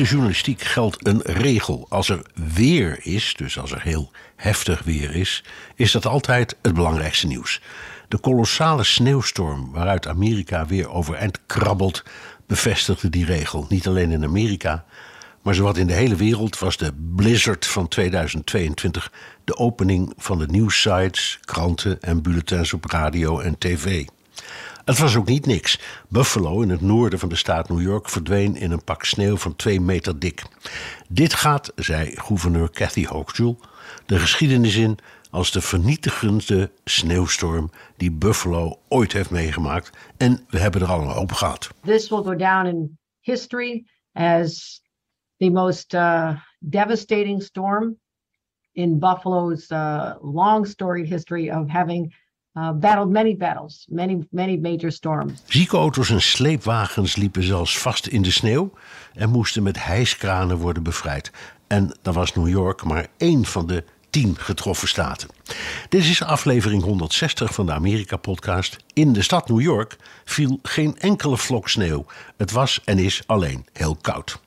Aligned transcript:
De 0.00 0.06
journalistiek 0.06 0.62
geldt 0.62 1.06
een 1.06 1.20
regel. 1.22 1.86
Als 1.88 2.08
er 2.08 2.22
weer 2.54 2.98
is, 3.02 3.34
dus 3.36 3.58
als 3.58 3.72
er 3.72 3.82
heel 3.82 4.10
heftig 4.36 4.82
weer 4.82 5.14
is, 5.14 5.44
is 5.74 5.92
dat 5.92 6.06
altijd 6.06 6.56
het 6.62 6.74
belangrijkste 6.74 7.26
nieuws. 7.26 7.60
De 8.08 8.18
kolossale 8.18 8.84
sneeuwstorm 8.84 9.72
waaruit 9.72 10.06
Amerika 10.06 10.66
weer 10.66 10.90
overeind 10.90 11.38
krabbelt, 11.46 12.02
bevestigde 12.46 13.10
die 13.10 13.24
regel. 13.24 13.66
Niet 13.68 13.86
alleen 13.86 14.10
in 14.10 14.24
Amerika, 14.24 14.84
maar 15.42 15.54
zowat 15.54 15.76
in 15.76 15.86
de 15.86 15.92
hele 15.92 16.16
wereld 16.16 16.58
was 16.58 16.76
de 16.76 16.92
blizzard 17.16 17.66
van 17.66 17.88
2022 17.88 19.12
de 19.44 19.56
opening 19.56 20.12
van 20.16 20.38
de 20.38 20.46
nieuwssites, 20.46 21.38
kranten 21.40 22.02
en 22.02 22.22
bulletins 22.22 22.72
op 22.72 22.84
radio 22.84 23.40
en 23.40 23.58
tv. 23.58 24.04
Het 24.90 24.98
was 24.98 25.16
ook 25.16 25.28
niet 25.28 25.46
niks. 25.46 25.80
Buffalo 26.08 26.60
in 26.60 26.70
het 26.70 26.80
noorden 26.80 27.18
van 27.18 27.28
de 27.28 27.36
staat 27.36 27.68
New 27.68 27.80
York 27.80 28.08
verdween 28.08 28.56
in 28.56 28.70
een 28.70 28.84
pak 28.84 29.04
sneeuw 29.04 29.36
van 29.36 29.56
twee 29.56 29.80
meter 29.80 30.18
dik. 30.18 30.42
Dit 31.08 31.34
gaat, 31.34 31.72
zei 31.76 32.16
gouverneur 32.16 32.70
Kathy 32.70 33.04
Hochul, 33.04 33.58
de 34.06 34.18
geschiedenis 34.18 34.76
in 34.76 34.98
als 35.30 35.52
de 35.52 35.60
vernietigendste 35.60 36.70
sneeuwstorm 36.84 37.70
die 37.96 38.12
Buffalo 38.12 38.78
ooit 38.88 39.12
heeft 39.12 39.30
meegemaakt. 39.30 39.90
En 40.16 40.46
we 40.48 40.58
hebben 40.58 40.80
er 40.80 40.88
al 40.88 41.00
een 41.00 41.08
hoop 41.08 41.32
gehad. 41.32 41.70
This 41.82 42.08
will 42.08 42.22
go 42.22 42.36
down 42.36 42.66
in 42.66 42.98
history 43.20 43.84
as 44.12 44.80
the 45.36 45.50
most 45.50 45.94
uh, 45.94 46.36
devastating 46.58 47.42
storm 47.42 47.98
in 48.72 48.98
Buffalo's 48.98 49.70
uh, 49.70 50.14
long 50.20 50.66
storied 50.66 51.08
history 51.08 51.50
of 51.50 51.68
having 51.68 52.14
uh, 52.54 52.72
battled 52.72 53.08
many 53.08 53.36
battles, 53.36 53.86
many, 53.90 54.26
many 54.30 54.56
major 54.56 54.92
storms. 54.92 55.42
Ziekenauto's 55.46 56.10
en 56.10 56.22
sleepwagens 56.22 57.16
liepen 57.16 57.42
zelfs 57.42 57.78
vast 57.78 58.06
in 58.06 58.22
de 58.22 58.30
sneeuw 58.30 58.72
en 59.14 59.30
moesten 59.30 59.62
met 59.62 59.84
hijskranen 59.84 60.56
worden 60.56 60.82
bevrijd. 60.82 61.30
En 61.66 61.96
dan 62.02 62.14
was 62.14 62.34
New 62.34 62.48
York 62.48 62.84
maar 62.84 63.06
één 63.16 63.44
van 63.44 63.66
de 63.66 63.84
tien 64.10 64.36
getroffen 64.38 64.88
staten. 64.88 65.28
Dit 65.88 66.04
is 66.04 66.22
aflevering 66.22 66.82
160 66.82 67.54
van 67.54 67.66
de 67.66 67.72
Amerika-podcast. 67.72 68.76
In 68.92 69.12
de 69.12 69.22
stad 69.22 69.48
New 69.48 69.60
York 69.60 69.96
viel 70.24 70.58
geen 70.62 70.98
enkele 70.98 71.36
vlok 71.36 71.68
sneeuw. 71.68 72.06
Het 72.36 72.50
was 72.50 72.80
en 72.84 72.98
is 72.98 73.22
alleen 73.26 73.66
heel 73.72 73.96
koud. 74.00 74.40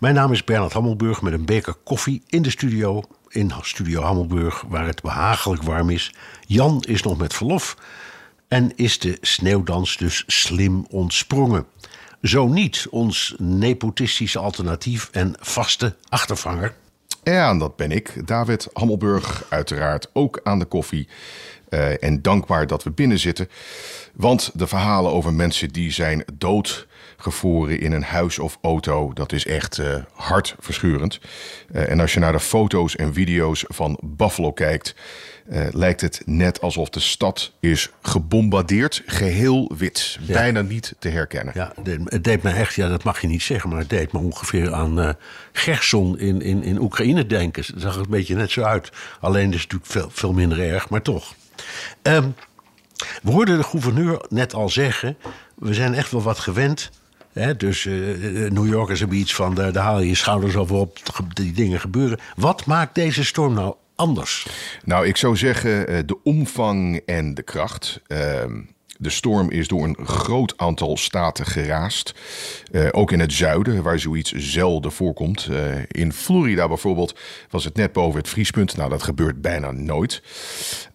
Mijn 0.00 0.14
naam 0.14 0.32
is 0.32 0.44
Bernard 0.44 0.72
Hammelburg 0.72 1.22
met 1.22 1.32
een 1.32 1.44
beker 1.44 1.74
koffie 1.74 2.22
in 2.26 2.42
de 2.42 2.50
studio 2.50 3.02
in 3.30 3.52
Studio 3.60 4.02
Hammelburg, 4.02 4.64
waar 4.68 4.86
het 4.86 5.02
behagelijk 5.02 5.62
warm 5.62 5.90
is. 5.90 6.14
Jan 6.46 6.84
is 6.88 7.02
nog 7.02 7.18
met 7.18 7.34
verlof 7.34 7.76
en 8.48 8.76
is 8.76 8.98
de 8.98 9.18
sneeuwdans 9.20 9.96
dus 9.96 10.24
slim 10.26 10.86
ontsprongen. 10.90 11.66
Zo 12.22 12.48
niet 12.48 12.86
ons 12.90 13.34
nepotistische 13.38 14.38
alternatief 14.38 15.08
en 15.12 15.34
vaste 15.40 15.96
achtervanger. 16.08 16.74
Ja, 17.22 17.58
dat 17.58 17.76
ben 17.76 17.90
ik, 17.90 18.26
David 18.26 18.68
Hammelburg, 18.72 19.44
uiteraard 19.48 20.10
ook 20.12 20.40
aan 20.42 20.58
de 20.58 20.64
koffie. 20.64 21.08
Uh, 21.68 22.02
en 22.02 22.22
dankbaar 22.22 22.66
dat 22.66 22.82
we 22.82 22.90
binnen 22.90 23.18
zitten. 23.18 23.48
Want 24.12 24.50
de 24.54 24.66
verhalen 24.66 25.12
over 25.12 25.32
mensen 25.32 25.68
die 25.68 25.90
zijn 25.90 26.24
dood 26.34 26.86
gevroren 27.22 27.80
in 27.80 27.92
een 27.92 28.02
huis 28.02 28.38
of 28.38 28.58
auto. 28.62 29.12
Dat 29.12 29.32
is 29.32 29.46
echt 29.46 29.78
uh, 29.78 29.94
hartverscheurend. 30.14 31.20
Uh, 31.72 31.90
en 31.90 32.00
als 32.00 32.14
je 32.14 32.20
naar 32.20 32.32
de 32.32 32.40
foto's 32.40 32.96
en 32.96 33.14
video's 33.14 33.64
van 33.68 33.98
Buffalo 34.02 34.52
kijkt, 34.52 34.94
uh, 35.52 35.66
lijkt 35.70 36.00
het 36.00 36.22
net 36.24 36.60
alsof 36.60 36.88
de 36.88 37.00
stad 37.00 37.52
is 37.60 37.90
gebombardeerd, 38.02 39.02
geheel 39.06 39.70
wit. 39.76 40.18
Ja. 40.20 40.32
Bijna 40.32 40.60
niet 40.60 40.94
te 40.98 41.08
herkennen. 41.08 41.54
Ja, 41.56 41.72
het 42.04 42.24
deed 42.24 42.42
me 42.42 42.50
echt, 42.50 42.74
ja, 42.74 42.88
dat 42.88 43.04
mag 43.04 43.20
je 43.20 43.26
niet 43.26 43.42
zeggen, 43.42 43.70
maar 43.70 43.78
het 43.78 43.90
deed 43.90 44.12
me 44.12 44.18
ongeveer 44.18 44.74
aan 44.74 45.16
Gerson 45.52 46.18
in, 46.18 46.42
in, 46.42 46.62
in 46.62 46.80
Oekraïne 46.80 47.26
denken. 47.26 47.64
Het 47.66 47.80
zag 47.80 47.94
er 47.94 48.00
een 48.00 48.10
beetje 48.10 48.34
net 48.34 48.50
zo 48.50 48.62
uit. 48.62 48.90
Alleen 49.20 49.52
is 49.52 49.60
het 49.60 49.72
natuurlijk 49.72 49.90
veel, 49.90 50.10
veel 50.12 50.32
minder 50.32 50.60
erg, 50.60 50.88
maar 50.88 51.02
toch. 51.02 51.34
Um, 52.02 52.34
we 53.22 53.30
hoorden 53.30 53.58
de 53.58 53.64
gouverneur 53.64 54.24
net 54.28 54.54
al 54.54 54.68
zeggen: 54.68 55.16
we 55.54 55.74
zijn 55.74 55.94
echt 55.94 56.10
wel 56.10 56.22
wat 56.22 56.38
gewend 56.38 56.90
Dus 57.56 57.84
uh, 57.84 58.50
New 58.50 58.68
Yorkers 58.68 59.00
hebben 59.00 59.18
iets 59.18 59.34
van, 59.34 59.54
daar, 59.54 59.72
daar 59.72 59.84
haal 59.84 60.00
je 60.00 60.08
je 60.08 60.14
schouders 60.14 60.56
over 60.56 60.76
op, 60.76 60.98
die 61.32 61.52
dingen 61.52 61.80
gebeuren. 61.80 62.18
Wat 62.36 62.66
maakt 62.66 62.94
deze 62.94 63.24
storm 63.24 63.54
nou 63.54 63.74
anders? 63.94 64.46
Nou, 64.84 65.06
ik 65.06 65.16
zou 65.16 65.36
zeggen 65.36 66.06
de 66.06 66.22
omvang 66.22 67.00
en 67.06 67.34
de 67.34 67.42
kracht. 67.42 68.00
Uh, 68.08 68.18
de 69.00 69.10
storm 69.10 69.50
is 69.50 69.68
door 69.68 69.84
een 69.84 70.06
groot 70.06 70.54
aantal 70.56 70.96
staten 70.96 71.46
geraast. 71.46 72.14
Uh, 72.72 72.88
ook 72.90 73.12
in 73.12 73.20
het 73.20 73.32
zuiden, 73.32 73.82
waar 73.82 73.98
zoiets 73.98 74.32
zelden 74.32 74.92
voorkomt. 74.92 75.48
Uh, 75.50 75.74
in 75.88 76.12
Florida 76.12 76.68
bijvoorbeeld 76.68 77.18
was 77.50 77.64
het 77.64 77.76
net 77.76 77.92
boven 77.92 78.20
het 78.20 78.28
vriespunt. 78.28 78.76
Nou, 78.76 78.90
dat 78.90 79.02
gebeurt 79.02 79.40
bijna 79.40 79.70
nooit. 79.70 80.22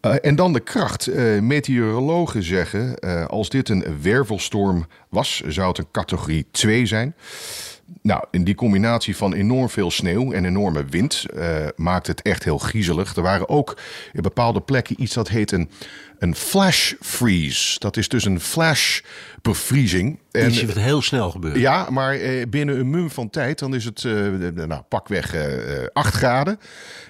Uh, 0.02 0.16
en 0.22 0.36
dan 0.36 0.54
de 0.54 0.60
kracht. 0.60 1.14
meteorologen 1.42 2.44
zeggen, 2.44 3.00
als 3.30 3.50
dit 3.50 3.70
een 3.70 4.02
wervelstorm 4.02 4.86
was, 5.10 5.42
zou 5.48 5.68
het 5.68 5.78
een 5.78 5.92
categorie 5.92 6.48
2 6.52 6.86
zijn. 6.86 7.16
Nou, 8.02 8.24
in 8.32 8.44
die 8.44 8.56
combinatie 8.56 9.18
van 9.18 9.34
enorm 9.34 9.70
veel 9.70 9.92
sneeuw 9.92 10.32
en 10.32 10.46
enorme 10.46 10.86
wind 10.86 11.26
uh, 11.34 11.68
maakt 11.76 12.08
het 12.08 12.22
echt 12.22 12.44
heel 12.44 12.58
griezelig. 12.58 13.16
Er 13.16 13.22
waren 13.22 13.50
ook 13.50 13.78
in 14.14 14.22
bepaalde 14.22 14.62
plekken 14.62 15.02
iets 15.02 15.14
dat 15.14 15.30
heet 15.30 15.52
een, 15.52 15.70
een 16.20 16.36
flash 16.36 16.94
freeze. 17.02 17.80
Dat 17.80 17.98
is 17.98 18.08
dus 18.08 18.26
een 18.26 18.40
flash 18.40 19.02
bevriezing. 19.42 20.20
En, 20.32 20.50
iets 20.50 20.64
wat 20.64 20.76
heel 20.76 21.02
snel 21.02 21.32
gebeurt. 21.32 21.58
Ja, 21.58 21.90
maar 21.90 22.18
uh, 22.18 22.46
binnen 22.50 22.80
een 22.80 22.90
mum 22.90 23.10
van 23.10 23.30
tijd, 23.30 23.60
dan 23.60 23.76
is 23.76 23.86
het 23.86 24.04
uh, 24.04 24.50
nou, 24.52 24.82
pakweg 24.82 25.36
8 25.94 26.14
graden. 26.16 26.60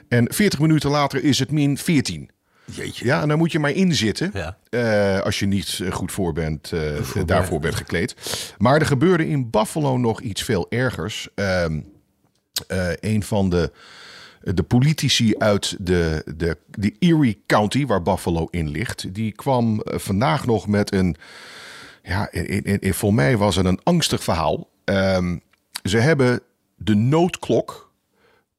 En 0.08 0.34
40 0.34 0.60
minuten 0.60 0.90
later 0.90 1.24
is 1.24 1.40
het 1.40 1.52
min 1.52 1.78
14. 1.78 2.30
Jeetje. 2.66 3.06
Ja, 3.06 3.22
en 3.22 3.28
dan 3.28 3.38
moet 3.38 3.52
je 3.52 3.60
maar 3.60 3.72
inzitten. 3.72 4.32
Ja. 4.34 4.58
Uh, 4.70 5.20
als 5.20 5.40
je 5.40 5.46
niet 5.46 5.82
goed 5.92 6.12
voor 6.12 6.34
bent, 6.34 6.72
uh, 6.72 7.02
voor 7.02 7.26
daarvoor 7.26 7.60
bent 7.60 7.76
gekleed. 7.76 8.16
Maar 8.58 8.80
er 8.80 8.86
gebeurde 8.86 9.28
in 9.28 9.50
Buffalo 9.50 9.98
nog 9.98 10.22
iets 10.22 10.44
veel 10.44 10.66
ergers. 10.70 11.28
Uh, 11.36 11.66
een 13.00 13.24
van 13.24 13.50
de, 13.50 13.72
de 14.42 14.64
politici 14.64 15.36
uit 15.38 15.76
de, 15.80 16.34
de, 16.36 16.58
de 16.66 16.96
Erie 17.00 17.44
County, 17.46 17.86
waar 17.86 18.02
Buffalo 18.02 18.48
in 18.52 18.70
ligt, 18.70 19.14
die 19.14 19.32
kwam 19.32 19.82
vandaag 19.84 20.46
nog 20.46 20.68
met 20.68 20.94
een. 20.94 21.16
Ja, 22.04 22.32
in, 22.32 22.64
in, 22.64 22.80
in, 22.80 22.94
voor 22.94 23.14
mij 23.14 23.38
was 23.38 23.56
het 23.56 23.66
een 23.66 23.80
angstig 23.84 24.24
verhaal. 24.24 24.70
Ehm, 24.84 25.38
ze 25.84 25.98
hebben 25.98 26.42
de 26.76 26.96
noodklok 26.96 27.94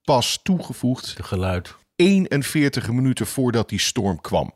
pas 0.05 0.41
toegevoegd. 0.43 1.17
De 1.17 1.23
geluid 1.23 1.75
41 1.97 2.93
minuten 2.93 3.27
voordat 3.27 3.69
die 3.69 3.81
storm 3.81 4.21
kwam. 4.21 4.53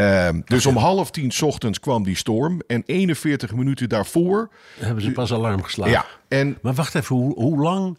Uh, 0.00 0.28
dus 0.44 0.66
om 0.66 0.76
half 0.76 1.10
tien 1.10 1.32
ochtends 1.40 1.80
kwam 1.80 2.02
die 2.02 2.16
storm. 2.16 2.60
En 2.66 2.82
41 2.86 3.54
minuten 3.54 3.88
daarvoor. 3.88 4.50
Hebben 4.78 5.02
ze 5.02 5.12
pas 5.12 5.32
alarm 5.32 5.62
geslagen. 5.62 5.92
Ja. 5.92 6.06
En, 6.28 6.58
maar 6.62 6.74
wacht 6.74 6.94
even, 6.94 7.16
hoe, 7.16 7.34
hoe 7.34 7.58
lang. 7.58 7.98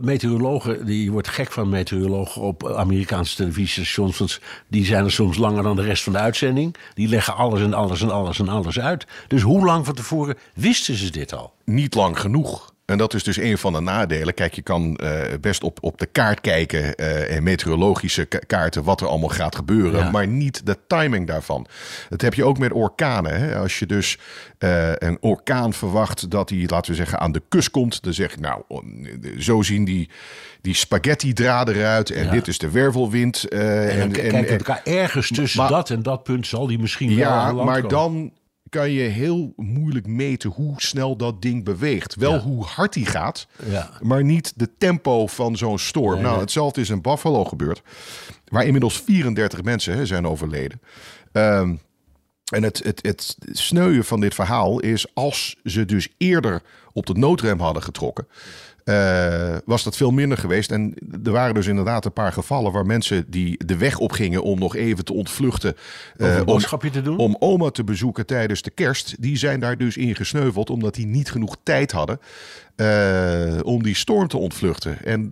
Meteorologen, 0.00 0.86
die 0.86 1.12
wordt 1.12 1.28
gek 1.28 1.52
van 1.52 1.68
meteorologen 1.68 2.42
op 2.42 2.70
Amerikaanse 2.70 3.36
televisiestations. 3.36 4.18
Want 4.18 4.40
die 4.68 4.84
zijn 4.84 5.04
er 5.04 5.12
soms 5.12 5.36
langer 5.36 5.62
dan 5.62 5.76
de 5.76 5.82
rest 5.82 6.02
van 6.02 6.12
de 6.12 6.18
uitzending. 6.18 6.76
Die 6.94 7.08
leggen 7.08 7.36
alles 7.36 7.60
en 7.60 7.74
alles 7.74 8.02
en 8.02 8.10
alles 8.10 8.38
en 8.38 8.48
alles 8.48 8.80
uit. 8.80 9.06
Dus 9.28 9.42
hoe 9.42 9.64
lang 9.64 9.84
van 9.84 9.94
tevoren 9.94 10.36
wisten 10.54 10.94
ze 10.94 11.10
dit 11.10 11.34
al? 11.34 11.54
Niet 11.64 11.94
lang 11.94 12.20
genoeg. 12.20 12.74
En 12.86 12.98
dat 12.98 13.14
is 13.14 13.22
dus 13.22 13.36
een 13.36 13.58
van 13.58 13.72
de 13.72 13.80
nadelen. 13.80 14.34
Kijk, 14.34 14.54
je 14.54 14.62
kan 14.62 15.00
uh, 15.02 15.20
best 15.40 15.62
op, 15.62 15.78
op 15.80 15.98
de 15.98 16.06
kaart 16.06 16.40
kijken 16.40 16.94
uh, 16.96 17.36
en 17.36 17.42
meteorologische 17.42 18.28
kaarten 18.46 18.84
wat 18.84 19.00
er 19.00 19.06
allemaal 19.06 19.28
gaat 19.28 19.54
gebeuren, 19.54 20.00
ja. 20.00 20.10
maar 20.10 20.26
niet 20.26 20.66
de 20.66 20.78
timing 20.86 21.26
daarvan. 21.26 21.66
Dat 22.08 22.20
heb 22.20 22.34
je 22.34 22.44
ook 22.44 22.58
met 22.58 22.72
orkanen. 22.72 23.40
Hè? 23.40 23.58
Als 23.58 23.78
je 23.78 23.86
dus 23.86 24.18
uh, 24.58 24.92
een 24.94 25.18
orkaan 25.20 25.72
verwacht 25.72 26.30
dat 26.30 26.50
hij, 26.50 26.64
laten 26.66 26.90
we 26.90 26.96
zeggen, 26.96 27.20
aan 27.20 27.32
de 27.32 27.42
kust 27.48 27.70
komt, 27.70 28.02
dan 28.02 28.12
zeg 28.12 28.34
je, 28.34 28.40
nou, 28.40 28.62
zo 29.38 29.62
zien 29.62 29.84
die, 29.84 30.10
die 30.60 30.74
spaghetti-draden 30.74 31.76
eruit 31.76 32.10
en 32.10 32.24
ja. 32.24 32.30
dit 32.30 32.48
is 32.48 32.58
de 32.58 32.70
wervelwind. 32.70 33.48
en 33.48 33.90
en, 34.00 34.12
kijk 34.12 34.32
en, 34.32 34.58
elkaar 34.58 34.80
ergens 34.84 35.28
tussen 35.28 35.60
maar, 35.60 35.70
dat 35.70 35.90
en 35.90 36.02
dat 36.02 36.22
punt 36.22 36.46
zal 36.46 36.66
die 36.66 36.78
misschien 36.78 37.10
ja, 37.10 37.54
wel 37.54 37.64
maar 37.64 37.88
dan 37.88 38.32
kan 38.76 38.90
je 38.90 39.02
heel 39.02 39.52
moeilijk 39.56 40.06
meten 40.06 40.50
hoe 40.50 40.74
snel 40.76 41.16
dat 41.16 41.42
ding 41.42 41.64
beweegt. 41.64 42.14
Wel 42.14 42.32
ja. 42.32 42.40
hoe 42.40 42.64
hard 42.64 42.94
hij 42.94 43.04
gaat, 43.04 43.46
ja. 43.66 43.90
maar 44.02 44.24
niet 44.24 44.52
de 44.56 44.68
tempo 44.78 45.26
van 45.26 45.56
zo'n 45.56 45.78
storm. 45.78 46.12
Nee, 46.12 46.22
nou, 46.22 46.32
nee. 46.32 46.40
hetzelfde 46.40 46.80
is 46.80 46.90
in 46.90 47.02
Buffalo 47.02 47.44
gebeurd, 47.44 47.82
waar 48.48 48.64
inmiddels 48.64 49.00
34 49.00 49.62
mensen 49.62 49.96
hè, 49.96 50.06
zijn 50.06 50.26
overleden. 50.26 50.80
Um, 51.32 51.80
en 52.52 52.62
het, 52.62 52.80
het, 52.84 53.02
het 53.02 53.36
sneuien 53.52 54.04
van 54.04 54.20
dit 54.20 54.34
verhaal 54.34 54.80
is 54.80 55.14
als 55.14 55.56
ze 55.64 55.84
dus 55.84 56.08
eerder 56.18 56.62
op 56.92 57.06
de 57.06 57.14
noodrem 57.14 57.60
hadden 57.60 57.82
getrokken. 57.82 58.28
Uh, 58.88 59.56
was 59.64 59.82
dat 59.82 59.96
veel 59.96 60.10
minder 60.10 60.38
geweest. 60.38 60.70
En 60.70 60.94
er 61.24 61.32
waren 61.32 61.54
dus 61.54 61.66
inderdaad 61.66 62.04
een 62.04 62.12
paar 62.12 62.32
gevallen 62.32 62.72
waar 62.72 62.86
mensen 62.86 63.24
die 63.28 63.64
de 63.66 63.76
weg 63.76 63.98
opgingen 63.98 64.42
om 64.42 64.58
nog 64.58 64.76
even 64.76 65.04
te 65.04 65.12
ontvluchten. 65.12 65.76
Uh, 66.16 66.40
om, 66.44 66.58
te 66.58 67.02
doen? 67.02 67.18
om 67.18 67.36
oma 67.38 67.70
te 67.70 67.84
bezoeken 67.84 68.26
tijdens 68.26 68.62
de 68.62 68.70
kerst. 68.70 69.22
Die 69.22 69.36
zijn 69.36 69.60
daar 69.60 69.76
dus 69.76 69.96
in 69.96 70.14
gesneuveld 70.14 70.70
omdat 70.70 70.94
die 70.94 71.06
niet 71.06 71.30
genoeg 71.30 71.56
tijd 71.62 71.92
hadden. 71.92 72.20
Uh, 72.76 73.58
om 73.62 73.82
die 73.82 73.94
storm 73.94 74.28
te 74.28 74.38
ontvluchten. 74.38 75.04
En 75.04 75.28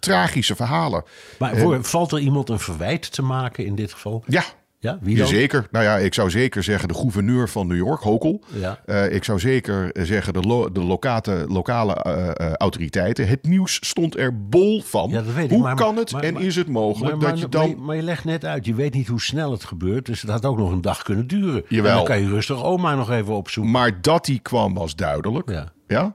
tragische 0.00 0.56
verhalen. 0.56 1.04
Maar 1.38 1.56
voor, 1.56 1.84
valt 1.84 2.12
er 2.12 2.18
iemand 2.18 2.48
een 2.48 2.58
verwijt 2.58 3.12
te 3.12 3.22
maken 3.22 3.64
in 3.64 3.74
dit 3.74 3.92
geval? 3.92 4.24
Ja, 4.26 4.44
ja, 4.80 4.98
wie 5.00 5.16
dan? 5.16 5.26
Zeker. 5.26 5.66
Nou 5.70 5.84
ja, 5.84 5.96
ik 5.96 6.14
zou 6.14 6.30
zeker 6.30 6.62
zeggen 6.62 6.88
de 6.88 6.94
gouverneur 6.94 7.48
van 7.48 7.66
New 7.66 7.76
York, 7.76 8.02
Hochul. 8.02 8.44
Ja. 8.46 8.80
Uh, 8.86 9.12
ik 9.12 9.24
zou 9.24 9.38
zeker 9.38 9.90
zeggen 9.92 10.32
de, 10.32 10.40
lo 10.40 10.72
de 10.72 10.82
lokate, 10.82 11.44
lokale 11.48 12.04
uh, 12.06 12.46
uh, 12.46 12.52
autoriteiten. 12.52 13.28
Het 13.28 13.44
nieuws 13.44 13.78
stond 13.86 14.16
er 14.16 14.48
bol 14.48 14.82
van. 14.82 15.10
Ja, 15.10 15.22
dat 15.22 15.34
weet 15.34 15.44
ik. 15.44 15.50
Hoe 15.50 15.60
maar, 15.60 15.74
kan 15.74 15.96
het 15.96 16.12
maar, 16.12 16.22
en 16.22 16.36
is 16.36 16.56
het 16.56 16.68
mogelijk 16.68 17.20
dat 17.20 17.38
je 17.38 17.48
dan... 17.48 17.68
Maar, 17.68 17.78
maar, 17.78 17.96
je 17.96 18.02
legt 18.02 18.24
net 18.24 18.44
uit, 18.44 18.66
je 18.66 18.74
weet 18.74 18.94
niet 18.94 19.08
hoe 19.08 19.20
snel 19.20 19.50
het 19.50 19.64
gebeurt. 19.64 20.06
Dus 20.06 20.20
het 20.20 20.30
had 20.30 20.44
ook 20.44 20.58
nog 20.58 20.72
een 20.72 20.80
dag 20.80 21.02
kunnen 21.02 21.26
duren. 21.26 21.64
Jawel. 21.68 21.90
En 21.90 21.96
dan 21.96 22.04
kan 22.04 22.20
je 22.20 22.28
rustig 22.28 22.64
oma 22.64 22.94
nog 22.94 23.10
even 23.10 23.34
opzoeken. 23.34 23.72
Maar 23.72 24.00
dat 24.00 24.24
die 24.24 24.38
kwam 24.38 24.74
was 24.74 24.96
duidelijk. 24.96 25.50
Ja. 25.50 25.72
ja? 25.86 26.14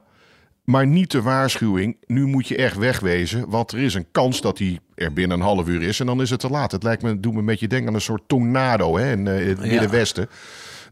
Maar 0.66 0.86
niet 0.86 1.10
de 1.10 1.22
waarschuwing, 1.22 1.96
nu 2.06 2.26
moet 2.26 2.48
je 2.48 2.56
echt 2.56 2.76
wegwezen. 2.76 3.48
Want 3.48 3.72
er 3.72 3.78
is 3.78 3.94
een 3.94 4.06
kans 4.10 4.40
dat 4.40 4.58
hij 4.58 4.78
er 4.94 5.12
binnen 5.12 5.38
een 5.38 5.44
half 5.44 5.68
uur 5.68 5.82
is. 5.82 6.00
En 6.00 6.06
dan 6.06 6.20
is 6.20 6.30
het 6.30 6.40
te 6.40 6.50
laat. 6.50 6.72
Het 6.72 6.82
lijkt 6.82 7.02
me, 7.02 7.20
doet 7.20 7.32
me 7.32 7.38
een 7.38 7.44
beetje 7.44 7.68
denken 7.68 7.88
aan 7.88 7.94
een 7.94 8.00
soort 8.00 8.22
tornado 8.26 8.96
hè, 8.96 9.12
in 9.12 9.26
uh, 9.26 9.46
het 9.46 9.58
ja. 9.62 9.66
Middenwesten. 9.66 10.28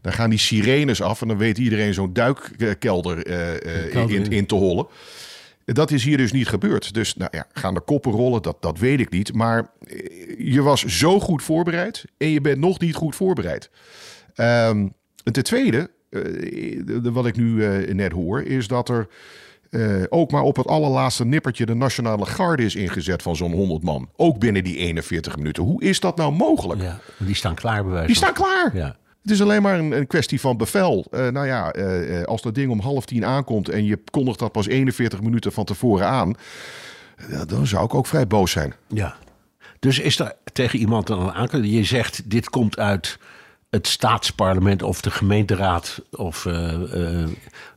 Dan 0.01 0.13
gaan 0.13 0.29
die 0.29 0.39
sirenes 0.39 1.01
af 1.01 1.21
en 1.21 1.27
dan 1.27 1.37
weet 1.37 1.57
iedereen 1.57 1.93
zo'n 1.93 2.13
duikkelder 2.13 3.27
uh, 3.27 3.93
uh, 3.93 4.09
in, 4.09 4.31
in 4.31 4.45
te 4.45 4.55
hollen. 4.55 4.87
Dat 5.65 5.91
is 5.91 6.03
hier 6.03 6.17
dus 6.17 6.31
niet 6.31 6.47
gebeurd. 6.47 6.93
Dus 6.93 7.15
nou 7.15 7.29
ja, 7.33 7.47
gaan 7.53 7.73
de 7.73 7.81
koppen 7.81 8.11
rollen, 8.11 8.41
dat, 8.41 8.61
dat 8.61 8.79
weet 8.79 8.99
ik 8.99 9.09
niet. 9.09 9.33
Maar 9.33 9.71
je 10.37 10.61
was 10.61 10.85
zo 10.85 11.19
goed 11.19 11.43
voorbereid 11.43 12.05
en 12.17 12.29
je 12.29 12.41
bent 12.41 12.59
nog 12.59 12.79
niet 12.79 12.95
goed 12.95 13.15
voorbereid. 13.15 13.69
Um, 14.35 14.93
ten 15.23 15.43
tweede, 15.43 15.89
uh, 16.09 16.99
wat 17.01 17.25
ik 17.25 17.35
nu 17.35 17.65
net 17.93 18.11
hoor, 18.11 18.43
is 18.43 18.67
dat 18.67 18.89
er 18.89 19.07
uh, 19.75 20.03
ook 20.09 20.31
maar 20.31 20.41
op 20.41 20.55
het 20.55 20.67
allerlaatste 20.67 21.25
nippertje 21.25 21.65
de 21.65 21.73
Nationale 21.73 22.25
Garde 22.25 22.63
is 22.63 22.75
ingezet 22.75 23.21
van 23.21 23.35
zo'n 23.35 23.51
100 23.51 23.83
man. 23.83 24.09
Ook 24.15 24.39
binnen 24.39 24.63
die 24.63 24.77
41 24.77 25.37
minuten. 25.37 25.63
Hoe 25.63 25.83
is 25.83 25.99
dat 25.99 26.17
nou 26.17 26.31
mogelijk? 26.33 26.81
Ja, 26.81 26.99
die 27.17 27.35
staan 27.35 27.55
klaar 27.55 27.83
bij 27.83 27.91
wijze 27.91 28.07
Die 28.07 28.15
staan 28.15 28.33
klaar. 28.33 28.71
Ja. 28.73 28.95
Het 29.21 29.31
is 29.31 29.41
alleen 29.41 29.61
maar 29.61 29.79
een, 29.79 29.91
een 29.91 30.07
kwestie 30.07 30.39
van 30.39 30.57
bevel. 30.57 31.05
Uh, 31.11 31.27
nou 31.27 31.45
ja, 31.45 31.75
uh, 31.75 32.23
als 32.23 32.41
dat 32.41 32.55
ding 32.55 32.71
om 32.71 32.79
half 32.79 33.05
tien 33.05 33.25
aankomt 33.25 33.69
en 33.69 33.85
je 33.85 33.99
kondigt 34.11 34.39
dat 34.39 34.51
pas 34.51 34.67
41 34.67 35.21
minuten 35.21 35.51
van 35.51 35.65
tevoren 35.65 36.07
aan, 36.07 36.35
dan 37.47 37.67
zou 37.67 37.85
ik 37.85 37.93
ook 37.93 38.07
vrij 38.07 38.27
boos 38.27 38.51
zijn. 38.51 38.73
Ja. 38.87 39.15
Dus 39.79 39.99
is 39.99 40.19
er 40.19 40.33
tegen 40.53 40.79
iemand 40.79 41.07
dan 41.07 41.19
een 41.19 41.31
aankondiging? 41.31 41.77
Je 41.79 41.83
zegt, 41.83 42.29
dit 42.29 42.49
komt 42.49 42.77
uit 42.77 43.19
het 43.69 43.87
staatsparlement 43.87 44.81
of 44.83 45.01
de 45.01 45.11
gemeenteraad 45.11 46.01
of, 46.11 46.45
uh, 46.45 46.73
uh, 46.95 47.27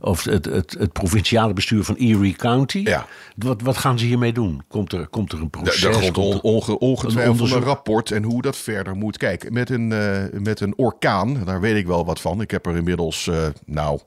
of 0.00 0.24
het, 0.24 0.44
het, 0.44 0.76
het, 0.78 0.92
provinciale 0.92 1.52
bestuur 1.52 1.84
van 1.84 1.94
Erie 1.94 2.36
County. 2.36 2.80
Ja. 2.84 3.06
Wat, 3.36 3.62
wat 3.62 3.76
gaan 3.76 3.98
ze 3.98 4.04
hiermee 4.04 4.32
doen? 4.32 4.62
Komt 4.68 4.92
er, 4.92 5.06
komt 5.06 5.32
er 5.32 5.40
een 5.40 5.50
proces? 5.50 5.82
Er 5.82 6.12
komt 6.12 6.16
on, 6.16 6.40
onge, 6.40 6.78
ongetwijfeld 6.78 7.50
een, 7.50 7.56
een 7.56 7.62
rapport 7.62 8.10
en 8.10 8.22
hoe 8.22 8.42
dat 8.42 8.56
verder 8.56 8.96
moet. 8.96 9.16
Kijk, 9.16 9.50
met 9.50 9.70
een, 9.70 9.90
uh, 9.90 10.40
met 10.40 10.60
een 10.60 10.74
orkaan, 10.76 11.44
daar 11.44 11.60
weet 11.60 11.76
ik 11.76 11.86
wel 11.86 12.04
wat 12.04 12.20
van. 12.20 12.40
Ik 12.40 12.50
heb 12.50 12.66
er 12.66 12.76
inmiddels, 12.76 13.30
nou... 13.64 14.00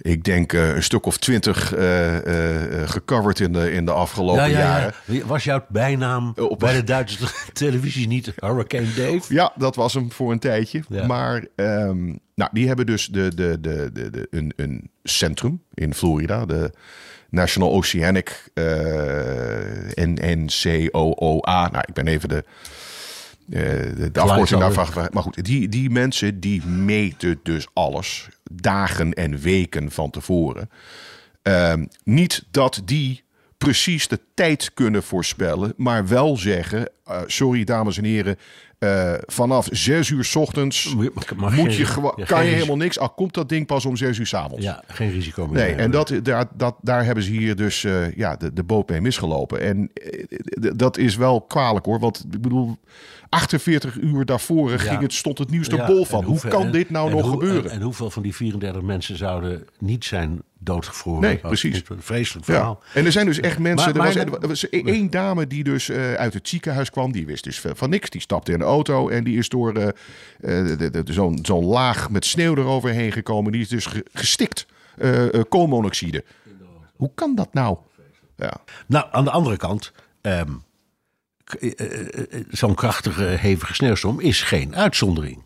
Ik 0.00 0.24
denk 0.24 0.52
uh, 0.52 0.74
een 0.74 0.82
stuk 0.82 1.06
of 1.06 1.16
twintig 1.16 1.76
uh, 1.76 2.14
uh, 2.14 2.88
gecoverd 2.88 3.40
in 3.40 3.52
de, 3.52 3.72
in 3.72 3.84
de 3.84 3.92
afgelopen 3.92 4.50
ja, 4.50 4.58
ja, 4.58 4.58
jaren. 4.58 4.94
Ja. 5.04 5.24
Was 5.26 5.44
jouw 5.44 5.64
bijnaam 5.68 6.32
Op, 6.36 6.58
bij 6.58 6.74
de 6.74 6.84
Duitse 6.84 7.18
televisie 7.52 8.06
niet 8.06 8.32
Hurricane 8.36 8.94
Dave? 8.96 9.34
Ja, 9.34 9.52
dat 9.56 9.76
was 9.76 9.94
hem 9.94 10.12
voor 10.12 10.32
een 10.32 10.38
tijdje. 10.38 10.82
Maar 11.06 11.44
um, 11.56 12.18
nou, 12.34 12.50
die 12.52 12.66
hebben 12.66 12.86
dus 12.86 13.06
de, 13.06 13.34
de, 13.34 13.60
de, 13.60 13.90
de, 13.92 14.10
de, 14.10 14.26
een, 14.30 14.52
een 14.56 14.90
centrum 15.02 15.62
in 15.74 15.94
Florida, 15.94 16.46
de 16.46 16.70
National 17.30 17.72
Oceanic 17.72 18.50
NNCOOA. 19.94 21.68
Nou, 21.68 21.84
ik 21.86 21.94
ben 21.94 22.06
even 22.06 22.28
de... 22.28 22.44
Uh, 23.48 23.60
de, 23.60 24.10
de 24.12 24.20
afkorting 24.20 24.60
daarvan. 24.60 25.08
Maar 25.12 25.22
goed, 25.22 25.44
die, 25.44 25.68
die 25.68 25.90
mensen 25.90 26.40
die 26.40 26.66
meten 26.66 27.40
dus 27.42 27.66
alles. 27.72 28.28
Dagen 28.52 29.12
en 29.12 29.38
weken 29.38 29.90
van 29.90 30.10
tevoren. 30.10 30.70
Uh, 31.42 31.72
niet 32.04 32.44
dat 32.50 32.82
die 32.84 33.24
precies 33.58 34.08
de 34.08 34.20
tijd 34.34 34.74
kunnen 34.74 35.02
voorspellen. 35.02 35.72
Maar 35.76 36.08
wel 36.08 36.36
zeggen, 36.36 36.90
uh, 37.08 37.20
sorry 37.26 37.64
dames 37.64 37.98
en 37.98 38.04
heren. 38.04 38.36
Uh, 38.78 39.14
vanaf 39.26 39.68
zes 39.70 40.08
uur 40.08 40.24
s 40.24 40.36
ochtends 40.36 40.94
moet 40.94 41.74
je 41.74 41.86
ja, 42.16 42.24
kan 42.24 42.44
je 42.44 42.52
helemaal 42.52 42.76
niks. 42.76 42.98
Al 42.98 43.10
komt 43.10 43.34
dat 43.34 43.48
ding 43.48 43.66
pas 43.66 43.86
om 43.86 43.96
zes 43.96 44.18
uur 44.18 44.26
s 44.26 44.34
avonds. 44.34 44.64
Ja, 44.64 44.82
geen 44.86 45.10
risico 45.10 45.46
meer. 45.46 45.64
Nee, 45.64 45.74
en 45.74 45.90
dat, 45.90 46.12
daar, 46.22 46.44
dat, 46.54 46.76
daar 46.82 47.04
hebben 47.04 47.24
ze 47.24 47.30
hier 47.30 47.56
dus 47.56 47.82
uh, 47.82 48.14
ja, 48.14 48.36
de, 48.36 48.52
de 48.52 48.62
boot 48.62 48.88
mee 48.88 49.00
misgelopen. 49.00 49.60
En 49.60 49.90
uh, 49.94 50.70
dat 50.76 50.98
is 50.98 51.16
wel 51.16 51.40
kwalijk 51.40 51.86
hoor. 51.86 51.98
Want 51.98 52.24
ik 52.30 52.40
bedoel, 52.40 52.78
48 53.28 53.96
uur 53.96 54.24
daarvoor 54.24 54.70
ja. 54.70 54.78
ging 54.78 55.00
het, 55.00 55.12
stond 55.12 55.38
het 55.38 55.50
nieuws 55.50 55.68
er 55.68 55.76
ja, 55.76 55.86
bol 55.86 56.04
van. 56.04 56.24
Hoeveel, 56.24 56.50
hoe 56.50 56.60
kan 56.60 56.72
dit 56.72 56.90
nou 56.90 57.10
nog 57.10 57.22
hoe, 57.22 57.30
gebeuren? 57.30 57.70
En, 57.70 57.76
en, 57.76 57.82
hoeveel 57.82 58.10
van 58.10 58.22
die 58.22 58.34
34 58.34 58.82
mensen 58.82 59.16
zouden 59.16 59.64
niet 59.78 60.04
zijn 60.04 60.42
doodgevroren? 60.68 61.20
Nee, 61.20 61.36
precies. 61.36 61.82
Een 61.88 62.02
vreselijk 62.02 62.44
verhaal. 62.44 62.82
Ja. 62.84 63.00
En 63.00 63.06
er 63.06 63.12
zijn 63.12 63.26
dus 63.26 63.40
echt 63.40 63.58
mensen... 63.58 63.96
Maar, 63.96 64.14
maar, 64.14 64.16
er, 64.16 64.30
was, 64.30 64.42
er 64.42 64.48
was 64.48 64.68
één 64.68 65.10
dame 65.10 65.46
die 65.46 65.64
dus 65.64 65.88
uh, 65.88 66.14
uit 66.14 66.34
het 66.34 66.48
ziekenhuis 66.48 66.90
kwam. 66.90 67.12
Die 67.12 67.26
wist 67.26 67.44
dus 67.44 67.60
van 67.74 67.90
niks. 67.90 68.10
Die 68.10 68.20
stapte 68.20 68.52
in 68.52 68.58
de 68.58 68.64
auto 68.64 69.08
en 69.08 69.24
die 69.24 69.38
is 69.38 69.48
door 69.48 69.76
uh, 69.76 69.88
uh, 70.40 71.00
zo'n 71.04 71.38
zo 71.42 71.62
laag 71.62 72.10
met 72.10 72.24
sneeuw 72.24 72.56
eroverheen 72.56 73.12
gekomen. 73.12 73.52
Die 73.52 73.60
is 73.60 73.68
dus 73.68 73.88
gestikt. 74.12 74.66
koolmonoxide. 75.48 76.24
Hoe 76.96 77.10
kan 77.14 77.34
dat 77.34 77.54
nou? 77.54 77.76
Ja. 78.36 78.56
Nou, 78.86 79.06
aan 79.10 79.24
de 79.24 79.30
andere 79.30 79.56
kant... 79.56 79.92
Um, 80.22 80.66
zo'n 82.50 82.74
krachtige, 82.74 83.22
hevige 83.22 83.74
sneeuwstorm 83.74 84.20
is 84.20 84.42
geen 84.42 84.76
uitzondering. 84.76 85.42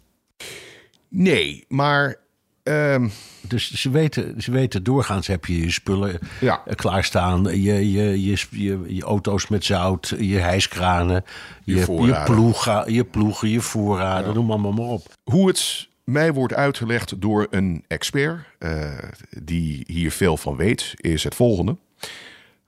Nee, 1.08 1.64
maar. 1.68 2.16
Um... 2.62 3.10
Dus 3.48 3.72
ze 3.72 3.90
weten, 3.90 4.42
ze 4.42 4.50
weten 4.50 4.82
doorgaans 4.82 5.26
heb 5.26 5.44
je 5.44 5.60
je 5.60 5.70
spullen 5.70 6.18
ja. 6.40 6.62
klaarstaan. 6.74 7.42
Je, 7.42 7.92
je, 7.92 8.24
je, 8.24 8.46
je, 8.50 8.80
je 8.86 9.02
auto's 9.02 9.48
met 9.48 9.64
zout, 9.64 10.14
je 10.18 10.38
hijskranen, 10.38 11.24
je, 11.64 11.74
je, 11.74 12.02
je, 12.02 12.22
ploegen, 12.24 12.92
je 12.92 13.04
ploegen, 13.04 13.48
je 13.48 13.60
voorraden, 13.60 14.28
ja. 14.28 14.34
noem 14.34 14.46
maar, 14.46 14.74
maar 14.74 14.86
op. 14.86 15.06
Hoe 15.24 15.48
het 15.48 15.88
mij 16.04 16.32
wordt 16.32 16.54
uitgelegd 16.54 17.20
door 17.20 17.46
een 17.50 17.84
expert 17.88 18.38
uh, 18.58 18.98
die 19.42 19.84
hier 19.86 20.10
veel 20.10 20.36
van 20.36 20.56
weet, 20.56 20.94
is 20.96 21.24
het 21.24 21.34
volgende. 21.34 21.76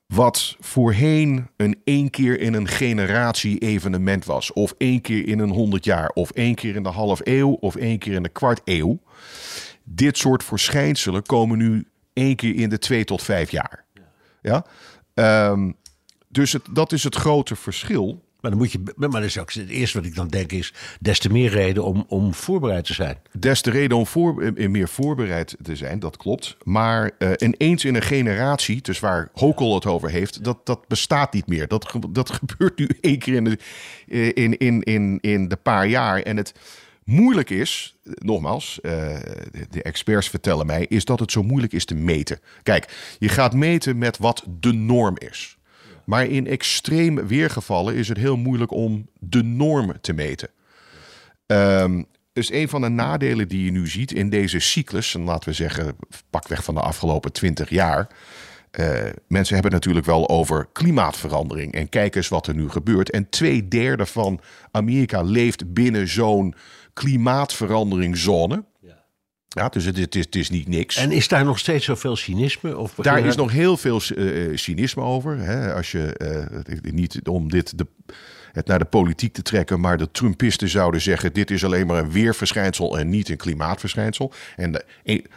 Wat 0.06 0.56
voorheen 0.60 1.48
een 1.56 1.80
één 1.84 2.10
keer 2.10 2.40
in 2.40 2.54
een 2.54 2.68
generatie 2.68 3.58
evenement 3.58 4.24
was. 4.24 4.52
Of 4.52 4.74
één 4.78 5.00
keer 5.00 5.28
in 5.28 5.38
een 5.38 5.50
honderd 5.50 5.84
jaar. 5.84 6.08
Of 6.08 6.30
één 6.30 6.54
keer 6.54 6.76
in 6.76 6.82
de 6.82 6.88
half 6.88 7.20
eeuw. 7.24 7.50
Of 7.50 7.76
één 7.76 7.98
keer 7.98 8.12
in 8.12 8.22
de 8.22 8.28
kwart 8.28 8.60
eeuw. 8.64 8.98
Dit 9.84 10.18
soort 10.18 10.44
verschijnselen 10.44 11.22
komen 11.22 11.58
nu 11.58 11.88
één 12.12 12.36
keer 12.36 12.54
in 12.54 12.68
de 12.68 12.78
twee 12.78 13.04
tot 13.04 13.22
vijf 13.22 13.50
jaar. 13.50 13.84
Ja? 14.42 14.64
Um, 15.50 15.76
dus 16.28 16.52
het, 16.52 16.62
dat 16.70 16.92
is 16.92 17.04
het 17.04 17.14
grote 17.14 17.56
verschil. 17.56 18.22
Maar 18.44 18.52
dan 18.52 18.62
moet 18.62 18.72
je. 18.72 18.82
Maar 18.96 19.10
dat 19.10 19.22
is 19.22 19.38
ook 19.38 19.52
het 19.52 19.68
eerste 19.68 19.98
wat 19.98 20.06
ik 20.06 20.14
dan 20.14 20.28
denk 20.28 20.52
is. 20.52 20.72
Des 21.00 21.18
te 21.18 21.32
meer 21.32 21.50
reden 21.50 21.84
om, 21.84 22.04
om 22.08 22.34
voorbereid 22.34 22.84
te 22.84 22.94
zijn. 22.94 23.18
Des 23.38 23.60
te 23.60 23.70
reden 23.70 23.96
om 23.96 24.06
voor, 24.06 24.42
eh, 24.42 24.68
meer 24.68 24.88
voorbereid 24.88 25.56
te 25.62 25.76
zijn, 25.76 25.98
dat 25.98 26.16
klopt. 26.16 26.56
Maar 26.62 27.10
uh, 27.18 27.30
ineens 27.38 27.84
in 27.84 27.94
een 27.94 28.02
generatie, 28.02 28.80
dus 28.80 29.00
waar 29.00 29.28
Hokel 29.32 29.74
het 29.74 29.86
over 29.86 30.10
heeft, 30.10 30.44
dat, 30.44 30.66
dat 30.66 30.88
bestaat 30.88 31.32
niet 31.32 31.46
meer. 31.46 31.68
Dat, 31.68 31.92
dat 32.10 32.30
gebeurt 32.40 32.78
nu 32.78 32.88
één 33.00 33.18
keer 33.18 33.34
in 33.34 33.44
de, 33.44 33.58
in, 34.32 34.58
in, 34.58 34.82
in, 34.82 35.18
in 35.20 35.48
de 35.48 35.56
paar 35.56 35.86
jaar. 35.86 36.20
En 36.20 36.36
het 36.36 36.52
moeilijk 37.04 37.50
is, 37.50 37.96
nogmaals, 38.02 38.78
uh, 38.82 38.92
de 39.70 39.82
experts 39.82 40.28
vertellen 40.28 40.66
mij, 40.66 40.86
is 40.88 41.04
dat 41.04 41.20
het 41.20 41.32
zo 41.32 41.42
moeilijk 41.42 41.72
is 41.72 41.84
te 41.84 41.94
meten. 41.94 42.38
Kijk, 42.62 43.14
je 43.18 43.28
gaat 43.28 43.54
meten 43.54 43.98
met 43.98 44.18
wat 44.18 44.44
de 44.60 44.72
norm 44.72 45.16
is. 45.18 45.58
Maar 46.04 46.26
in 46.26 46.46
extreem 46.46 47.26
weergevallen 47.26 47.94
is 47.94 48.08
het 48.08 48.18
heel 48.18 48.36
moeilijk 48.36 48.70
om 48.70 49.08
de 49.18 49.42
norm 49.42 50.00
te 50.00 50.12
meten. 50.12 50.48
Um, 51.46 52.06
dus 52.32 52.52
een 52.52 52.68
van 52.68 52.80
de 52.80 52.88
nadelen 52.88 53.48
die 53.48 53.64
je 53.64 53.70
nu 53.70 53.88
ziet 53.88 54.12
in 54.12 54.30
deze 54.30 54.58
cyclus, 54.58 55.14
en 55.14 55.24
laten 55.24 55.48
we 55.48 55.54
zeggen, 55.54 55.96
pakweg 56.30 56.64
van 56.64 56.74
de 56.74 56.80
afgelopen 56.80 57.32
twintig 57.32 57.70
jaar. 57.70 58.08
Uh, 58.80 58.86
mensen 59.28 59.54
hebben 59.54 59.72
het 59.72 59.72
natuurlijk 59.72 60.06
wel 60.06 60.28
over 60.28 60.68
klimaatverandering. 60.72 61.72
En 61.72 61.88
kijk 61.88 62.16
eens 62.16 62.28
wat 62.28 62.46
er 62.46 62.54
nu 62.54 62.68
gebeurt. 62.68 63.10
En 63.10 63.28
twee 63.28 63.68
derde 63.68 64.06
van 64.06 64.40
Amerika 64.70 65.22
leeft 65.22 65.72
binnen 65.72 66.08
zo'n 66.08 66.54
klimaatveranderingszone. 66.94 68.64
Ja, 69.54 69.68
dus 69.68 69.84
het, 69.84 69.96
het, 69.96 70.14
is, 70.14 70.24
het 70.24 70.36
is 70.36 70.50
niet 70.50 70.68
niks. 70.68 70.96
En 70.96 71.12
is 71.12 71.28
daar 71.28 71.44
nog 71.44 71.58
steeds 71.58 71.84
zoveel 71.84 72.16
cynisme? 72.16 72.76
Of 72.78 72.94
daar 72.94 73.26
is 73.26 73.36
nog 73.36 73.52
heel 73.52 73.76
veel 73.76 74.00
uh, 74.16 74.56
cynisme 74.56 75.02
over. 75.02 75.38
Hè? 75.38 75.74
Als 75.74 75.92
je 75.92 76.14
uh, 76.72 76.92
niet 76.92 77.28
om 77.28 77.50
dit 77.50 77.78
de, 77.78 77.86
het 78.52 78.66
naar 78.66 78.78
de 78.78 78.84
politiek 78.84 79.32
te 79.32 79.42
trekken, 79.42 79.80
maar 79.80 79.98
de 79.98 80.10
Trumpisten 80.10 80.68
zouden 80.68 81.00
zeggen: 81.00 81.32
dit 81.32 81.50
is 81.50 81.64
alleen 81.64 81.86
maar 81.86 82.02
een 82.02 82.10
weerverschijnsel 82.10 82.98
en 82.98 83.08
niet 83.08 83.28
een 83.28 83.36
klimaatverschijnsel. 83.36 84.32
En 84.56 84.72
de, 84.72 84.84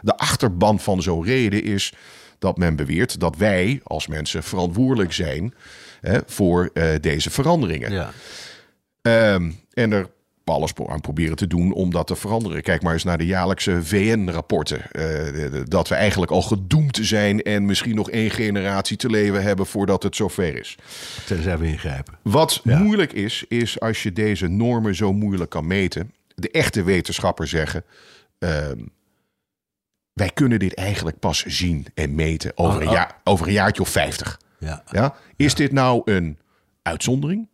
de 0.01 0.17
achterban 0.17 0.79
van 0.79 1.01
zo'n 1.01 1.23
reden 1.23 1.63
is 1.63 1.93
dat 2.39 2.57
men 2.57 2.75
beweert 2.75 3.19
dat 3.19 3.35
wij 3.35 3.79
als 3.83 4.07
mensen 4.07 4.43
verantwoordelijk 4.43 5.13
zijn 5.13 5.53
hè, 6.01 6.19
voor 6.25 6.69
uh, 6.73 6.89
deze 7.01 7.29
veranderingen. 7.29 7.91
Ja. 7.91 8.11
Um, 9.33 9.59
en 9.73 9.91
er 9.91 10.09
alles 10.53 10.73
aan 10.87 11.01
proberen 11.01 11.35
te 11.35 11.47
doen 11.47 11.73
om 11.73 11.91
dat 11.91 12.07
te 12.07 12.15
veranderen. 12.15 12.61
Kijk 12.61 12.81
maar 12.81 12.93
eens 12.93 13.03
naar 13.03 13.17
de 13.17 13.25
jaarlijkse 13.25 13.83
VN-rapporten. 13.83 14.81
Uh, 14.91 15.61
dat 15.63 15.87
we 15.87 15.95
eigenlijk 15.95 16.31
al 16.31 16.41
gedoemd 16.41 16.99
zijn 17.01 17.41
en 17.41 17.65
misschien 17.65 17.95
nog 17.95 18.09
één 18.09 18.31
generatie 18.31 18.97
te 18.97 19.09
leven 19.09 19.43
hebben 19.43 19.65
voordat 19.65 20.03
het 20.03 20.15
zover 20.15 20.59
is. 20.59 20.77
Tenzij 21.25 21.57
we 21.57 21.67
ingrijpen. 21.67 22.17
Wat 22.21 22.61
moeilijk 22.63 23.13
is, 23.13 23.45
is 23.47 23.79
als 23.79 24.03
je 24.03 24.13
deze 24.13 24.47
normen 24.47 24.95
zo 24.95 25.13
moeilijk 25.13 25.49
kan 25.49 25.67
meten. 25.67 26.13
De 26.35 26.51
echte 26.51 26.83
wetenschappers 26.83 27.49
zeggen. 27.49 27.83
Uh, 28.39 28.49
wij 30.13 30.29
kunnen 30.33 30.59
dit 30.59 30.73
eigenlijk 30.73 31.19
pas 31.19 31.43
zien 31.45 31.85
en 31.93 32.15
meten 32.15 32.51
over, 32.55 32.81
een, 32.81 32.91
jaar, 32.91 33.19
over 33.23 33.47
een 33.47 33.53
jaartje 33.53 33.81
of 33.81 33.89
50. 33.89 34.39
Ja. 34.59 34.83
Ja? 34.91 35.15
Is 35.35 35.55
dit 35.55 35.71
nou 35.71 36.01
een 36.05 36.37
uitzondering? 36.81 37.47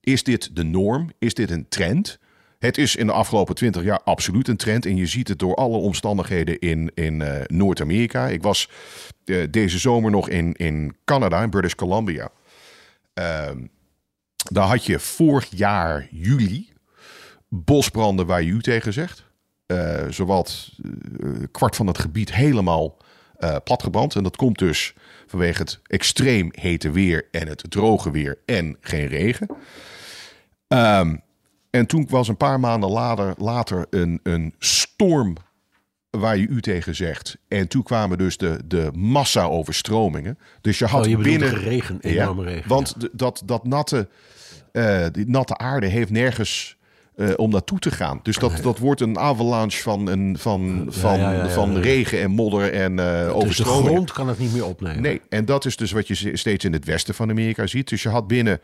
Is 0.00 0.22
dit 0.22 0.56
de 0.56 0.64
norm? 0.64 1.10
Is 1.18 1.34
dit 1.34 1.50
een 1.50 1.68
trend? 1.68 2.18
Het 2.62 2.78
is 2.78 2.96
in 2.96 3.06
de 3.06 3.12
afgelopen 3.12 3.54
twintig 3.54 3.82
jaar 3.82 4.00
absoluut 4.04 4.48
een 4.48 4.56
trend. 4.56 4.86
En 4.86 4.96
je 4.96 5.06
ziet 5.06 5.28
het 5.28 5.38
door 5.38 5.54
alle 5.54 5.76
omstandigheden 5.76 6.58
in, 6.58 6.90
in 6.94 7.20
uh, 7.20 7.40
Noord-Amerika. 7.46 8.28
Ik 8.28 8.42
was 8.42 8.68
uh, 9.24 9.46
deze 9.50 9.78
zomer 9.78 10.10
nog 10.10 10.28
in, 10.28 10.52
in 10.52 10.96
Canada, 11.04 11.42
in 11.42 11.50
British 11.50 11.74
Columbia. 11.74 12.28
Uh, 13.14 13.50
daar 14.34 14.66
had 14.66 14.86
je 14.86 14.98
vorig 14.98 15.48
jaar 15.50 16.08
juli 16.10 16.72
bosbranden 17.48 18.26
waar 18.26 18.42
je 18.42 18.50
u 18.50 18.62
tegen 18.62 18.92
zegt. 18.92 19.24
Uh, 19.66 20.08
zowat 20.08 20.70
kwart 21.50 21.76
van 21.76 21.86
het 21.86 21.98
gebied 21.98 22.34
helemaal 22.34 22.96
platgebrand. 23.64 24.14
En 24.14 24.22
dat 24.22 24.36
komt 24.36 24.58
dus 24.58 24.94
vanwege 25.26 25.62
het 25.62 25.80
extreem 25.86 26.48
hete 26.50 26.90
weer 26.90 27.28
en 27.30 27.48
het 27.48 27.64
droge 27.68 28.10
weer 28.10 28.38
en 28.46 28.76
geen 28.80 29.06
regen. 29.06 29.48
Um, 30.68 31.22
en 31.72 31.86
toen 31.86 32.06
was 32.08 32.28
een 32.28 32.36
paar 32.36 32.60
maanden 32.60 32.90
later, 32.90 33.34
later 33.36 33.86
een, 33.90 34.20
een 34.22 34.54
storm 34.58 35.36
waar 36.10 36.36
je 36.36 36.46
u 36.46 36.60
tegen 36.60 36.94
zegt. 36.94 37.38
En 37.48 37.68
toen 37.68 37.82
kwamen 37.82 38.18
dus 38.18 38.36
de, 38.36 38.60
de 38.64 38.90
massa-overstromingen. 38.94 40.38
Dus 40.60 40.78
je 40.78 40.84
had 40.84 41.04
oh, 41.04 41.10
je 41.10 41.16
binnen. 41.16 41.54
regen, 41.54 41.98
enorme 42.00 42.44
regen. 42.44 42.68
Want 42.68 42.94
ja. 42.98 43.08
dat, 43.12 43.42
dat 43.44 43.64
natte, 43.64 44.08
uh, 44.72 45.06
die 45.12 45.28
natte 45.28 45.56
aarde 45.56 45.86
heeft 45.86 46.10
nergens. 46.10 46.76
Uh, 47.16 47.30
om 47.36 47.50
naartoe 47.50 47.78
te 47.78 47.90
gaan. 47.90 48.20
Dus 48.22 48.36
dat, 48.36 48.62
dat 48.62 48.78
wordt 48.78 49.00
een 49.00 49.18
avalanche 49.18 49.82
van, 49.82 50.06
een, 50.06 50.38
van, 50.38 50.86
van, 50.88 51.18
ja, 51.18 51.48
van 51.48 51.76
regen 51.76 52.20
en 52.20 52.30
modder 52.30 52.72
en 52.72 52.92
uh, 52.98 53.38
dus 53.40 53.56
de 53.56 53.64
grond 53.64 54.12
kan 54.12 54.28
het 54.28 54.38
niet 54.38 54.52
meer 54.52 54.64
opnemen. 54.64 55.02
Nee, 55.02 55.20
en 55.28 55.44
dat 55.44 55.64
is 55.64 55.76
dus 55.76 55.92
wat 55.92 56.08
je 56.08 56.36
steeds 56.36 56.64
in 56.64 56.72
het 56.72 56.84
westen 56.84 57.14
van 57.14 57.30
Amerika 57.30 57.66
ziet. 57.66 57.88
Dus 57.88 58.02
je 58.02 58.08
had 58.08 58.26
binnen 58.26 58.60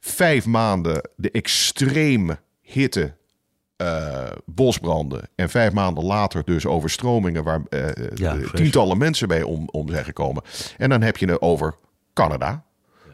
vijf 0.00 0.46
maanden 0.46 1.10
de 1.16 1.30
extreme 1.30 2.38
hitte, 2.60 3.16
uh, 3.82 4.30
bosbranden. 4.44 5.28
En 5.34 5.50
vijf 5.50 5.72
maanden 5.72 6.04
later 6.04 6.44
dus 6.44 6.66
overstromingen 6.66 7.44
waar 7.44 7.62
uh, 7.70 7.88
ja, 8.14 8.36
tientallen 8.54 8.98
mensen 8.98 9.28
bij 9.28 9.42
om, 9.42 9.68
om 9.70 9.88
zijn 9.88 10.04
gekomen. 10.04 10.42
En 10.76 10.88
dan 10.88 11.02
heb 11.02 11.16
je 11.16 11.26
het 11.26 11.40
over 11.40 11.74
Canada. 12.12 12.64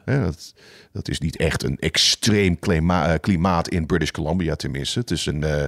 Ja. 0.06 0.24
dat, 0.24 0.54
dat 0.92 1.08
is 1.08 1.18
niet 1.18 1.36
echt 1.36 1.62
een 1.62 1.78
extreem 1.78 2.58
klima 2.58 3.16
klimaat 3.16 3.68
in 3.68 3.86
British 3.86 4.10
Columbia 4.10 4.54
tenminste. 4.54 4.98
Het 4.98 5.10
is 5.10 5.26
een, 5.26 5.42
uh, 5.42 5.62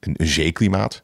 een, 0.00 0.14
een 0.16 0.26
zeeklimaat. 0.26 1.02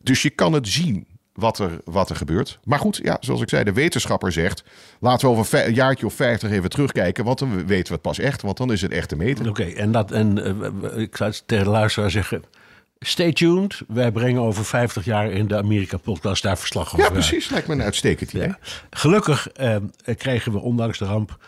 dus 0.00 0.22
je 0.22 0.30
kan 0.30 0.52
het 0.52 0.68
zien 0.68 1.06
wat 1.32 1.58
er, 1.58 1.80
wat 1.84 2.10
er 2.10 2.16
gebeurt. 2.16 2.58
Maar 2.64 2.78
goed, 2.78 3.00
ja, 3.02 3.16
zoals 3.20 3.40
ik 3.40 3.48
zei, 3.48 3.64
de 3.64 3.72
wetenschapper 3.72 4.32
zegt... 4.32 4.64
laten 5.00 5.28
we 5.28 5.36
over 5.36 5.66
een 5.66 5.74
jaartje 5.74 6.06
of 6.06 6.14
vijftig 6.14 6.50
even 6.50 6.70
terugkijken... 6.70 7.24
want 7.24 7.38
dan 7.38 7.66
weten 7.66 7.86
we 7.86 7.92
het 7.92 8.02
pas 8.02 8.18
echt, 8.18 8.42
want 8.42 8.56
dan 8.56 8.72
is 8.72 8.82
het 8.82 8.92
echt 8.92 9.08
te 9.08 9.16
meten. 9.16 9.48
Oké, 9.48 9.64
en, 9.64 9.92
dat, 9.92 10.10
en 10.10 10.38
uh, 10.38 10.98
ik 11.02 11.16
zou 11.16 11.30
het 11.30 11.42
tegen 11.46 11.64
de 11.64 11.70
luisteraar 11.70 12.10
zeggen... 12.10 12.44
Stay 13.04 13.32
tuned. 13.32 13.82
Wij 13.88 14.12
brengen 14.12 14.42
over 14.42 14.64
50 14.64 15.04
jaar 15.04 15.30
in 15.30 15.46
de 15.46 15.56
Amerika-podcast 15.56 16.42
daar 16.42 16.58
verslag 16.58 16.86
over. 16.86 16.98
Ja, 16.98 17.10
precies. 17.10 17.48
Lijkt 17.48 17.66
me 17.66 17.74
een 17.74 17.82
uitstekend 17.82 18.32
idee. 18.32 18.46
Ja. 18.46 18.58
Gelukkig 18.90 19.48
uh, 19.60 19.76
kregen 20.16 20.52
we 20.52 20.58
ondanks 20.58 20.98
de 20.98 21.04
ramp... 21.04 21.38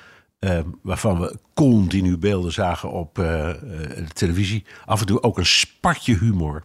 Uh, 0.41 0.59
waarvan 0.83 1.21
we 1.21 1.37
continu 1.55 2.19
beelden 2.19 2.53
zagen 2.53 2.91
op 2.91 3.14
de 3.14 4.05
televisie... 4.12 4.64
af 4.85 5.00
en 5.00 5.07
toe 5.07 5.23
ook 5.23 5.38
een 5.38 5.47
spatje 5.47 6.19
humor 6.19 6.62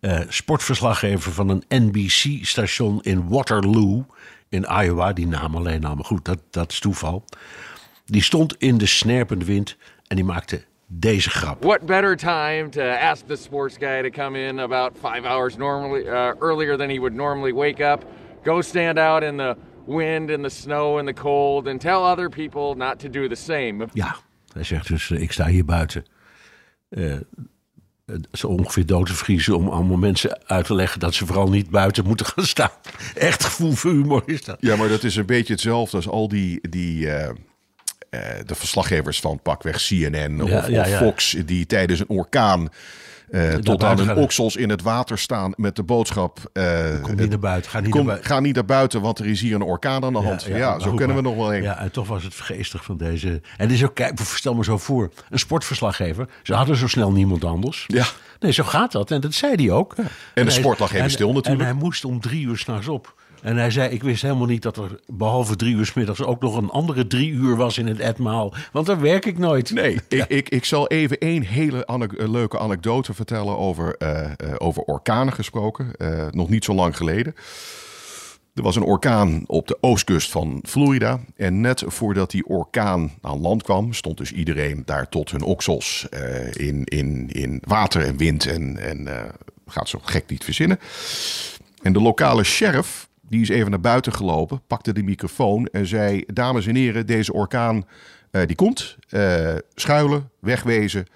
uh, 0.00 0.20
sportverslaggever 0.28 1.32
van 1.32 1.48
een 1.48 1.64
NBC-station 1.68 3.02
in 3.02 3.28
Waterloo 3.28 4.06
in 4.48 4.66
Iowa. 4.82 5.12
Die 5.12 5.26
naam 5.26 5.56
alleen 5.56 5.84
al, 5.84 5.94
maar 5.94 6.04
goed, 6.04 6.24
dat, 6.24 6.38
dat 6.50 6.72
is 6.72 6.80
toeval. 6.80 7.24
Die 8.04 8.22
stond 8.22 8.56
in 8.58 8.78
de 8.78 8.86
snerpende 8.86 9.44
wind 9.44 9.76
en 10.06 10.16
die 10.16 10.24
maakte 10.24 10.64
deze 10.86 11.30
grap. 11.30 11.62
What 11.64 11.86
better 11.86 12.16
time 12.16 12.68
to 12.68 12.82
ask 12.82 13.26
the 13.26 13.36
sports 13.36 13.76
guy 13.76 14.02
to 14.02 14.10
come 14.10 14.46
in 14.46 14.58
about 14.58 14.92
five 14.98 15.24
hours 15.24 15.56
normally 15.56 16.02
uh, 16.02 16.32
earlier 16.40 16.76
than 16.76 16.88
he 16.88 16.98
would 16.98 17.14
normally 17.14 17.52
wake 17.52 17.92
up, 17.92 18.04
go 18.44 18.60
stand 18.60 18.98
out 18.98 19.22
in 19.22 19.36
the 19.36 19.56
wind 19.86 20.30
and 20.30 20.42
the 20.42 20.50
snow 20.50 20.98
and 20.98 21.08
the 21.08 21.14
cold 21.14 21.68
and 21.68 21.80
tell 21.80 22.04
other 22.04 22.28
people 22.28 22.74
not 22.76 22.98
to 22.98 23.08
do 23.08 23.28
the 23.28 23.36
same. 23.36 23.88
Ja, 23.92 24.16
hij 24.52 24.64
zegt 24.64 24.88
dus, 24.88 25.10
ik 25.10 25.32
sta 25.32 25.46
hier 25.46 25.64
buiten. 25.64 26.04
Uh, 26.90 27.14
zo 28.32 28.46
ongeveer 28.46 28.86
dood 28.86 29.06
te 29.06 29.14
vriezen 29.14 29.56
om 29.56 29.68
allemaal 29.68 29.96
mensen 29.96 30.38
uit 30.46 30.66
te 30.66 30.74
leggen 30.74 31.00
dat 31.00 31.14
ze 31.14 31.26
vooral 31.26 31.48
niet 31.48 31.70
buiten 31.70 32.06
moeten 32.06 32.26
gaan 32.26 32.46
staan. 32.46 32.70
Echt 33.14 33.44
gevoel 33.44 33.72
voor 33.72 33.90
humor 33.90 34.22
is 34.26 34.44
dat. 34.44 34.56
Ja, 34.60 34.76
maar 34.76 34.88
dat 34.88 35.04
is 35.04 35.16
een 35.16 35.26
beetje 35.26 35.52
hetzelfde 35.52 35.96
als 35.96 36.08
al 36.08 36.28
die, 36.28 36.58
die 36.68 37.06
uh, 37.06 37.22
uh, 37.22 37.30
de 38.46 38.54
verslaggevers 38.54 39.20
van 39.20 39.40
pakweg 39.42 39.76
CNN 39.76 40.42
of, 40.42 40.48
ja, 40.50 40.66
ja, 40.68 40.86
ja. 40.86 40.92
of 40.92 40.98
Fox 40.98 41.36
die 41.46 41.66
tijdens 41.66 42.00
een 42.00 42.08
orkaan 42.08 42.68
uh, 43.30 43.54
tot 43.54 43.84
aan 43.84 43.98
hun 43.98 44.16
oksels 44.16 44.56
in 44.56 44.70
het 44.70 44.82
water 44.82 45.18
staan 45.18 45.52
met 45.56 45.76
de 45.76 45.82
boodschap. 45.82 46.38
Uh, 46.52 47.02
kom 47.02 47.16
niet 47.16 47.28
naar 47.28 47.38
buiten. 47.38 47.70
Ga 47.70 47.80
niet, 47.80 47.90
kom, 47.90 47.98
naar 47.98 48.06
buiten. 48.06 48.30
ga 48.30 48.40
niet 48.40 48.54
naar 48.54 48.64
buiten, 48.64 49.00
want 49.00 49.18
er 49.18 49.26
is 49.26 49.40
hier 49.40 49.54
een 49.54 49.62
orkaan 49.62 50.04
aan 50.04 50.12
de 50.12 50.18
hand. 50.18 50.42
Ja, 50.42 50.56
ja, 50.56 50.78
zo 50.78 50.94
kunnen 50.94 51.16
we 51.16 51.22
nog 51.22 51.36
wel 51.36 51.54
een. 51.54 51.62
Ja, 51.62 51.78
en 51.78 51.92
toch 51.92 52.08
was 52.08 52.24
het 52.24 52.34
geestig 52.34 52.84
van 52.84 52.96
deze. 52.96 53.28
En 53.28 53.40
het 53.56 53.70
is 53.70 53.84
ook, 53.84 53.94
kijk, 53.94 54.20
stel 54.20 54.54
me 54.54 54.64
zo 54.64 54.78
voor, 54.78 55.10
een 55.30 55.38
sportverslaggever. 55.38 56.28
Ze 56.42 56.54
hadden 56.54 56.76
zo 56.76 56.88
snel 56.88 57.12
niemand 57.12 57.44
anders. 57.44 57.84
Ja. 57.86 58.06
Nee, 58.40 58.52
zo 58.52 58.64
gaat 58.64 58.92
dat. 58.92 59.10
En 59.10 59.20
dat 59.20 59.34
zei 59.34 59.54
hij 59.54 59.70
ook. 59.70 59.94
En, 59.94 60.08
en 60.34 60.44
de 60.44 60.50
sport 60.50 60.78
lag 60.78 60.92
even 60.92 61.10
stil 61.10 61.32
natuurlijk. 61.32 61.62
En 61.62 61.70
hij 61.70 61.80
moest 61.82 62.04
om 62.04 62.20
drie 62.20 62.46
uur 62.46 62.58
s'nachts 62.58 62.88
op. 62.88 63.14
En 63.42 63.56
hij 63.56 63.70
zei, 63.70 63.90
ik 63.90 64.02
wist 64.02 64.22
helemaal 64.22 64.46
niet 64.46 64.62
dat 64.62 64.76
er 64.76 65.00
behalve 65.06 65.56
drie 65.56 65.74
uur 65.74 65.86
s 65.86 65.92
middags 65.92 66.22
ook 66.22 66.40
nog 66.40 66.56
een 66.56 66.70
andere 66.70 67.06
drie 67.06 67.30
uur 67.30 67.56
was 67.56 67.78
in 67.78 67.86
het 67.86 68.00
etmaal. 68.00 68.54
Want 68.72 68.86
daar 68.86 69.00
werk 69.00 69.26
ik 69.26 69.38
nooit. 69.38 69.70
Nee, 69.70 69.94
ik, 70.08 70.24
ik, 70.28 70.48
ik 70.48 70.64
zal 70.64 70.88
even 70.88 71.18
één 71.18 71.42
hele 71.42 71.86
leuke 72.08 72.58
anekdote 72.58 73.14
vertellen 73.14 73.58
over, 73.58 73.94
uh, 73.98 74.20
uh, 74.20 74.54
over 74.58 74.82
orkanen 74.82 75.32
gesproken. 75.32 75.90
Uh, 75.98 76.26
nog 76.30 76.48
niet 76.48 76.64
zo 76.64 76.74
lang 76.74 76.96
geleden. 76.96 77.34
Er 78.54 78.62
was 78.62 78.76
een 78.76 78.82
orkaan 78.82 79.44
op 79.46 79.68
de 79.68 79.78
oostkust 79.80 80.30
van 80.30 80.62
Florida. 80.66 81.20
En 81.36 81.60
net 81.60 81.84
voordat 81.86 82.30
die 82.30 82.46
orkaan 82.46 83.12
aan 83.20 83.40
land 83.40 83.62
kwam, 83.62 83.92
stond 83.92 84.18
dus 84.18 84.32
iedereen 84.32 84.82
daar 84.84 85.08
tot 85.08 85.30
hun 85.30 85.42
oksels 85.42 86.06
in, 86.52 86.84
in, 86.84 87.28
in 87.28 87.62
water 87.64 88.04
en 88.04 88.16
wind. 88.16 88.46
En, 88.46 88.78
en 88.78 89.08
gaat 89.66 89.88
zo 89.88 90.00
gek 90.02 90.24
niet 90.28 90.44
verzinnen. 90.44 90.78
En 91.82 91.92
de 91.92 92.00
lokale 92.00 92.44
sheriff, 92.44 93.08
die 93.30 93.40
is 93.40 93.48
even 93.48 93.70
naar 93.70 93.80
buiten 93.80 94.12
gelopen, 94.12 94.62
pakte 94.66 94.92
de 94.92 95.02
microfoon 95.02 95.66
en 95.66 95.86
zei: 95.86 96.24
Dames 96.26 96.66
en 96.66 96.74
heren, 96.74 97.06
deze 97.06 97.32
orkaan 97.32 97.84
uh, 98.30 98.46
die 98.46 98.56
komt. 98.56 98.96
schuilen, 99.74 100.30
wegwezen. 100.40 101.06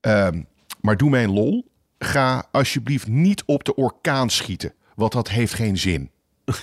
Ehm, 0.00 0.42
maar 0.80 0.96
doe 0.96 1.10
mij 1.10 1.24
een 1.24 1.32
lol. 1.32 1.70
Ga 1.98 2.46
alsjeblieft 2.50 3.06
niet 3.06 3.42
op 3.46 3.64
de 3.64 3.74
orkaan 3.74 4.30
schieten, 4.30 4.72
want 4.94 5.12
dat 5.12 5.28
heeft 5.28 5.54
geen 5.54 5.78
zin. 5.78 6.10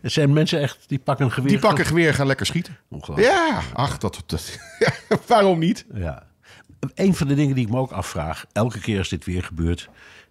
Er 0.00 0.10
zijn 0.10 0.32
mensen 0.32 0.60
echt, 0.60 0.88
die 0.88 0.98
pakken 0.98 1.24
een 1.24 1.32
geweer. 1.32 1.50
Die 1.50 1.58
pakken 1.58 1.84
geweer 1.84 2.08
en 2.08 2.14
gaan 2.14 2.26
lekker 2.26 2.46
schieten. 2.46 2.78
Ja, 3.16 3.62
ach, 3.72 3.98
dat, 3.98 4.22
dat 4.26 4.58
waarom 5.26 5.58
niet? 5.58 5.86
Ja. 5.94 6.26
Een 6.94 7.14
van 7.14 7.28
de 7.28 7.34
dingen 7.34 7.54
die 7.54 7.64
ik 7.64 7.70
me 7.70 7.78
ook 7.78 7.90
afvraag, 7.90 8.46
elke 8.52 8.80
keer 8.80 8.98
als 8.98 9.08
dit 9.08 9.24
weer 9.24 9.42
gebeurt, 9.42 9.88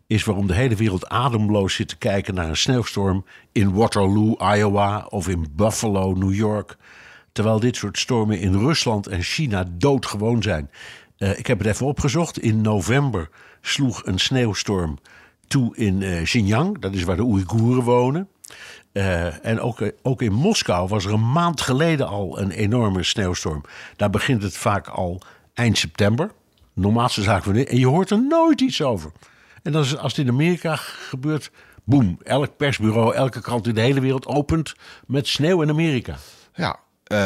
is 0.07 0.23
waarom 0.23 0.47
de 0.47 0.53
hele 0.53 0.75
wereld 0.75 1.09
ademloos 1.09 1.73
zit 1.73 1.87
te 1.87 1.97
kijken 1.97 2.33
naar 2.33 2.49
een 2.49 2.57
sneeuwstorm 2.57 3.25
in 3.51 3.73
Waterloo, 3.73 4.35
Iowa 4.55 5.05
of 5.09 5.27
in 5.27 5.47
Buffalo, 5.51 6.13
New 6.13 6.33
York. 6.33 6.77
Terwijl 7.31 7.59
dit 7.59 7.75
soort 7.75 7.97
stormen 7.97 8.39
in 8.39 8.53
Rusland 8.53 9.07
en 9.07 9.21
China 9.21 9.65
doodgewoon 9.71 10.41
zijn. 10.41 10.69
Uh, 11.17 11.39
ik 11.39 11.47
heb 11.47 11.57
het 11.57 11.67
even 11.67 11.85
opgezocht. 11.85 12.39
In 12.39 12.61
november 12.61 13.29
sloeg 13.61 14.05
een 14.05 14.19
sneeuwstorm 14.19 14.97
toe 15.47 15.75
in 15.75 16.01
uh, 16.01 16.23
Xinjiang. 16.23 16.79
Dat 16.79 16.93
is 16.93 17.03
waar 17.03 17.15
de 17.15 17.23
Oeigoeren 17.23 17.83
wonen. 17.83 18.27
Uh, 18.93 19.45
en 19.45 19.59
ook, 19.59 19.91
ook 20.01 20.21
in 20.21 20.33
Moskou 20.33 20.87
was 20.87 21.05
er 21.05 21.13
een 21.13 21.31
maand 21.31 21.61
geleden 21.61 22.07
al 22.07 22.39
een 22.39 22.51
enorme 22.51 23.03
sneeuwstorm. 23.03 23.63
Daar 23.95 24.09
begint 24.09 24.43
het 24.43 24.57
vaak 24.57 24.87
al 24.87 25.21
eind 25.53 25.77
september. 25.77 26.31
Normaalste 26.73 27.21
zaak 27.21 27.43
van. 27.43 27.55
En 27.55 27.79
je 27.79 27.87
hoort 27.87 28.09
er 28.09 28.23
nooit 28.27 28.61
iets 28.61 28.81
over. 28.81 29.11
En 29.67 29.73
dan 29.73 29.81
is, 29.81 29.97
als 29.97 30.15
het 30.15 30.25
in 30.25 30.31
Amerika 30.31 30.75
gebeurt, 30.75 31.51
boem. 31.83 32.17
Elk 32.23 32.57
persbureau, 32.57 33.15
elke 33.15 33.41
krant 33.41 33.67
in 33.67 33.75
de 33.75 33.81
hele 33.81 33.99
wereld 33.99 34.25
opent 34.25 34.73
met 35.07 35.27
sneeuw 35.27 35.61
in 35.61 35.69
Amerika. 35.69 36.17
Ja, 36.53 36.79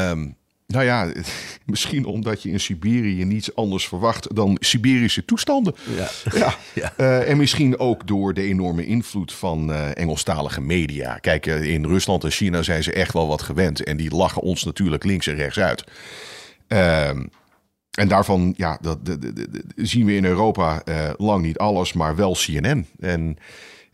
um, 0.10 0.36
nou 0.68 0.86
ja, 0.86 1.12
misschien 1.66 2.06
omdat 2.06 2.44
je 2.44 2.50
in 2.50 2.60
Siberië 2.60 3.26
niets 3.26 3.56
anders 3.56 3.88
verwacht 3.88 4.36
dan 4.36 4.58
Siberische 4.60 5.26
toestanden. 5.26 5.76
Ja. 5.96 6.10
ja. 6.40 6.56
ja. 6.82 6.94
Uh, 6.98 7.30
en 7.30 7.38
misschien 7.38 7.80
ook 7.80 8.08
door 8.08 8.34
de 8.34 8.42
enorme 8.42 8.86
invloed 8.86 9.34
van 9.34 9.70
uh, 9.70 9.98
Engelstalige 9.98 10.62
media. 10.62 11.18
Kijk, 11.18 11.46
uh, 11.46 11.64
in 11.64 11.86
Rusland 11.86 12.24
en 12.24 12.32
China 12.32 12.62
zijn 12.62 12.84
ze 12.84 12.94
echt 12.94 13.14
wel 13.14 13.28
wat 13.28 13.42
gewend. 13.42 13.84
En 13.84 13.98
die 13.98 14.16
lachen 14.16 14.42
ons 14.42 14.64
natuurlijk 14.64 15.04
links 15.04 15.28
en 15.28 15.36
rechts 15.36 15.60
uit. 15.60 15.84
En 17.92 18.08
daarvan 18.08 18.54
ja, 18.58 18.78
dat, 18.82 19.06
dat, 19.06 19.22
dat, 19.22 19.36
zien 19.76 20.06
we 20.06 20.16
in 20.16 20.26
Europa 20.26 20.84
lang 21.18 21.44
niet 21.44 21.58
alles, 21.58 21.94
maar 21.94 22.16
wel 22.16 22.34
CNN. 22.34 22.88
En 23.00 23.38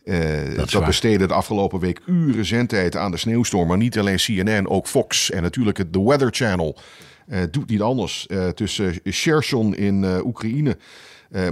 uh, 0.08 0.56
dat, 0.56 0.70
dat 0.70 0.84
besteedde 0.84 1.26
de 1.26 1.34
afgelopen 1.34 1.80
week 1.80 2.00
uren 2.06 2.44
zendtijd 2.44 2.96
aan 2.96 3.10
de 3.10 3.16
sneeuwstorm. 3.16 3.68
Maar 3.68 3.76
niet 3.76 3.98
alleen 3.98 4.16
CNN, 4.16 4.68
ook 4.68 4.86
Fox 4.86 5.30
en 5.30 5.42
natuurlijk 5.42 5.78
het 5.78 5.92
The 5.92 6.04
Weather 6.04 6.28
Channel. 6.30 6.78
Uh, 7.28 7.38
doet 7.50 7.70
niet 7.70 7.80
anders. 7.80 8.26
Uh, 8.28 8.48
tussen 8.48 9.00
Cherson 9.04 9.74
in 9.74 10.04
Oekraïne 10.24 10.76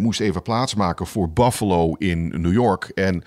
moest 0.00 0.20
even 0.20 0.42
plaatsmaken 0.42 1.06
voor 1.06 1.30
Buffalo 1.30 1.94
in 1.94 2.28
New 2.40 2.52
York. 2.52 2.90
En 2.94 3.22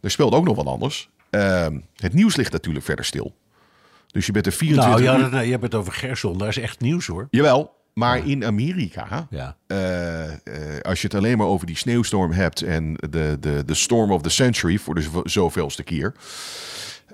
er 0.00 0.10
speelt 0.10 0.34
ook 0.34 0.44
nog 0.44 0.56
wat 0.56 0.66
anders. 0.66 1.10
Ehm, 1.30 1.78
het 1.96 2.12
nieuws 2.12 2.36
ligt 2.36 2.52
natuurlijk 2.52 2.84
verder 2.84 3.04
stil. 3.04 3.34
Dus 4.06 4.26
je 4.26 4.32
bent 4.32 4.46
er 4.46 4.52
24 4.52 5.04
nou, 5.04 5.20
ja, 5.20 5.38
uur... 5.38 5.44
je 5.44 5.50
hebt 5.50 5.62
het 5.62 5.74
over 5.74 5.92
Gerson, 5.92 6.38
daar 6.38 6.48
is 6.48 6.58
echt 6.58 6.80
nieuws 6.80 7.06
hoor. 7.06 7.28
Jawel, 7.30 7.72
maar 7.94 8.26
in 8.26 8.44
Amerika, 8.44 9.26
ja. 9.30 9.56
Uh, 9.66 9.78
uh, 9.78 10.30
als 10.82 11.00
je 11.00 11.06
het 11.06 11.16
alleen 11.16 11.38
maar 11.38 11.46
over 11.46 11.66
die 11.66 11.76
sneeuwstorm 11.76 12.32
hebt 12.32 12.62
en 12.62 12.94
de, 13.10 13.36
de, 13.40 13.62
de 13.66 13.74
storm 13.74 14.12
of 14.12 14.22
the 14.22 14.30
century 14.30 14.78
voor 14.78 14.94
de 14.94 15.20
zoveelste 15.24 15.82
keer. 15.82 16.14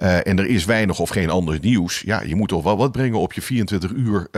Uh, 0.03 0.27
en 0.27 0.39
er 0.39 0.47
is 0.47 0.65
weinig 0.65 0.99
of 0.99 1.09
geen 1.09 1.31
ander 1.31 1.59
nieuws. 1.61 2.01
Ja, 2.01 2.23
je 2.23 2.35
moet 2.35 2.49
toch 2.49 2.63
wel 2.63 2.77
wat 2.77 2.93
brengen 2.93 3.19
op 3.19 3.33
je 3.33 3.43
24 3.43 3.91
uur 3.91 4.29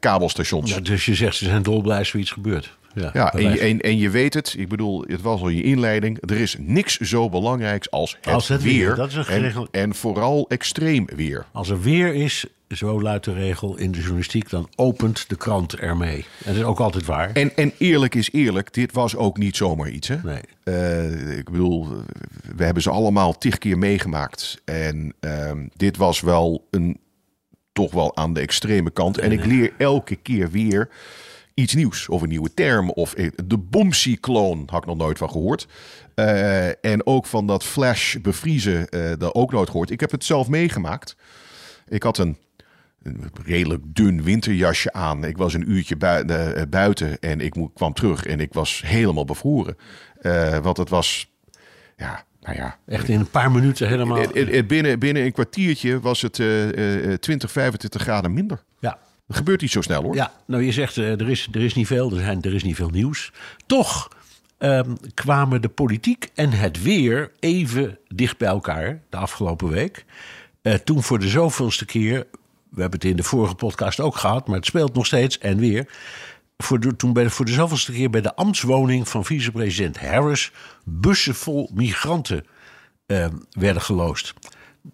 kabelstations. 0.00 0.70
Ja, 0.70 0.80
dus 0.80 1.04
je 1.04 1.14
zegt 1.14 1.36
ze 1.36 1.44
zijn 1.44 1.62
dolblij 1.62 1.98
als 1.98 2.14
iets 2.14 2.30
gebeurt. 2.30 2.76
Ja, 2.94 3.10
ja 3.12 3.32
en, 3.32 3.52
je, 3.52 3.58
en, 3.58 3.80
en, 3.80 3.98
je 3.98 4.10
weet 4.10 4.34
het, 4.34 4.54
ik 4.58 4.68
bedoel, 4.68 5.04
het 5.06 5.20
was 5.20 5.40
al 5.40 5.48
je 5.48 5.62
inleiding. 5.62 6.30
Er 6.30 6.40
is 6.40 6.56
niks 6.58 6.98
zo 6.98 7.28
belangrijks 7.28 7.90
als 7.90 8.16
het, 8.20 8.34
als 8.34 8.48
het 8.48 8.62
weer. 8.62 8.86
weer. 8.86 8.94
Dat 8.94 9.08
is 9.08 9.16
een 9.16 9.44
en, 9.44 9.68
en 9.70 9.94
vooral 9.94 10.48
extreem 10.48 11.06
weer. 11.16 11.46
Als 11.52 11.68
er 11.68 11.80
weer 11.80 12.14
is, 12.14 12.46
zo 12.76 13.02
luidt 13.02 13.24
de 13.24 13.32
regel 13.32 13.76
in 13.76 13.92
de 13.92 13.98
journalistiek, 13.98 14.50
dan 14.50 14.68
opent 14.74 15.28
de 15.28 15.36
krant 15.36 15.74
ermee. 15.74 16.16
En 16.16 16.24
dat 16.44 16.54
is 16.54 16.62
ook 16.62 16.80
altijd 16.80 17.06
waar. 17.06 17.32
En, 17.32 17.56
en 17.56 17.72
eerlijk 17.78 18.14
is 18.14 18.32
eerlijk, 18.32 18.72
dit 18.72 18.92
was 18.92 19.16
ook 19.16 19.38
niet 19.38 19.56
zomaar 19.56 19.88
iets. 19.88 20.08
Hè? 20.08 20.16
Nee. 20.22 20.40
Uh, 20.64 21.38
ik 21.38 21.50
bedoel, 21.50 21.88
we 22.56 22.64
hebben 22.64 22.82
ze 22.82 22.90
allemaal 22.90 23.38
tig 23.38 23.58
keer 23.58 23.78
meegemaakt. 23.78 24.62
En 24.64 25.14
uh, 25.20 25.50
dit 25.76 25.96
was 25.96 26.20
wel 26.20 26.66
een, 26.70 26.98
toch 27.72 27.92
wel 27.92 28.16
aan 28.16 28.32
de 28.32 28.40
extreme 28.40 28.90
kant. 28.90 29.18
En 29.18 29.32
ik 29.32 29.44
leer 29.44 29.72
elke 29.78 30.16
keer 30.16 30.50
weer 30.50 30.88
iets 31.54 31.74
nieuws. 31.74 32.08
Of 32.08 32.22
een 32.22 32.28
nieuwe 32.28 32.54
term. 32.54 32.90
Of 32.90 33.14
de 33.44 33.58
bomcycloon 33.58 34.62
had 34.66 34.82
ik 34.82 34.88
nog 34.88 34.96
nooit 34.96 35.18
van 35.18 35.30
gehoord. 35.30 35.66
Uh, 36.14 36.84
en 36.84 37.06
ook 37.06 37.26
van 37.26 37.46
dat 37.46 37.64
flash 37.64 38.16
bevriezen, 38.16 38.86
uh, 38.90 39.12
daar 39.18 39.34
ook 39.34 39.52
nooit 39.52 39.70
gehoord. 39.70 39.90
Ik 39.90 40.00
heb 40.00 40.10
het 40.10 40.24
zelf 40.24 40.48
meegemaakt. 40.48 41.16
Ik 41.88 42.02
had 42.02 42.18
een 42.18 42.36
een 43.04 43.30
redelijk 43.44 43.82
dun 43.86 44.22
winterjasje 44.22 44.92
aan. 44.92 45.24
Ik 45.24 45.36
was 45.36 45.54
een 45.54 45.70
uurtje 45.70 45.96
eh, 45.96 46.62
buiten 46.68 47.18
en 47.20 47.40
ik 47.40 47.54
kwam 47.74 47.92
terug 47.92 48.26
en 48.26 48.40
ik 48.40 48.52
was 48.52 48.82
helemaal 48.86 49.24
bevroren. 49.24 49.76
Uh, 50.22 50.58
want 50.58 50.76
het 50.76 50.88
was, 50.88 51.30
ja, 51.96 52.24
nou 52.40 52.56
ja. 52.56 52.78
Echt 52.86 53.08
in 53.08 53.20
een 53.20 53.30
paar 53.30 53.50
minuten 53.50 53.88
helemaal. 53.88 54.26
Binnen, 54.66 54.98
binnen 54.98 55.24
een 55.24 55.32
kwartiertje 55.32 56.00
was 56.00 56.22
het 56.22 56.38
uh, 56.38 57.12
20, 57.12 57.50
25 57.50 58.02
graden 58.02 58.32
minder. 58.32 58.62
Ja. 58.80 58.98
Dat 59.26 59.36
gebeurt 59.36 59.60
niet 59.60 59.70
zo 59.70 59.80
snel 59.80 60.02
hoor. 60.02 60.14
Ja, 60.14 60.32
nou 60.46 60.62
je 60.62 60.72
zegt 60.72 60.96
uh, 60.96 61.20
er, 61.20 61.30
is, 61.30 61.48
er 61.52 61.62
is 61.62 61.74
niet 61.74 61.86
veel, 61.86 62.10
er, 62.10 62.18
zijn, 62.18 62.42
er 62.42 62.54
is 62.54 62.62
niet 62.62 62.76
veel 62.76 62.90
nieuws. 62.90 63.32
Toch 63.66 64.08
um, 64.58 64.96
kwamen 65.14 65.62
de 65.62 65.68
politiek 65.68 66.30
en 66.34 66.50
het 66.50 66.82
weer 66.82 67.30
even 67.40 67.98
dicht 68.08 68.38
bij 68.38 68.48
elkaar 68.48 69.00
de 69.10 69.16
afgelopen 69.16 69.68
week. 69.68 70.04
Uh, 70.62 70.74
toen 70.74 71.02
voor 71.02 71.18
de 71.18 71.28
zoveelste 71.28 71.84
keer 71.84 72.26
we 72.74 72.80
hebben 72.80 73.00
het 73.00 73.08
in 73.10 73.16
de 73.16 73.22
vorige 73.22 73.54
podcast 73.54 74.00
ook 74.00 74.16
gehad, 74.16 74.46
maar 74.46 74.56
het 74.56 74.66
speelt 74.66 74.94
nog 74.94 75.06
steeds 75.06 75.38
en 75.38 75.58
weer. 75.58 75.88
Voor 76.56 76.80
de, 76.80 76.96
toen 76.96 77.12
bij 77.12 77.30
voor 77.30 77.44
de 77.44 77.52
zoveelste 77.52 77.92
keer 77.92 78.10
bij 78.10 78.20
de 78.20 78.34
ambtswoning 78.34 79.08
van 79.08 79.24
vicepresident 79.24 80.00
Harris 80.00 80.52
bussen 80.84 81.34
vol 81.34 81.70
migranten 81.74 82.46
eh, 83.06 83.26
werden 83.50 83.82
geloosd. 83.82 84.34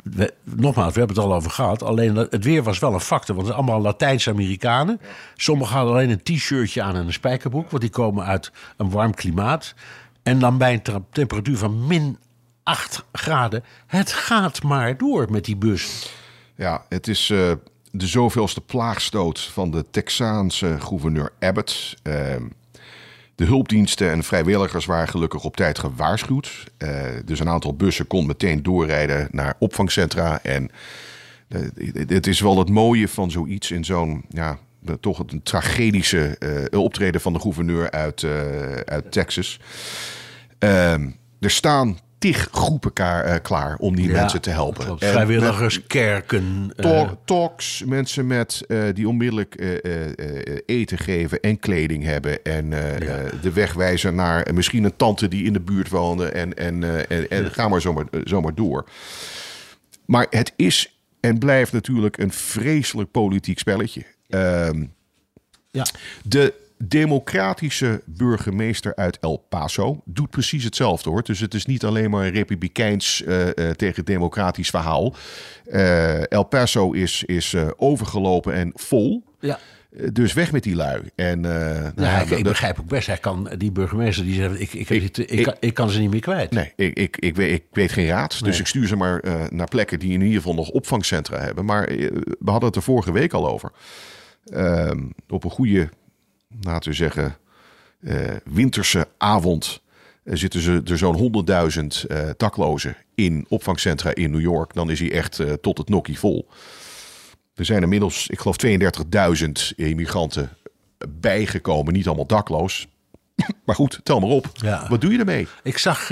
We, 0.02 0.34
nogmaals, 0.44 0.92
we 0.92 0.98
hebben 0.98 1.16
het 1.16 1.26
al 1.26 1.34
over 1.34 1.50
gehad. 1.50 1.82
Alleen 1.82 2.16
het 2.16 2.44
weer 2.44 2.62
was 2.62 2.78
wel 2.78 2.94
een 2.94 3.00
factor, 3.00 3.34
want 3.34 3.46
het 3.46 3.56
zijn 3.56 3.66
allemaal 3.66 3.86
Latijns-Amerikanen. 3.86 5.00
Sommigen 5.34 5.76
hadden 5.76 5.94
alleen 5.94 6.10
een 6.10 6.22
t-shirtje 6.22 6.82
aan 6.82 6.96
en 6.96 7.06
een 7.06 7.12
spijkerbroek, 7.12 7.70
want 7.70 7.82
die 7.82 7.90
komen 7.90 8.24
uit 8.24 8.52
een 8.76 8.90
warm 8.90 9.14
klimaat. 9.14 9.74
En 10.22 10.38
dan 10.38 10.58
bij 10.58 10.80
een 10.84 11.04
temperatuur 11.10 11.56
van 11.56 11.86
min 11.86 12.18
8 12.62 13.04
graden. 13.12 13.64
Het 13.86 14.12
gaat 14.12 14.62
maar 14.62 14.96
door 14.96 15.30
met 15.30 15.44
die 15.44 15.56
bus. 15.56 16.10
Ja, 16.60 16.84
het 16.88 17.08
is 17.08 17.28
uh, 17.28 17.52
de 17.90 18.06
zoveelste 18.06 18.60
plaagstoot 18.60 19.40
van 19.40 19.70
de 19.70 19.84
Texaanse 19.90 20.76
gouverneur 20.80 21.32
Abbott. 21.38 21.96
Uh, 22.02 22.14
de 23.34 23.44
hulpdiensten 23.44 24.10
en 24.10 24.22
vrijwilligers 24.22 24.86
waren 24.86 25.08
gelukkig 25.08 25.44
op 25.44 25.56
tijd 25.56 25.78
gewaarschuwd. 25.78 26.64
Uh, 26.78 26.90
dus 27.24 27.40
een 27.40 27.48
aantal 27.48 27.74
bussen 27.74 28.06
kon 28.06 28.26
meteen 28.26 28.62
doorrijden 28.62 29.28
naar 29.30 29.56
opvangcentra. 29.58 30.42
En 30.42 30.70
het 32.06 32.26
is 32.26 32.40
wel 32.40 32.58
het 32.58 32.68
mooie 32.68 33.08
van 33.08 33.30
zoiets 33.30 33.70
in 33.70 33.84
zo'n 33.84 34.24
ja, 34.28 34.58
toch 35.00 35.18
een 35.18 35.42
tragedische 35.42 36.38
optreden 36.70 37.20
van 37.20 37.32
de 37.32 37.40
gouverneur 37.40 37.90
uit, 37.90 38.24
uit 38.84 39.12
Texas. 39.12 39.60
Ehm, 40.58 41.10
er 41.40 41.50
staan 41.50 41.98
tig 42.20 42.48
groepen 42.52 42.92
kaar, 42.92 43.28
uh, 43.28 43.34
klaar 43.42 43.76
om 43.76 43.96
die 43.96 44.10
mensen 44.10 44.40
te 44.40 44.50
helpen. 44.50 44.86
En 44.86 44.98
vrijwilligers, 44.98 45.86
kerken. 45.86 46.72
Uh... 46.76 47.10
Talks, 47.24 47.84
mensen 47.86 48.26
met, 48.26 48.62
uh, 48.68 48.82
die 48.94 49.08
onmiddellijk 49.08 49.80
eten 50.66 50.98
geven 50.98 51.40
en 51.40 51.58
kleding 51.58 52.04
hebben. 52.04 52.42
En 52.42 52.70
de 53.40 53.52
wegwijzer 53.52 54.12
naar 54.12 54.54
misschien 54.54 54.84
een 54.84 54.96
tante 54.96 55.28
die 55.28 55.44
in 55.44 55.52
de 55.52 55.60
buurt 55.60 55.88
woonde. 55.88 56.28
En, 56.28 56.54
en, 56.54 57.08
en, 57.08 57.30
en 57.30 57.50
ga 57.50 57.68
maar 57.68 57.80
zomaar, 57.80 58.06
zomaar 58.24 58.54
door. 58.54 58.88
Maar 60.04 60.26
het 60.30 60.52
is 60.56 60.98
en 61.20 61.38
blijft 61.38 61.72
natuurlijk 61.72 62.18
een 62.18 62.32
vreselijk 62.32 63.10
politiek 63.10 63.58
spelletje. 63.58 64.02
Ehm, 64.28 64.84
ja. 65.70 65.86
De 66.22 66.54
democratische 66.84 68.02
burgemeester 68.06 68.94
uit 68.94 69.18
El 69.20 69.44
Paso 69.48 70.02
doet 70.04 70.30
precies 70.30 70.64
hetzelfde 70.64 71.10
hoor. 71.10 71.22
Dus 71.22 71.40
het 71.40 71.54
is 71.54 71.66
niet 71.66 71.84
alleen 71.84 72.10
maar 72.10 72.26
een 72.26 72.32
republikeins 72.32 73.22
uh, 73.26 73.46
uh, 73.46 73.70
tegen 73.70 74.04
democratisch 74.04 74.70
verhaal. 74.70 75.14
Uh, 75.66 76.32
El 76.32 76.44
Paso 76.44 76.92
is, 76.92 77.24
is 77.24 77.54
overgelopen 77.76 78.54
en 78.54 78.72
vol. 78.74 79.24
Ja. 79.40 79.58
Dus 80.12 80.32
weg 80.32 80.52
met 80.52 80.62
die 80.62 80.74
lui. 80.74 81.02
En, 81.14 81.40
nou, 81.40 81.92
ja, 81.94 82.20
ik, 82.20 82.30
ik, 82.30 82.44
begrijp 82.44 82.80
ook 82.80 82.88
best. 82.88 83.06
Hij 83.06 83.16
kan, 83.16 83.50
die 83.58 83.72
burgemeester 83.72 84.24
die 84.24 84.34
zegt: 84.34 84.60
ik, 84.60 84.72
ik, 84.72 84.88
ik, 84.88 85.16
ik, 85.18 85.42
kan, 85.42 85.54
ik 85.60 85.74
kan 85.74 85.90
ze 85.90 86.00
niet 86.00 86.10
meer 86.10 86.20
kwijt. 86.20 86.50
Nee, 86.50 86.72
ik, 86.76 86.98
ik, 86.98 87.16
ik, 87.16 87.36
weet, 87.36 87.52
ik 87.52 87.64
weet 87.72 87.92
geen 87.92 88.06
raad. 88.06 88.44
Dus 88.44 88.60
ik 88.60 88.66
stuur 88.66 88.86
ze 88.86 88.96
maar 88.96 89.22
naar 89.50 89.68
plekken 89.68 89.98
die 89.98 90.12
in 90.12 90.20
ieder 90.20 90.36
geval 90.36 90.54
nog 90.54 90.68
opvangcentra 90.68 91.38
hebben. 91.38 91.64
Maar 91.64 91.86
we 92.38 92.50
hadden 92.50 92.68
het 92.68 92.76
er 92.76 92.82
vorige 92.82 93.12
week 93.12 93.32
al 93.32 93.48
over. 93.48 93.72
Ehm, 94.44 94.98
op 95.28 95.44
een 95.44 95.50
goede 95.50 95.88
laten 96.60 96.90
we 96.90 96.96
zeggen, 96.96 97.36
uh, 98.00 98.36
winterse 98.44 99.08
avond 99.18 99.82
uh, 100.24 100.36
zitten 100.36 100.60
ze 100.60 100.82
er 100.84 100.98
zo'n 100.98 101.44
100.000 102.04 102.10
uh, 102.10 102.30
daklozen 102.36 102.96
in 103.14 103.46
opvangcentra 103.48 104.14
in 104.14 104.30
New 104.30 104.40
York. 104.40 104.74
Dan 104.74 104.90
is 104.90 105.00
hij 105.00 105.12
echt 105.12 105.42
tot 105.60 105.78
het 105.78 105.88
nokkie 105.88 106.18
vol. 106.18 106.48
Er 107.54 107.64
zijn 107.64 107.82
inmiddels, 107.82 108.28
ik 108.28 108.38
geloof, 108.38 108.56
32.000 108.66 109.76
immigranten 109.76 110.50
bijgekomen. 111.08 111.92
Niet 111.92 112.06
allemaal 112.06 112.26
dakloos. 112.26 112.88
maar 113.66 113.74
goed, 113.74 114.00
tel 114.02 114.20
maar 114.20 114.30
op. 114.30 114.50
Ja. 114.52 114.86
Wat 114.88 115.00
doe 115.00 115.12
je 115.12 115.18
ermee? 115.18 115.48
Ik 115.62 115.78
zag 115.78 116.10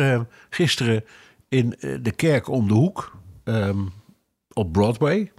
gisteren 0.50 1.04
in 1.48 1.74
de 2.02 2.12
kerk 2.16 2.48
om 2.48 2.68
de 2.68 2.74
hoek 2.74 3.18
um, 3.44 3.92
op 4.52 4.72
Broadway 4.72 5.32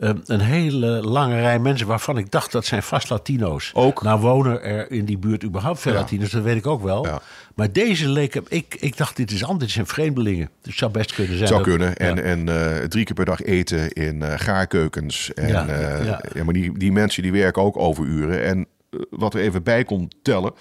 Ehm, 0.00 0.16
een 0.26 0.40
hele 0.40 0.86
lange 0.86 1.40
rij 1.40 1.58
mensen 1.58 1.86
waarvan 1.86 2.18
ik 2.18 2.30
dacht 2.30 2.52
dat 2.52 2.64
zijn 2.64 2.82
vast 2.82 3.10
Latino's. 3.10 3.70
Ook. 3.74 4.02
Nou 4.02 4.20
wonen 4.20 4.62
er 4.62 4.90
in 4.90 5.04
die 5.04 5.18
buurt 5.18 5.44
überhaupt 5.44 5.80
veel 5.80 5.92
Latino's, 5.92 6.30
dat 6.30 6.42
weet 6.42 6.56
ik 6.56 6.66
ook 6.66 6.82
wel. 6.82 7.06
Ja. 7.06 7.20
Maar 7.54 7.72
deze 7.72 8.08
leek 8.08 8.34
hem, 8.34 8.44
ik, 8.48 8.76
ik 8.80 8.96
dacht 8.96 9.16
dit 9.16 9.30
is 9.30 9.44
anders, 9.44 9.64
dit 9.64 9.70
zijn 9.70 9.86
vreemdelingen. 9.86 10.50
Het 10.62 10.74
zou 10.74 10.90
best 10.90 11.14
kunnen 11.14 11.36
zijn. 11.36 11.48
Zou 11.48 11.62
kunnen. 11.62 11.96
En, 11.96 12.22
en 12.22 12.48
uh, 12.48 12.76
drie 12.76 13.04
keer 13.04 13.14
per 13.14 13.24
dag 13.24 13.42
eten 13.42 13.92
in 13.92 14.16
uh, 14.16 14.32
gaarkeukens. 14.36 15.34
En, 15.34 15.48
ja, 15.48 15.68
uh, 15.68 16.06
ja. 16.34 16.44
maar 16.44 16.54
die, 16.54 16.78
die 16.78 16.92
mensen 16.92 17.22
die 17.22 17.32
werken 17.32 17.62
ook 17.62 17.76
overuren. 17.76 18.42
En 18.42 18.66
wat 19.10 19.34
er 19.34 19.40
even 19.40 19.62
bij 19.62 19.84
kon 19.84 20.10
tellen... 20.22 20.52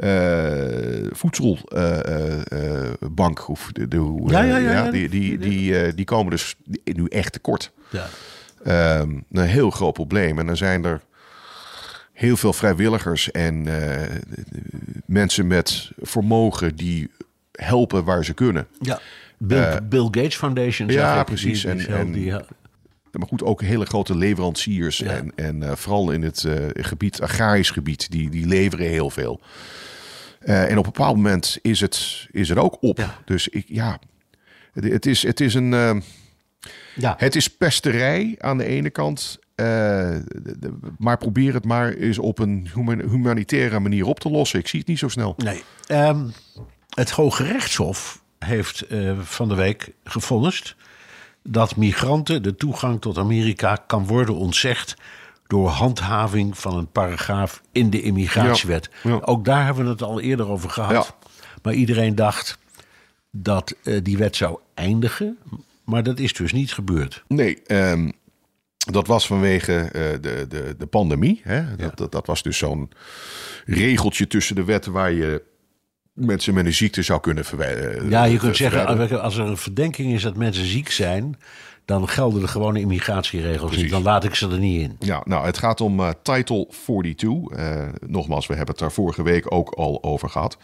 Uh, 0.00 1.06
voedselbank. 1.10 3.46
Uh, 3.48 3.56
de, 3.72 3.88
de, 3.88 4.22
ja, 4.26 4.42
ja, 4.42 4.56
ja, 4.56 4.72
ja, 4.72 4.90
die, 4.90 5.08
die, 5.08 5.38
die, 5.38 5.94
die 5.94 6.04
komen 6.04 6.30
dus 6.30 6.54
nu 6.84 7.06
echt 7.06 7.32
tekort. 7.32 7.72
Ja. 7.90 8.06
Um, 8.66 9.24
een 9.30 9.46
heel 9.46 9.70
groot 9.70 9.92
probleem. 9.92 10.38
En 10.38 10.46
dan 10.46 10.56
zijn 10.56 10.84
er 10.84 11.00
heel 12.12 12.36
veel 12.36 12.52
vrijwilligers 12.52 13.30
en 13.30 13.66
uh, 13.66 14.02
mensen 15.06 15.46
met 15.46 15.90
vermogen 16.00 16.76
die 16.76 17.10
helpen 17.52 18.04
waar 18.04 18.24
ze 18.24 18.34
kunnen. 18.34 18.66
Ja, 18.80 19.00
Bill, 19.38 19.58
uh, 19.58 19.76
Bill 19.88 20.04
Gates 20.04 20.36
Foundation. 20.36 20.88
Ja, 20.88 21.24
precies. 21.24 21.62
Die, 21.62 21.74
die 21.74 21.86
en, 21.86 21.98
en, 21.98 22.12
die, 22.12 22.30
maar 23.12 23.28
goed, 23.28 23.42
ook 23.42 23.62
hele 23.62 23.86
grote 23.86 24.16
leveranciers. 24.16 24.98
Ja. 24.98 25.10
En, 25.10 25.32
en 25.34 25.62
uh, 25.62 25.72
vooral 25.72 26.10
in 26.10 26.22
het 26.22 26.46
gebied, 26.72 27.20
agrarisch 27.20 27.70
gebied, 27.70 28.10
die, 28.10 28.30
die 28.30 28.46
leveren 28.46 28.86
heel 28.86 29.10
veel. 29.10 29.40
en 30.40 30.78
op 30.78 30.86
een 30.86 30.92
bepaald 30.92 31.16
moment 31.16 31.58
is 31.62 31.80
het, 31.80 32.28
is 32.30 32.48
het 32.48 32.58
ook 32.58 32.76
op. 32.80 32.98
Ja. 32.98 33.18
Dus 33.24 33.48
ik, 33.48 33.64
ja, 33.68 33.98
het, 34.72 34.84
het, 34.84 35.06
is, 35.06 35.22
het 35.22 35.40
is 35.40 35.54
een 35.54 36.02
ja. 36.98 37.14
Het 37.18 37.36
is 37.36 37.48
pesterij 37.48 38.34
aan 38.38 38.58
de 38.58 38.64
ene 38.64 38.90
kant. 38.90 39.38
Uh, 39.56 40.16
maar 40.98 41.18
probeer 41.18 41.54
het 41.54 41.64
maar 41.64 41.92
eens 41.92 42.18
op 42.18 42.38
een 42.38 42.68
humanitaire 43.10 43.78
manier 43.78 44.06
op 44.06 44.20
te 44.20 44.30
lossen. 44.30 44.58
Ik 44.58 44.68
zie 44.68 44.78
het 44.78 44.88
niet 44.88 44.98
zo 44.98 45.08
snel. 45.08 45.34
Nee. 45.36 45.62
Um, 45.88 46.32
het 46.94 47.10
Hoge 47.10 47.44
Rechtshof 47.44 48.22
heeft 48.38 48.84
uh, 48.92 49.18
van 49.20 49.48
de 49.48 49.54
week 49.54 49.92
gevonnist 50.04 50.76
dat 51.42 51.76
migranten 51.76 52.42
de 52.42 52.54
toegang 52.54 53.00
tot 53.00 53.18
Amerika 53.18 53.76
kan 53.86 54.06
worden 54.06 54.34
ontzegd 54.34 54.94
door 55.46 55.68
handhaving 55.68 56.58
van 56.58 56.76
een 56.76 56.90
paragraaf 56.90 57.62
in 57.72 57.90
de 57.90 58.02
immigratiewet. 58.02 58.90
Ja, 59.02 59.10
ja. 59.10 59.18
Ook 59.20 59.44
daar 59.44 59.64
hebben 59.64 59.84
we 59.84 59.90
het 59.90 60.02
al 60.02 60.20
eerder 60.20 60.48
over 60.48 60.70
gehad. 60.70 61.14
Ja. 61.20 61.28
Maar 61.62 61.74
iedereen 61.74 62.14
dacht 62.14 62.58
dat 63.30 63.74
uh, 63.82 64.00
die 64.02 64.18
wet 64.18 64.36
zou 64.36 64.58
eindigen. 64.74 65.38
Maar 65.88 66.02
dat 66.02 66.18
is 66.18 66.32
dus 66.32 66.52
niet 66.52 66.72
gebeurd. 66.72 67.24
Nee, 67.28 67.58
um, 67.66 68.12
dat 68.76 69.06
was 69.06 69.26
vanwege 69.26 69.72
uh, 69.72 69.90
de, 69.92 70.46
de, 70.48 70.74
de 70.78 70.86
pandemie. 70.86 71.40
Hè? 71.44 71.68
Dat, 71.70 71.80
ja. 71.80 71.92
dat, 71.94 72.12
dat, 72.12 72.26
was 72.26 72.42
dus 72.42 72.58
zo'n 72.58 72.90
regeltje 73.66 74.26
tussen 74.26 74.54
de 74.54 74.64
wetten 74.64 74.92
waar 74.92 75.12
je 75.12 75.42
mensen 76.12 76.54
met 76.54 76.66
een 76.66 76.74
ziekte 76.74 77.02
zou 77.02 77.20
kunnen 77.20 77.44
verwijderen. 77.44 78.10
Ja, 78.10 78.24
je 78.24 78.38
kunt 78.38 78.56
zeggen, 78.56 79.22
als 79.22 79.36
er 79.36 79.46
een 79.46 79.56
verdenking 79.56 80.12
is 80.12 80.22
dat 80.22 80.36
mensen 80.36 80.64
ziek 80.64 80.90
zijn, 80.90 81.36
dan 81.84 82.08
gelden 82.08 82.40
de 82.40 82.48
gewone 82.48 82.80
immigratieregels 82.80 83.76
niet. 83.76 83.90
Dan 83.90 84.02
laat 84.02 84.24
ik 84.24 84.34
ze 84.34 84.48
er 84.48 84.58
niet 84.58 84.80
in. 84.80 84.96
Ja, 84.98 85.22
nou, 85.24 85.46
het 85.46 85.58
gaat 85.58 85.80
om 85.80 86.00
uh, 86.00 86.10
Title 86.22 86.68
42. 86.84 87.58
Uh, 87.58 87.88
nogmaals, 88.06 88.46
we 88.46 88.54
hebben 88.54 88.74
het 88.74 88.82
daar 88.82 88.92
vorige 88.92 89.22
week 89.22 89.52
ook 89.54 89.70
al 89.70 90.02
over 90.02 90.28
gehad. 90.28 90.58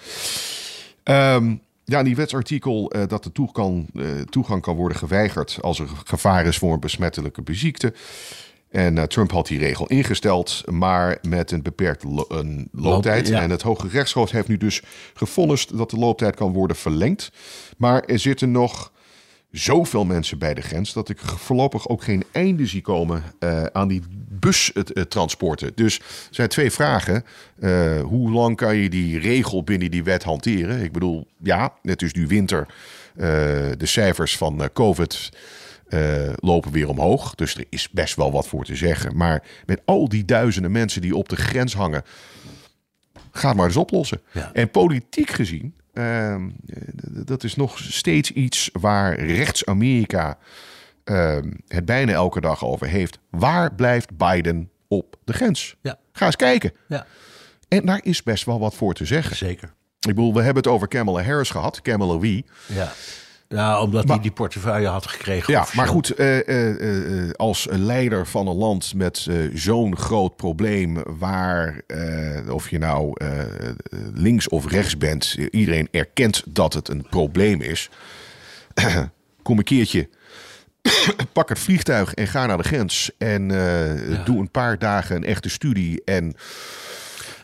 Um, 1.04 1.62
ja, 1.84 2.02
die 2.02 2.16
wetsartikel 2.16 2.96
uh, 2.96 3.02
dat 3.06 3.24
de 3.24 3.32
toegang, 3.32 3.88
uh, 3.92 4.20
toegang 4.20 4.62
kan 4.62 4.76
worden 4.76 4.98
geweigerd 4.98 5.58
als 5.60 5.78
er 5.78 5.88
gevaar 6.04 6.46
is 6.46 6.58
voor 6.58 6.72
een 6.72 6.80
besmettelijke 6.80 7.42
beziekte. 7.42 7.94
En 8.70 8.96
uh, 8.96 9.02
Trump 9.02 9.30
had 9.30 9.46
die 9.46 9.58
regel 9.58 9.86
ingesteld, 9.86 10.62
maar 10.70 11.18
met 11.28 11.50
een 11.50 11.62
beperkte 11.62 12.08
lo 12.08 12.24
een 12.28 12.68
looptijd. 12.72 13.24
Loop, 13.24 13.36
ja. 13.36 13.42
En 13.42 13.50
het 13.50 13.62
Hoge 13.62 13.88
Rechtshof 13.88 14.30
heeft 14.30 14.48
nu 14.48 14.56
dus 14.56 14.82
gevonnist 15.14 15.76
dat 15.76 15.90
de 15.90 15.98
looptijd 15.98 16.34
kan 16.34 16.52
worden 16.52 16.76
verlengd. 16.76 17.32
Maar 17.76 18.02
er 18.04 18.18
zitten 18.18 18.50
nog 18.50 18.92
zoveel 19.50 20.04
mensen 20.04 20.38
bij 20.38 20.54
de 20.54 20.60
grens 20.60 20.92
dat 20.92 21.08
ik 21.08 21.18
voorlopig 21.20 21.88
ook 21.88 22.02
geen 22.02 22.24
einde 22.32 22.66
zie 22.66 22.80
komen 22.80 23.22
aan 23.72 23.88
die 23.88 24.02
bustransporten. 24.38 25.72
Dus 25.74 25.98
er 25.98 26.04
zijn 26.30 26.48
twee 26.48 26.70
vragen. 26.70 27.24
Uh, 27.58 28.00
hoe 28.00 28.30
lang 28.30 28.56
kan 28.56 28.76
je 28.76 28.90
die 28.90 29.18
regel 29.18 29.62
binnen 29.62 29.90
die 29.90 30.04
wet 30.04 30.22
hanteren? 30.22 30.82
Ik 30.82 30.92
bedoel, 30.92 31.26
ja, 31.42 31.72
het 31.82 32.02
is 32.02 32.12
nu 32.12 32.26
winter. 32.26 32.66
Uh, 33.16 33.24
de 33.78 33.86
cijfers 33.86 34.36
van 34.36 34.68
COVID 34.72 35.30
lopen 36.36 36.72
weer 36.72 36.88
omhoog. 36.88 37.34
Dus 37.34 37.54
er 37.54 37.64
is 37.68 37.90
best 37.90 38.16
wel 38.16 38.32
wat 38.32 38.46
voor 38.46 38.64
te 38.64 38.76
zeggen. 38.76 39.16
Maar 39.16 39.42
met 39.66 39.80
al 39.84 40.08
die 40.08 40.24
duizenden 40.24 40.72
mensen 40.72 41.00
die 41.00 41.16
op 41.16 41.28
de 41.28 41.36
grens 41.36 41.74
hangen, 41.74 42.02
ga 43.32 43.52
maar 43.52 43.66
eens 43.66 43.76
oplossen. 43.76 44.20
Ja. 44.32 44.50
En 44.52 44.70
politiek 44.70 45.30
gezien 45.30 45.74
uh, 45.94 46.36
dat 47.24 47.44
is 47.44 47.56
nog 47.56 47.78
steeds 47.78 48.30
iets 48.30 48.70
waar 48.72 49.20
rechts-Amerika 49.20 50.38
uh, 51.04 51.36
het 51.68 51.84
bijna 51.84 52.12
elke 52.12 52.40
dag 52.40 52.64
over 52.64 52.86
heeft. 52.86 53.18
Waar 53.30 53.74
blijft 53.74 54.16
Biden 54.16 54.70
op 54.88 55.16
de 55.24 55.32
grens? 55.32 55.76
Ja. 55.80 55.98
Ga 56.12 56.26
eens 56.26 56.36
kijken. 56.36 56.72
Ja. 56.88 57.06
En 57.68 57.86
daar 57.86 58.00
is 58.02 58.22
best 58.22 58.44
wel 58.44 58.58
wat 58.58 58.74
voor 58.74 58.94
te 58.94 59.04
zeggen. 59.04 59.36
Zeker. 59.36 59.72
Ik 60.00 60.14
bedoel, 60.14 60.34
we 60.34 60.42
hebben 60.42 60.62
het 60.62 60.72
over 60.72 60.88
Kamala 60.88 61.22
Harris 61.22 61.50
gehad. 61.50 61.80
Kamala 61.82 62.18
wie? 62.18 62.44
Ja. 62.66 62.92
Ja, 63.48 63.80
omdat 63.80 64.08
hij 64.08 64.20
die 64.20 64.30
portefeuille 64.30 64.86
had 64.86 65.06
gekregen. 65.06 65.52
Ja, 65.52 65.66
maar 65.74 65.86
goed, 65.86 66.18
uh, 66.20 66.48
uh, 66.48 66.80
uh, 66.80 67.30
als 67.32 67.66
leider 67.70 68.26
van 68.26 68.46
een 68.46 68.56
land 68.56 68.94
met 68.94 69.28
zo'n 69.54 69.96
groot 69.96 70.36
probleem, 70.36 71.02
waar 71.18 71.80
of 72.50 72.70
je 72.70 72.78
nou 72.78 73.16
links 74.14 74.48
of 74.48 74.70
rechts 74.70 74.98
bent, 74.98 75.36
iedereen 75.50 75.88
erkent 75.90 76.42
dat 76.48 76.72
het 76.72 76.88
een 76.88 77.06
probleem 77.10 77.60
is. 77.60 77.90
Kom 79.42 79.58
een 79.58 79.64
keertje, 79.64 80.08
pak 81.32 81.48
het 81.48 81.58
vliegtuig 81.58 82.14
en 82.14 82.26
ga 82.26 82.46
naar 82.46 82.56
de 82.56 82.62
grens 82.62 83.10
en 83.18 83.48
ja. 83.48 84.22
doe 84.24 84.38
een 84.38 84.50
paar 84.50 84.78
dagen 84.78 85.16
een 85.16 85.24
echte 85.24 85.48
studie. 85.48 86.02
En, 86.04 86.34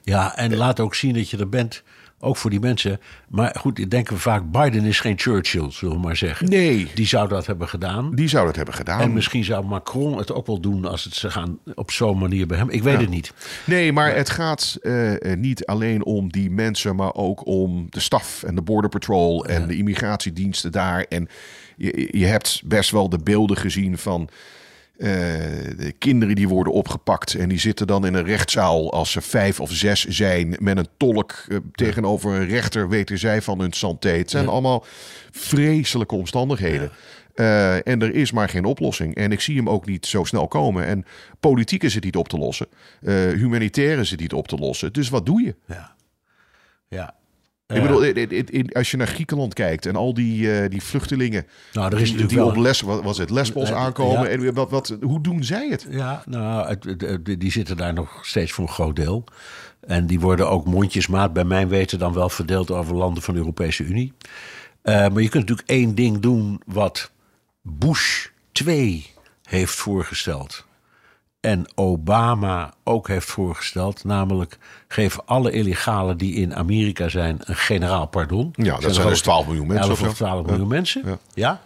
ja, 0.03 0.37
en 0.37 0.57
laat 0.57 0.81
ook 0.81 0.95
zien 0.95 1.15
dat 1.15 1.31
je 1.31 1.37
er 1.37 1.49
bent. 1.49 1.83
Ook 2.23 2.37
voor 2.37 2.51
die 2.51 2.61
mensen. 2.61 3.01
Maar 3.29 3.57
goed, 3.59 3.91
denken 3.91 4.15
we 4.15 4.21
vaak, 4.21 4.51
Biden 4.51 4.85
is 4.85 5.01
geen 5.01 5.19
Churchill, 5.19 5.71
zullen 5.71 5.95
we 5.95 6.01
maar 6.01 6.17
zeggen. 6.17 6.49
Nee. 6.49 6.91
Die 6.95 7.07
zou 7.07 7.29
dat 7.29 7.47
hebben 7.47 7.69
gedaan. 7.69 8.15
Die 8.15 8.29
zou 8.29 8.47
dat 8.47 8.57
hebben 8.57 8.75
gedaan. 8.75 9.01
En 9.01 9.13
misschien 9.13 9.45
zou 9.45 9.65
Macron 9.65 10.19
het 10.19 10.33
ook 10.33 10.47
wel 10.47 10.61
doen 10.61 10.85
als 10.85 11.05
het 11.05 11.15
ze 11.15 11.31
gaan 11.31 11.59
op 11.75 11.91
zo'n 11.91 12.19
manier 12.19 12.47
bij 12.47 12.59
hem. 12.59 12.71
Ik 12.71 12.83
weet 12.83 12.95
ja. 12.95 13.01
het 13.01 13.11
niet. 13.11 13.33
Nee, 13.67 13.93
maar, 13.93 14.07
maar 14.07 14.17
het 14.17 14.31
gaat 14.31 14.79
uh, 14.83 15.13
niet 15.37 15.67
alleen 15.67 16.05
om 16.05 16.33
die 16.33 16.51
mensen, 16.51 16.97
maar 16.97 17.15
ook 17.15 17.47
om 17.47 17.87
de 17.91 18.01
staf 18.01 18.43
en 18.43 18.55
de 18.55 18.63
Border 18.63 18.91
Patrol 18.91 19.45
en 19.45 19.67
de 19.67 19.77
immigratiediensten 19.77 20.73
daar. 20.73 21.07
En 21.09 21.29
je, 21.81 22.09
je 22.19 22.27
hebt 22.27 22.63
best 22.65 22.91
wel 22.91 23.09
de 23.09 23.19
beelden 23.19 23.57
gezien 23.57 23.99
van 23.99 24.31
de 25.01 25.95
kinderen 25.99 26.35
die 26.35 26.49
worden 26.49 26.73
opgepakt 26.73 27.35
en 27.35 27.49
die 27.49 27.59
zitten 27.59 27.87
dan 27.87 28.07
in 28.07 28.15
een 28.15 28.25
rechtszaal 28.25 28.93
als 28.93 29.11
ze 29.11 29.21
vijf 29.21 29.61
of 29.61 29.73
zes 29.73 30.05
zijn 30.05 30.57
met 30.59 30.77
een 30.77 30.89
tolk 30.97 31.45
eh, 31.49 31.57
tegenover 31.73 32.33
een 32.33 32.47
rechter 32.47 32.89
weten 32.89 33.19
zij 33.19 33.43
van 33.43 33.61
hun 33.61 33.73
santé. 33.73 34.09
Het 34.11 34.31
zijn 34.31 34.49
allemaal 34.49 34.85
vreselijke 35.31 36.15
omstandigheden. 36.15 36.91
Eh, 37.35 37.87
en 37.87 38.03
er 38.03 38.15
is 38.15 38.33
maar 38.33 38.49
geen 38.49 38.65
oplossing. 38.65 39.15
En 39.15 39.33
ik 39.33 39.41
zie 39.41 39.57
hem 39.57 39.69
ook 39.69 39.87
niet 39.87 40.07
zo 40.07 40.25
snel 40.25 40.49
komen. 40.49 40.85
En 40.85 41.05
politiek 41.41 41.83
is 41.83 41.95
het 41.95 42.05
niet 42.05 42.17
op 42.17 42.29
te 42.29 42.39
lossen. 42.39 42.67
Humanitair 43.35 43.99
is 43.99 44.11
het 44.11 44.21
niet 44.21 44.33
op 44.33 44.49
te 44.49 44.57
lossen. 44.57 44.93
Dus 44.93 45.09
wat 45.09 45.27
doe 45.27 45.43
je? 45.43 45.55
Ja. 45.67 45.95
Ja. 46.89 47.15
Ik 47.75 47.83
bedoel, 47.83 48.13
als 48.73 48.91
je 48.91 48.97
naar 48.97 49.07
Griekenland 49.07 49.55
kijkt 49.55 49.87
en 49.87 49.97
al 49.97 50.15
die, 50.15 50.53
eh, 50.61 50.71
die 50.71 50.83
vluchtelingen 50.83 51.47
Nou, 51.73 51.95
er 51.95 52.01
is 52.01 52.17
die, 52.17 52.37
wel- 52.37 52.47
op 52.49 52.57
Les, 52.57 52.81
wat 52.81 53.03
was 53.03 53.19
het, 53.19 53.31
Lesbos 53.31 53.71
Eh, 53.71 53.77
aankomen. 53.77 54.23
ja. 54.23 54.27
En 54.29 54.55
wat, 54.55 54.71
wat, 54.71 54.97
hoe 55.01 55.21
doen 55.21 55.45
zij 55.45 55.69
het? 55.69 55.87
Ja, 55.91 56.23
nou, 56.27 56.69
het, 56.69 57.41
die 57.41 57.51
zitten 57.51 57.77
daar 57.77 57.93
nog 57.95 58.27
steeds 58.27 58.53
voor 58.53 58.65
een 58.65 58.73
groot 58.73 58.97
deel. 58.97 59.25
En 59.81 60.07
die 60.07 60.21
worden 60.21 60.49
ook 60.49 60.65
mondjesmaat, 60.67 61.33
bij 61.33 61.45
mijn 61.45 61.69
weten, 61.69 61.99
dan 61.99 62.13
wel 62.13 62.29
verdeeld 62.29 62.71
over 62.71 62.95
landen 62.97 63.23
van 63.23 63.35
de 63.35 63.41
Europese 63.41 63.85
Unie. 63.85 64.13
Eh, 64.83 64.95
maar 64.95 65.23
je 65.23 65.29
kunt 65.29 65.49
natuurlijk 65.49 65.69
één 65.69 65.95
ding 65.95 66.19
doen 66.19 66.61
wat 66.67 67.11
Bush 67.63 68.27
2 68.53 69.07
heeft 69.45 69.75
voorgesteld. 69.75 70.67
En 71.41 71.67
Obama 71.75 72.73
ook 72.85 73.09
heeft 73.09 73.27
voorgesteld. 73.27 74.05
Namelijk, 74.05 74.59
geef 74.89 75.19
alle 75.25 75.51
illegalen 75.51 76.17
die 76.19 76.35
in 76.35 76.55
Amerika 76.55 77.09
zijn 77.09 77.37
een 77.41 77.57
generaal 77.57 78.07
pardon. 78.07 78.51
Ja, 78.53 78.79
dat 78.79 78.95
zijn 78.95 79.09
dus 79.09 79.21
12 79.23 79.47
miljoen 79.47 79.67
mensen 79.67 79.89
11 79.89 79.93
of 80.01 80.05
zo. 80.05 80.11
of 80.11 80.17
12 80.17 80.41
Ja. 80.45 80.51
miljoen 80.51 80.69
mensen. 80.69 81.03
Ja. 81.07 81.19
Ja. 81.35 81.61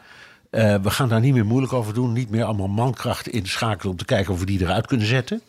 Eh, 0.50 0.74
we 0.82 0.90
gaan 0.90 1.08
daar 1.08 1.20
niet 1.20 1.34
meer 1.34 1.46
moeilijk 1.46 1.72
over 1.72 1.94
doen. 1.94 2.12
Niet 2.12 2.30
meer 2.30 2.44
allemaal 2.44 2.68
mankrachten 2.68 3.32
inschakelen 3.32 3.92
om 3.92 3.98
te 3.98 4.04
kijken 4.04 4.32
of 4.32 4.38
we 4.40 4.46
die 4.46 4.60
eruit 4.60 4.86
kunnen 4.86 5.06
zetten. 5.06 5.40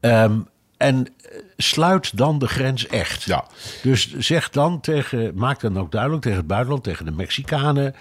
Ehm, 0.00 0.38
en 0.78 1.06
eh, 1.06 1.38
sluit 1.56 2.16
dan 2.16 2.38
de 2.38 2.48
grens 2.48 2.86
echt. 2.86 3.22
Ja. 3.22 3.44
Dus 3.82 4.16
zeg 4.18 4.50
dan 4.50 4.80
tegen, 4.80 5.32
maak 5.34 5.60
dan 5.60 5.78
ook 5.78 5.92
duidelijk 5.92 6.22
tegen 6.22 6.38
het 6.38 6.46
buitenland, 6.46 6.84
tegen 6.84 7.04
de 7.04 7.10
Mexicanen. 7.12 7.94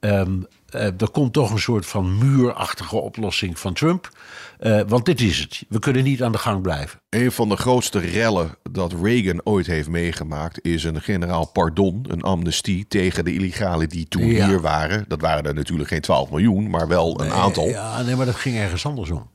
ehm, 0.00 0.32
eh, 0.68 0.84
er 0.84 1.10
komt 1.12 1.32
toch 1.32 1.50
een 1.50 1.58
soort 1.58 1.86
van 1.86 2.18
muurachtige 2.18 2.96
oplossing 2.96 3.58
van 3.58 3.72
Trump. 3.74 4.10
Eh, 4.58 4.80
want 4.86 5.04
dit 5.04 5.20
is 5.20 5.38
het. 5.38 5.64
We 5.68 5.78
kunnen 5.78 6.04
niet 6.04 6.22
aan 6.22 6.32
de 6.32 6.38
gang 6.38 6.62
blijven. 6.62 7.00
Een 7.08 7.32
van 7.32 7.48
de 7.48 7.56
grootste 7.56 7.98
rellen 7.98 8.56
dat 8.70 8.92
Reagan 9.02 9.40
ooit 9.44 9.66
heeft 9.66 9.88
meegemaakt... 9.88 10.64
is 10.64 10.84
een 10.84 11.00
generaal 11.02 11.46
pardon, 11.46 12.04
een 12.08 12.22
amnestie 12.22 12.86
tegen 12.88 13.24
de 13.24 13.34
illegalen 13.34 13.88
die 13.88 14.08
toen 14.08 14.26
Ja. 14.26 14.46
hier 14.46 14.60
waren. 14.60 15.04
Dat 15.08 15.20
waren 15.20 15.44
er 15.44 15.54
natuurlijk 15.54 15.88
geen 15.88 16.00
12 16.00 16.30
miljoen, 16.30 16.70
maar 16.70 16.88
wel 16.88 17.20
een 17.20 17.32
aantal. 17.32 17.66
Ja, 17.68 18.02
nee, 18.02 18.16
maar 18.16 18.26
dat 18.26 18.34
ging 18.34 18.56
ergens 18.56 18.86
anders 18.86 19.10
om. 19.10 19.30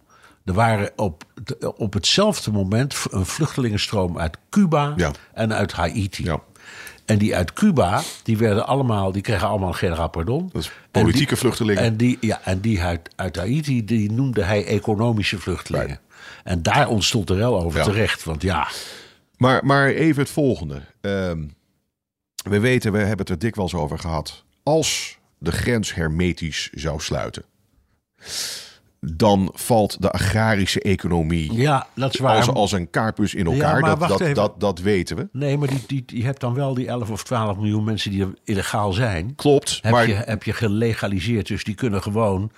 Er 0.49 0.55
waren 0.55 0.91
op, 0.95 1.23
op 1.75 1.93
hetzelfde 1.93 2.51
moment 2.51 2.95
een 3.12 3.25
vluchtelingenstroom 3.25 4.17
uit 4.19 4.38
Cuba 4.49 4.93
Ja. 4.95 5.12
en 5.33 5.53
uit 5.53 5.71
Haiti. 5.71 6.23
Ja. 6.23 6.41
En 7.05 7.17
die 7.17 7.35
uit 7.35 7.53
Cuba, 7.53 8.01
die 8.23 8.38
werden 8.38 8.67
allemaal, 8.67 9.12
die 9.12 9.21
kregen 9.21 9.47
allemaal 9.47 9.67
een 9.67 9.75
generaal 9.75 10.09
pardon. 10.09 10.49
Dat 10.53 10.62
is 10.62 10.67
En 10.91 11.01
politieke 11.01 11.27
die- 11.29 11.38
vluchtelingen. 11.38 11.83
En 11.83 11.97
die, 11.97 12.17
ja, 12.21 12.41
en 12.43 12.59
die 12.59 12.81
uit, 12.81 13.09
uit 13.15 13.35
Haiti, 13.35 13.85
die 13.85 14.12
noemde 14.12 14.43
hij 14.43 14.65
economische 14.65 15.39
vluchtelingen. 15.39 15.88
Right. 15.88 16.01
En 16.43 16.62
daar 16.63 16.88
ontstond 16.88 17.29
er 17.29 17.35
wel 17.35 17.62
over 17.63 17.79
Ja. 17.79 17.85
terecht. 17.85 18.23
Want 18.23 18.41
ja, 18.41 18.67
Maar, 19.38 19.65
maar 19.65 19.88
even 19.88 20.21
het 20.21 20.31
volgende. 20.31 20.81
Ehm, 21.01 21.43
we 22.49 22.59
weten, 22.59 22.91
we 22.91 22.97
hebben 22.97 23.17
het 23.17 23.29
er 23.29 23.39
dikwijls 23.39 23.73
over 23.73 23.99
gehad. 23.99 24.43
Als 24.63 25.17
de 25.38 25.51
grens 25.51 25.93
hermetisch 25.93 26.69
zou 26.73 26.99
sluiten... 27.01 27.43
dan 28.99 29.51
valt 29.53 30.01
de 30.01 30.12
agrarische 30.12 30.81
economie 30.81 31.53
ja, 31.53 31.88
dat 31.95 32.13
is 32.13 32.19
waar. 32.19 32.35
als, 32.35 32.47
als 32.47 32.71
een 32.71 32.89
kaarpus 32.89 33.33
in 33.33 33.45
elkaar. 33.45 33.81
dat, 33.81 34.19
dat, 34.19 34.35
dat, 34.35 34.59
dat 34.59 34.79
weten 34.79 35.15
we. 35.15 35.27
Nee, 35.31 35.57
maar 35.57 35.67
die, 35.67 35.83
die, 35.88 36.03
je 36.05 36.23
hebt 36.23 36.39
dan 36.39 36.53
wel 36.53 36.73
die 36.73 36.88
11 36.88 37.09
of 37.09 37.23
12 37.23 37.57
miljoen 37.57 37.83
mensen 37.83 38.12
die 38.12 38.21
er 38.21 38.33
illegaal 38.43 38.93
zijn. 38.93 39.35
Klopt, 39.35 39.79
heb, 39.81 39.91
maar 39.91 40.07
je, 40.07 40.13
heb 40.13 40.43
je 40.43 40.53
gelegaliseerd. 40.53 41.47
Dus 41.47 41.63
die 41.63 41.75
kunnen 41.75 42.01
gewoon 42.01 42.51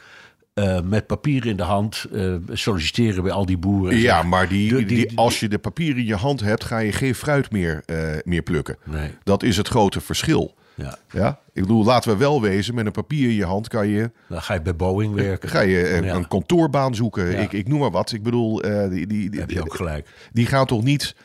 eh, 0.54 0.82
met 0.82 1.08
papier 1.08 1.46
in 1.46 1.58
de 1.58 1.64
hand 1.64 2.06
eh, 2.14 2.36
solliciteren 2.52 3.24
bij 3.24 3.32
al 3.32 3.46
die 3.46 3.58
boeren. 3.58 3.92
en 3.92 4.00
Ja, 4.00 4.24
maar 4.24 4.48
die, 4.48 4.86
die, 4.86 5.18
als 5.18 5.40
je 5.40 5.48
de 5.48 5.60
papier 5.60 5.98
in 5.98 6.06
je 6.06 6.16
hand 6.16 6.40
hebt, 6.40 6.64
ga 6.64 6.78
je 6.78 6.92
geen 6.92 7.16
fruit 7.16 7.52
meer, 7.52 7.84
eh, 7.86 7.98
meer 8.24 8.42
plukken. 8.42 8.78
Nee. 8.84 9.10
Dat 9.24 9.44
is 9.44 9.58
het 9.58 9.68
grote 9.68 10.02
verschil. 10.02 10.56
Ja, 10.82 10.98
Ja? 11.12 11.40
Ik 11.54 11.62
bedoel, 11.62 11.84
laten 11.84 12.12
we 12.12 12.18
wel 12.18 12.42
wezen, 12.42 12.76
met 12.76 12.86
een 12.86 12.92
papier 12.92 13.30
in 13.30 13.36
je 13.36 13.46
hand 13.46 13.68
kan 13.68 13.88
je, 13.88 14.12
dan 14.30 14.42
ga 14.42 14.54
je 14.54 14.62
bij 14.62 14.76
Boeing 14.76 15.14
werken. 15.14 15.50
ga 15.50 15.60
je 15.60 15.94
een, 15.94 16.04
Ja. 16.04 16.16
een 16.16 16.28
kantoorbaan 16.28 16.96
zoeken. 16.96 17.32
Ja. 17.32 17.38
Ik, 17.38 17.52
ik 17.54 17.68
noem 17.68 17.80
maar 17.80 17.92
wat. 17.92 18.12
Ik 18.12 18.24
bedoel, 18.24 18.62
eh, 18.62 18.90
die, 18.90 19.08
die, 19.08 19.30
die, 19.30 19.40
heb 19.40 19.50
je 19.52 19.62
ook 19.62 19.76
gelijk. 19.76 20.08
die 20.32 20.46
gaan 20.46 20.66
toch 20.66 20.84
niet 20.84 21.16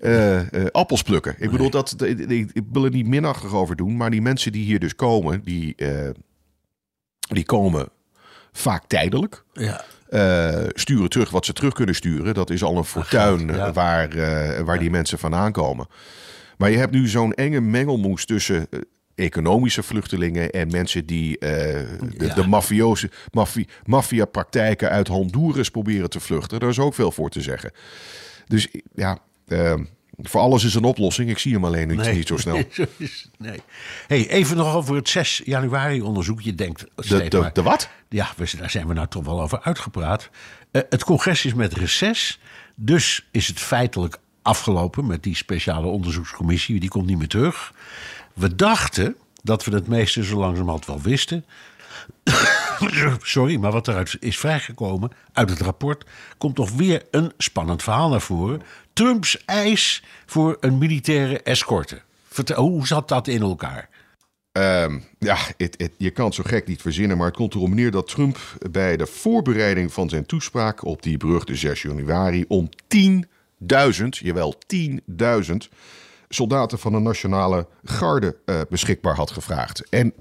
eh, 0.00 0.40
eh, 0.40 0.66
appels 0.70 1.02
plukken? 1.02 1.34
Ik 1.38 1.50
bedoel, 1.50 1.70
dat, 1.70 2.02
ik, 2.02 2.62
wil 2.72 2.84
er 2.84 2.90
niet 2.90 3.06
minachtig 3.06 3.54
over 3.54 3.76
doen, 3.76 3.96
maar 3.96 4.10
die 4.10 4.22
mensen 4.22 4.52
die 4.52 4.64
hier 4.64 4.78
dus 4.80 4.94
komen, 4.96 5.42
die, 5.44 5.74
eh, 5.76 6.10
die 7.18 7.44
komen 7.44 7.88
vaak 8.52 8.84
tijdelijk. 8.86 9.44
Ja, 9.52 9.84
eh, 10.08 10.66
sturen 10.72 11.08
terug 11.08 11.30
wat 11.30 11.44
ze 11.44 11.52
terug 11.52 11.72
kunnen 11.74 11.94
sturen. 11.94 12.34
Dat 12.34 12.50
is 12.50 12.62
al 12.62 12.76
een 12.76 12.84
fortuin 12.84 13.46
ja. 13.46 13.66
eh, 13.66 13.74
waar, 13.74 14.08
eh, 14.08 14.60
waar 14.60 14.78
die 14.78 14.90
mensen 14.90 15.18
vandaan 15.18 15.52
komen. 15.52 15.86
Maar 16.58 16.70
je 16.70 16.76
hebt 16.76 16.92
nu 16.92 17.08
zo'n 17.08 17.32
enge 17.32 17.60
mengelmoes 17.60 18.24
tussen 18.26 18.66
eh, 18.70 18.80
economische 19.14 19.82
vluchtelingen 19.82 20.50
en 20.50 20.70
mensen 20.70 21.06
die 21.06 21.38
eh, 21.38 21.48
de, 22.18 22.26
Ja. 22.26 22.34
de 22.34 22.46
mafioze 22.46 23.10
maffia-praktijken 23.84 24.90
uit 24.90 25.08
Honduras 25.08 25.68
proberen 25.70 26.10
te 26.10 26.20
vluchten. 26.20 26.60
Daar 26.60 26.68
is 26.68 26.78
ook 26.78 26.94
veel 26.94 27.10
voor 27.12 27.30
te 27.30 27.40
zeggen. 27.40 27.70
Dus 28.46 28.68
ja, 28.94 29.18
eh, 29.46 29.74
voor 30.16 30.40
alles 30.40 30.64
is 30.64 30.74
een 30.74 30.84
oplossing. 30.84 31.30
Ik 31.30 31.38
zie 31.38 31.52
hem 31.52 31.64
alleen 31.64 31.88
niet, 31.88 32.12
niet 32.12 32.26
zo 32.26 32.36
snel. 32.36 32.62
Nee. 33.38 33.60
Hey, 34.06 34.28
even 34.28 34.56
nog 34.56 34.74
over 34.74 34.94
het 34.94 35.08
6 35.08 35.42
januari 35.44 36.02
onderzoek. 36.02 36.40
Je 36.40 36.54
denkt 36.54 36.84
De, 36.94 37.28
de, 37.28 37.38
maar- 37.38 37.52
de 37.52 37.62
wat? 37.62 37.88
Ja, 38.08 38.32
we, 38.36 38.50
daar 38.58 38.70
zijn 38.70 38.86
we 38.86 38.94
nou 38.94 39.08
toch 39.08 39.24
wel 39.24 39.42
over 39.42 39.60
uitgepraat. 39.62 40.30
Eh, 40.70 40.82
het 40.88 41.04
congres 41.04 41.44
is 41.44 41.54
met 41.54 41.72
reces. 41.72 42.40
Dus 42.74 43.28
is 43.30 43.46
het 43.46 43.58
feitelijk 43.60 44.16
afgelopen 44.44 45.06
met 45.06 45.22
die 45.22 45.36
speciale 45.36 45.86
onderzoekscommissie. 45.86 46.80
Die 46.80 46.88
komt 46.88 47.06
niet 47.06 47.18
meer 47.18 47.28
terug. 47.28 47.72
We 48.34 48.54
dachten 48.54 49.16
dat 49.42 49.64
we 49.64 49.74
het 49.74 49.88
meeste 49.88 50.24
zo 50.24 50.38
langzamerhand 50.38 50.86
wel 50.86 51.00
wisten. 51.00 51.44
Sorry, 53.22 53.56
maar 53.56 53.72
wat 53.72 53.88
eruit 53.88 54.16
is 54.20 54.38
vrijgekomen 54.38 55.10
uit 55.32 55.50
het 55.50 55.60
rapport... 55.60 56.04
komt 56.38 56.54
toch 56.54 56.70
weer 56.70 57.02
een 57.10 57.32
spannend 57.38 57.82
verhaal 57.82 58.08
naar 58.08 58.20
voren. 58.20 58.62
Trumps 58.92 59.44
eis 59.44 60.02
voor 60.26 60.56
een 60.60 60.78
militaire 60.78 61.42
escorte. 61.42 62.02
Hoe 62.54 62.86
zat 62.86 63.08
dat 63.08 63.28
in 63.28 63.42
elkaar? 63.42 63.88
Ehm, 64.52 64.98
ja, 65.18 65.38
je 65.96 66.10
kan 66.10 66.24
het 66.24 66.34
zo 66.34 66.42
gek 66.46 66.66
niet 66.66 66.80
verzinnen, 66.80 67.16
maar 67.16 67.26
het 67.26 67.36
komt 67.36 67.54
erop 67.54 67.68
neer 67.68 67.90
dat 67.90 68.08
Trump 68.08 68.38
bij 68.70 68.96
de 68.96 69.06
voorbereiding 69.06 69.92
van 69.92 70.08
zijn 70.08 70.26
toespraak 70.26 70.84
op 70.84 71.02
die 71.02 71.16
brug 71.16 71.44
de 71.44 71.56
6 71.56 71.82
januari 71.82 72.44
om 72.48 72.68
10.000, 73.72 74.08
jawel 74.08 74.54
10.000 74.74 75.56
soldaten 76.28 76.78
van 76.78 76.92
de 76.92 76.98
nationale 76.98 77.66
garde 77.84 78.36
eh, 78.44 78.60
beschikbaar 78.68 79.14
had 79.14 79.30
gevraagd. 79.30 79.88
En 79.88 80.12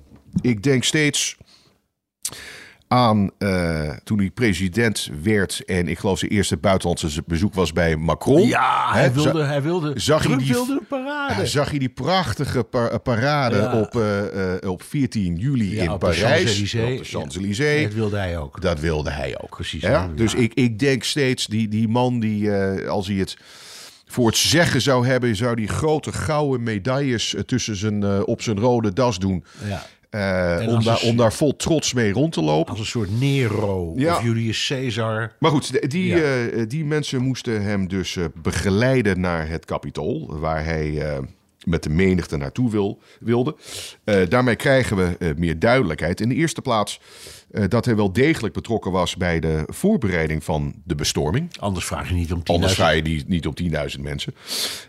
ik 0.41 0.63
denk 0.63 0.83
steeds 0.83 1.37
aan 2.93 3.29
eh, 3.37 3.89
toen 4.03 4.17
hij 4.19 4.29
president 4.29 5.09
werd 5.23 5.61
en 5.65 5.87
ik 5.87 5.99
geloof 5.99 6.19
zijn 6.19 6.31
eerste 6.31 6.57
buitenlandse 6.57 7.23
bezoek 7.27 7.53
was 7.53 7.73
bij 7.73 7.95
Macron. 7.95 8.47
Ja, 8.47 8.91
hij 8.91 9.13
wilde, 9.13 9.43
hij 9.43 9.61
wilde, 9.61 9.93
zag 9.95 10.21
je 10.21 10.27
Trump 10.27 10.41
die- 10.43 10.51
wilde 10.53 10.71
een 10.73 10.87
parade. 10.87 11.45
zag 11.45 11.71
je 11.71 11.79
die 11.79 11.89
prachtige 11.89 12.63
pa- 12.63 12.97
parade 12.97 13.55
Ja. 13.57 13.79
op, 13.79 13.95
eh, 13.95 14.53
eh, 14.63 14.69
op 14.69 14.83
14 14.83 15.35
juli 15.35 15.75
Ja, 15.75 15.83
in 15.83 15.91
op 15.91 15.99
Parijs. 15.99 16.61
Op 16.61 16.69
de 16.79 16.99
Champs-Élysées. 17.03 17.83
Dat 17.83 17.93
wilde 17.93 18.17
hij 18.17 18.37
ook. 18.37 18.61
Dat 18.61 18.79
wilde 18.79 19.09
hij 19.11 19.37
ook. 19.41 19.49
Precies. 19.55 19.85
Dus 20.15 20.33
ik, 20.33 20.53
ik 20.53 20.79
denk 20.79 21.03
steeds, 21.03 21.45
die, 21.47 21.67
die 21.67 21.87
man 21.87 22.19
die, 22.19 22.51
eh, 22.55 22.89
als 22.89 23.07
hij 23.07 23.15
het 23.15 23.37
voor 24.05 24.27
het 24.27 24.37
zeggen 24.37 24.81
zou 24.81 25.07
hebben, 25.07 25.35
zou 25.35 25.55
die 25.55 25.67
grote 25.67 26.11
gouden 26.11 26.63
medailles 26.63 27.35
eh, 27.35 27.41
tussen 27.41 27.75
zijn, 27.75 28.03
eh, 28.03 28.19
op 28.25 28.41
zijn 28.41 28.59
rode 28.59 28.93
das 28.93 29.19
doen. 29.19 29.43
Ja. 29.67 29.85
Eh, 30.13 30.65
om, 30.67 30.83
daar, 30.83 30.99
een- 31.03 31.09
om 31.09 31.17
daar 31.17 31.33
vol 31.33 31.55
trots 31.55 31.93
mee 31.93 32.11
rond 32.11 32.33
te 32.33 32.41
lopen. 32.41 32.69
Als 32.71 32.79
een 32.79 32.85
soort 32.85 33.19
Nero 33.19 33.93
Ja. 33.95 34.15
of 34.17 34.23
Julius 34.23 34.67
Caesar. 34.67 35.31
Maar 35.39 35.51
goed, 35.51 35.89
die, 35.91 36.05
Ja. 36.07 36.45
eh, 36.47 36.63
die 36.67 36.85
mensen 36.85 37.21
moesten 37.21 37.61
hem 37.63 37.87
dus 37.87 38.15
eh, 38.15 38.25
begeleiden 38.35 39.19
naar 39.19 39.47
het 39.49 39.65
Capitool, 39.65 40.39
waar 40.39 40.65
hij 40.65 41.01
met 41.65 41.83
de 41.83 41.89
menigte 41.89 42.37
naartoe 42.37 42.71
wil, 42.71 43.01
wilde. 43.19 43.55
Eh, 44.03 44.29
daarmee 44.29 44.55
krijgen 44.55 44.97
we 44.97 45.15
eh, 45.19 45.29
meer 45.35 45.59
duidelijkheid. 45.59 46.21
In 46.21 46.29
de 46.29 46.35
eerste 46.35 46.61
plaats 46.61 46.99
eh, 47.51 47.63
dat 47.67 47.85
hij 47.85 47.95
wel 47.95 48.13
degelijk 48.13 48.53
betrokken 48.53 48.91
was 48.91 49.15
bij 49.15 49.39
de 49.39 49.63
voorbereiding 49.67 50.43
van 50.43 50.73
de 50.83 50.95
bestorming. 50.95 51.57
Anders 51.59 51.85
vraag 51.85 52.09
je 52.09 52.15
niet 52.15 52.33
om 52.33 52.39
10.000. 52.39 52.43
Anders 52.43 52.73
ga 52.73 52.89
je 52.89 53.01
die, 53.01 53.23
niet 53.27 53.47
op 53.47 53.59
10.000 53.61 54.01
mensen. 54.01 54.33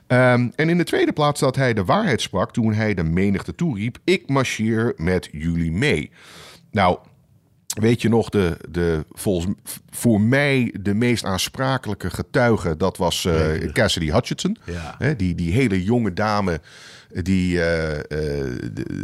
Ehm, 0.07 0.49
en 0.55 0.69
in 0.69 0.79
de 0.79 0.85
tweede 0.85 1.13
plaats 1.13 1.41
dat 1.41 1.57
hij 1.57 1.75
de 1.75 1.85
waarheid 1.85 2.21
sprak 2.21 2.53
toen 2.53 2.73
hij 2.73 2.95
de 2.95 3.05
menigte 3.05 3.55
toeriep: 3.55 3.99
Ik 4.05 4.29
marcheer 4.29 4.93
met 4.97 5.29
jullie 5.33 5.73
mee. 5.73 6.11
Nou, 6.71 6.99
weet 7.67 8.03
je 8.03 8.09
nog, 8.09 8.29
de, 8.29 8.57
de, 8.71 9.05
volgens, 9.11 9.55
voor 9.91 10.21
mij 10.21 10.75
de 10.81 10.95
meest 10.95 11.25
aansprakelijke 11.25 12.11
getuige, 12.11 12.77
dat 12.77 12.97
was 12.97 13.25
uh, 13.25 13.73
Cassidy 13.73 14.11
Hutchinson. 14.11 14.57
Ja. 14.65 14.95
Hè, 14.99 15.17
die, 15.17 15.35
die 15.35 15.53
hele 15.53 15.85
jonge 15.85 16.13
dame 16.13 16.61
die, 17.23 17.55
uh, 17.57 17.89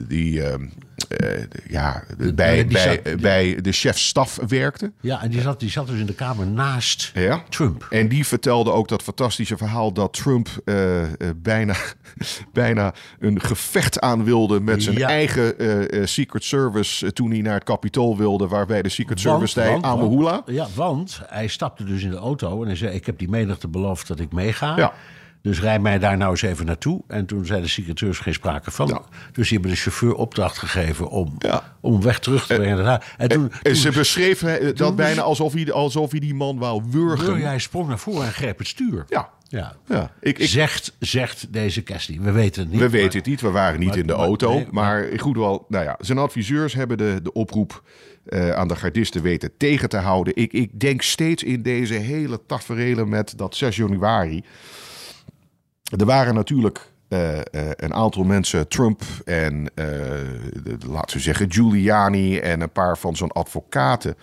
die 0.08 0.32
uh, 0.38 0.54
ja, 1.68 2.02
de, 2.18 2.34
bij, 2.34 2.66
bij, 2.66 3.02
bij 3.20 3.58
de 3.60 3.72
chef-staf 3.72 4.38
werkte. 4.48 4.92
Ja, 5.00 5.22
en 5.22 5.30
die 5.30 5.40
zat, 5.40 5.60
die 5.60 5.70
zat 5.70 5.86
dus 5.86 5.98
in 6.00 6.06
de 6.06 6.14
kamer 6.14 6.46
naast 6.46 7.10
Ja. 7.14 7.42
Trump. 7.48 7.86
En 7.90 8.08
die 8.08 8.26
vertelde 8.26 8.72
ook 8.72 8.88
dat 8.88 9.02
fantastische 9.02 9.56
verhaal 9.56 9.92
dat 9.92 10.12
Trump 10.12 10.48
eh, 10.64 11.02
eh, 11.02 11.10
bijna, 11.36 11.74
bijna 12.52 12.94
een 13.18 13.40
gevecht 13.40 14.00
aan 14.00 14.24
wilde 14.24 14.60
met 14.60 14.82
zijn 14.82 14.96
Ja. 14.98 15.08
eigen 15.08 15.58
eh, 15.58 16.00
eh, 16.00 16.06
Secret 16.06 16.44
Service 16.44 17.06
eh, 17.06 17.12
toen 17.12 17.30
hij 17.30 17.40
naar 17.40 17.54
het 17.54 17.64
Capitool 17.64 18.16
wilde, 18.16 18.46
waarbij 18.48 18.82
de 18.82 18.88
Secret 18.88 19.22
Want- 19.22 19.36
Service 19.48 19.60
zei 19.60 19.78
Amahula. 19.82 20.42
Ja, 20.46 20.66
want 20.74 21.20
hij 21.26 21.46
stapte 21.46 21.84
dus 21.84 22.02
in 22.02 22.10
de 22.10 22.16
auto 22.16 22.60
en 22.60 22.66
hij 22.66 22.76
zei: 22.76 22.94
Ik 22.94 23.06
heb 23.06 23.18
die 23.18 23.28
menigte 23.28 23.68
beloofd 23.68 24.06
dat 24.08 24.20
ik 24.20 24.32
meega. 24.32 24.76
Ja. 24.76 24.92
Dus 25.42 25.60
rij 25.60 25.78
mij 25.78 25.98
daar 25.98 26.16
nou 26.16 26.30
eens 26.30 26.42
even 26.42 26.66
naartoe. 26.66 27.02
En 27.06 27.26
toen 27.26 27.46
zei 27.46 27.60
de 27.62 27.68
secretaris 27.68 28.18
geen 28.18 28.34
sprake 28.34 28.70
van. 28.70 28.86
Ja. 28.86 29.00
Dus 29.32 29.48
die 29.48 29.58
hebben 29.58 29.70
de 29.76 29.82
chauffeur 29.82 30.14
opdracht 30.14 30.58
gegeven 30.58 31.08
om, 31.08 31.34
Ja. 31.38 31.76
om 31.80 32.02
weg 32.02 32.18
terug 32.18 32.46
te 32.46 32.54
brengen. 32.54 33.00
En 33.18 33.28
toen, 33.28 33.52
En 33.62 33.76
ze 33.76 33.90
beschreven 33.90 34.60
eh, 34.60 34.74
dat 34.74 34.96
bijna 34.96 35.22
alsof 35.22 35.52
hij, 35.52 35.72
alsof 35.72 36.10
hij 36.10 36.20
die 36.20 36.34
man 36.34 36.58
wou 36.58 36.82
wurgen. 36.90 37.40
hij 37.40 37.58
sprong 37.58 37.88
naar 37.88 37.98
voren 37.98 38.26
en 38.26 38.32
greep 38.32 38.58
het 38.58 38.66
stuur. 38.66 39.04
Ja, 39.08 39.28
Ja. 39.48 39.74
ja. 39.86 40.10
Ik, 40.20 40.38
ik, 40.38 40.48
Zegt, 40.48 40.96
zegt 40.98 41.52
deze 41.52 41.82
Cassie. 41.82 42.20
We 42.20 42.30
weten 42.30 42.60
het 42.62 42.70
niet. 42.70 42.78
we 42.80 42.84
maar- 42.86 42.94
weten 42.94 43.18
het 43.18 43.26
niet, 43.28 43.40
we 43.40 43.50
waren 43.50 43.78
niet 43.80 43.88
maar- 43.88 43.98
in 43.98 44.06
de 44.06 44.12
maar- 44.12 44.24
auto. 44.24 44.52
nee, 44.54 44.66
maar, 44.70 45.08
goed 45.16 45.36
wel, 45.36 45.64
nou 45.68 45.84
ja, 45.84 45.96
zijn 46.00 46.18
adviseurs 46.18 46.74
hebben 46.74 46.98
de, 46.98 47.20
de 47.22 47.32
oproep 47.32 47.82
eh, 48.26 48.50
aan 48.50 48.68
de 48.68 48.76
gardisten 48.76 49.22
weten 49.22 49.50
tegen 49.56 49.88
te 49.88 49.96
houden. 49.96 50.36
Ik, 50.36 50.52
ik 50.52 50.80
denk 50.80 51.02
steeds 51.02 51.42
in 51.42 51.62
deze 51.62 51.94
hele 51.94 52.40
taferelen 52.46 53.08
met 53.08 53.32
dat 53.38 53.56
6 53.56 53.76
januari. 53.76 54.42
Er 55.98 56.04
waren 56.06 56.34
natuurlijk 56.34 56.88
eh, 57.08 57.38
eh, 57.38 57.44
een 57.76 57.94
aantal 57.94 58.24
mensen, 58.24 58.68
Trump 58.68 59.02
en 59.24 59.64
de- 59.74 60.76
laten 60.86 61.16
we 61.16 61.22
zeggen 61.22 61.52
Giuliani 61.52 62.38
en 62.38 62.60
een 62.60 62.70
paar 62.72 62.98
van 62.98 63.16
zijn 63.16 63.30
advocaten, 63.30 64.14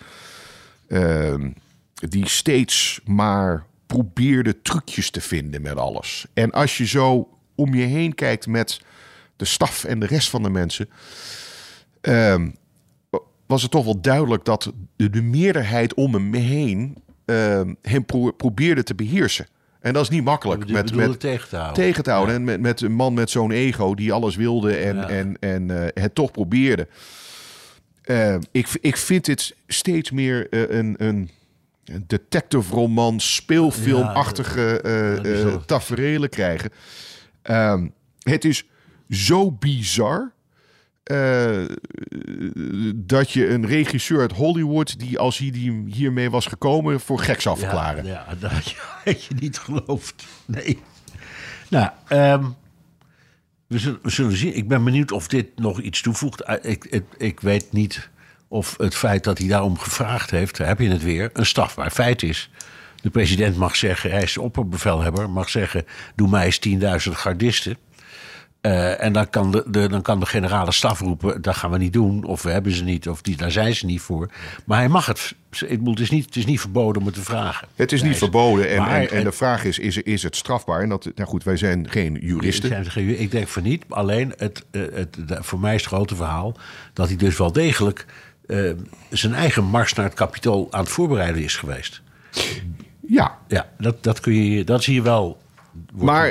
ehm, 0.88 1.50
die 1.94 2.28
steeds 2.28 3.00
maar 3.04 3.64
probeerden 3.86 4.62
trucjes 4.62 5.10
te 5.10 5.20
vinden 5.20 5.62
met 5.62 5.76
alles. 5.76 6.26
En 6.34 6.50
als 6.50 6.76
je 6.78 6.86
zo 6.86 7.28
om 7.54 7.74
je 7.74 7.84
heen 7.84 8.14
kijkt 8.14 8.46
met 8.46 8.80
de 9.36 9.44
staf 9.44 9.84
en 9.84 9.98
de 10.00 10.06
rest 10.06 10.30
van 10.30 10.42
de 10.42 10.50
mensen, 10.50 10.88
ehm, 12.00 12.50
was 13.46 13.62
het 13.62 13.70
toch 13.70 13.84
wel 13.84 14.00
duidelijk 14.00 14.44
dat 14.44 14.72
de, 14.96 15.10
de 15.10 15.22
meerderheid 15.22 15.94
om 15.94 16.14
hem 16.14 16.34
heen 16.34 16.96
ehm, 17.24 17.74
hem 17.82 18.04
pro- 18.04 18.30
probeerde 18.32 18.82
te 18.82 18.94
beheersen. 18.94 19.46
En 19.80 19.92
dat 19.92 20.02
is 20.02 20.08
niet 20.08 20.24
makkelijk. 20.24 20.70
Met, 20.70 20.94
met, 20.94 21.20
tegen 21.20 21.48
te 21.48 21.56
houden. 21.56 21.82
tegen 21.84 22.02
te 22.02 22.10
houden. 22.10 22.34
En 22.34 22.44
met, 22.44 22.60
met 22.60 22.80
een 22.80 22.92
man 22.92 23.14
met 23.14 23.30
zo'n 23.30 23.50
ego 23.50 23.94
die 23.94 24.12
alles 24.12 24.36
wilde 24.36 24.76
en, 24.76 24.96
Ja. 24.96 25.08
en, 25.08 25.36
en 25.40 25.70
eh, 25.70 26.02
het 26.02 26.14
toch 26.14 26.30
probeerde. 26.30 26.88
Eh, 28.02 28.36
ik, 28.50 28.68
ik 28.80 28.96
vind 28.96 29.24
dit 29.24 29.56
steeds 29.66 30.10
meer 30.10 30.48
eh, 30.48 30.78
een, 30.78 30.94
een, 30.98 31.30
detective 32.06 32.74
roman, 32.74 33.20
speelfilmachtige 33.20 34.80
ja, 35.22 35.58
taferelen 35.66 36.28
krijgen. 36.28 36.70
Ehm, 37.42 37.88
het 38.22 38.44
is 38.44 38.64
zo 39.10 39.52
bizar. 39.52 40.32
Eh, 41.08 41.64
dat 42.94 43.30
je 43.30 43.48
een 43.48 43.66
regisseur 43.66 44.20
uit 44.20 44.32
Hollywood, 44.32 44.98
die 44.98 45.18
als 45.18 45.38
hij 45.38 45.50
die 45.50 45.84
hiermee 45.86 46.30
was 46.30 46.46
gekomen, 46.46 47.00
voor 47.00 47.18
gek 47.18 47.40
zou 47.40 47.58
verklaren. 47.58 48.04
Ja, 48.04 48.24
ja, 48.28 48.34
dat 48.34 48.50
had 49.04 49.24
je, 49.24 49.34
niet 49.34 49.58
geloofd. 49.58 50.26
Nee. 50.44 50.78
Nou, 51.68 51.90
ehm, 52.08 52.44
we, 53.66 53.78
zullen, 53.78 53.98
we 54.02 54.10
zullen 54.10 54.36
zien. 54.36 54.56
Ik 54.56 54.68
ben 54.68 54.84
benieuwd 54.84 55.12
of 55.12 55.28
dit 55.28 55.58
nog 55.58 55.80
iets 55.80 56.02
toevoegt. 56.02 56.40
Eh, 56.40 56.70
Ik, 56.70 56.84
ik, 56.84 57.04
ik 57.16 57.40
weet 57.40 57.72
niet 57.72 58.08
of 58.48 58.74
het 58.78 58.94
feit 58.94 59.24
dat 59.24 59.38
hij 59.38 59.48
daarom 59.48 59.78
gevraagd 59.78 60.30
heeft, 60.30 60.58
heb 60.58 60.78
je 60.78 60.88
het 60.88 61.02
weer, 61.02 61.30
een 61.32 61.46
strafbaar 61.46 61.90
feit 61.90 62.22
is. 62.22 62.50
De 63.02 63.10
president 63.10 63.56
mag 63.56 63.76
zeggen, 63.76 64.10
hij 64.10 64.22
is 64.22 64.38
opperbevelhebber, 64.38 65.30
mag 65.30 65.48
zeggen: 65.48 65.84
doe 66.14 66.28
mij 66.28 66.44
eens 66.44 66.60
10.000 67.08 67.12
gardisten. 67.12 67.76
Eh, 68.60 69.02
en 69.02 69.12
dan 69.12 69.30
kan 69.30 69.50
de, 69.50 69.64
de, 69.66 69.88
dan 69.88 70.02
kan 70.02 70.20
de 70.20 70.26
generale 70.26 70.72
staf 70.72 71.00
roepen: 71.00 71.42
dat 71.42 71.56
gaan 71.56 71.70
we 71.70 71.78
niet 71.78 71.92
doen, 71.92 72.24
of 72.24 72.42
we 72.42 72.50
hebben 72.50 72.72
ze 72.72 72.84
niet, 72.84 73.08
of 73.08 73.22
die, 73.22 73.36
daar 73.36 73.50
zijn 73.50 73.74
ze 73.74 73.86
niet 73.86 74.00
voor. 74.00 74.28
Maar 74.64 74.78
hij 74.78 74.88
mag 74.88 75.06
het. 75.06 75.34
Het, 75.50 75.98
is 76.00 76.10
niet, 76.10 76.24
het 76.24 76.36
is 76.36 76.46
niet 76.46 76.60
verboden 76.60 77.00
om 77.00 77.06
het 77.06 77.14
te 77.16 77.22
vragen. 77.22 77.68
Het 77.74 77.92
is 77.92 78.02
niet 78.02 78.16
verboden. 78.16 78.70
En, 78.70 79.10
en, 79.10 79.24
de 79.24 79.32
vraag 79.32 79.64
is, 79.64 79.78
is, 79.78 79.96
is 79.96 80.22
het 80.22 80.36
strafbaar? 80.36 80.80
En 80.82 80.88
dat, 80.88 81.10
nou 81.14 81.28
goed, 81.28 81.44
wij 81.44 81.56
zijn 81.56 81.90
geen 81.90 82.18
juristen. 82.20 82.68
Zijn 82.68 82.90
geen- 82.90 83.20
Ik 83.20 83.30
denk 83.30 83.48
van 83.48 83.62
niet. 83.62 83.84
Alleen 83.88 84.32
het, 84.36 84.64
eh, 84.70 84.82
het, 84.92 85.16
voor 85.28 85.60
mij 85.60 85.74
is 85.74 85.80
het 85.84 85.92
grote 85.92 86.16
verhaal 86.16 86.56
dat 86.92 87.08
hij 87.08 87.16
dus 87.16 87.36
wel 87.38 87.52
degelijk 87.52 88.06
eh, 88.46 88.70
zijn 89.10 89.34
eigen 89.34 89.64
mars 89.64 89.92
naar 89.94 90.04
het 90.04 90.14
kapitool 90.14 90.68
aan 90.70 90.80
het 90.80 90.88
voorbereiden 90.92 91.42
is 91.42 91.56
geweest. 91.56 92.02
Ja, 93.06 93.38
Ja, 93.48 93.68
dat, 93.78 94.02
dat, 94.02 94.20
kun 94.20 94.34
je, 94.34 94.64
dat 94.64 94.82
zie 94.82 94.94
je 94.94 95.02
wel. 95.02 95.38
Maar 95.94 96.28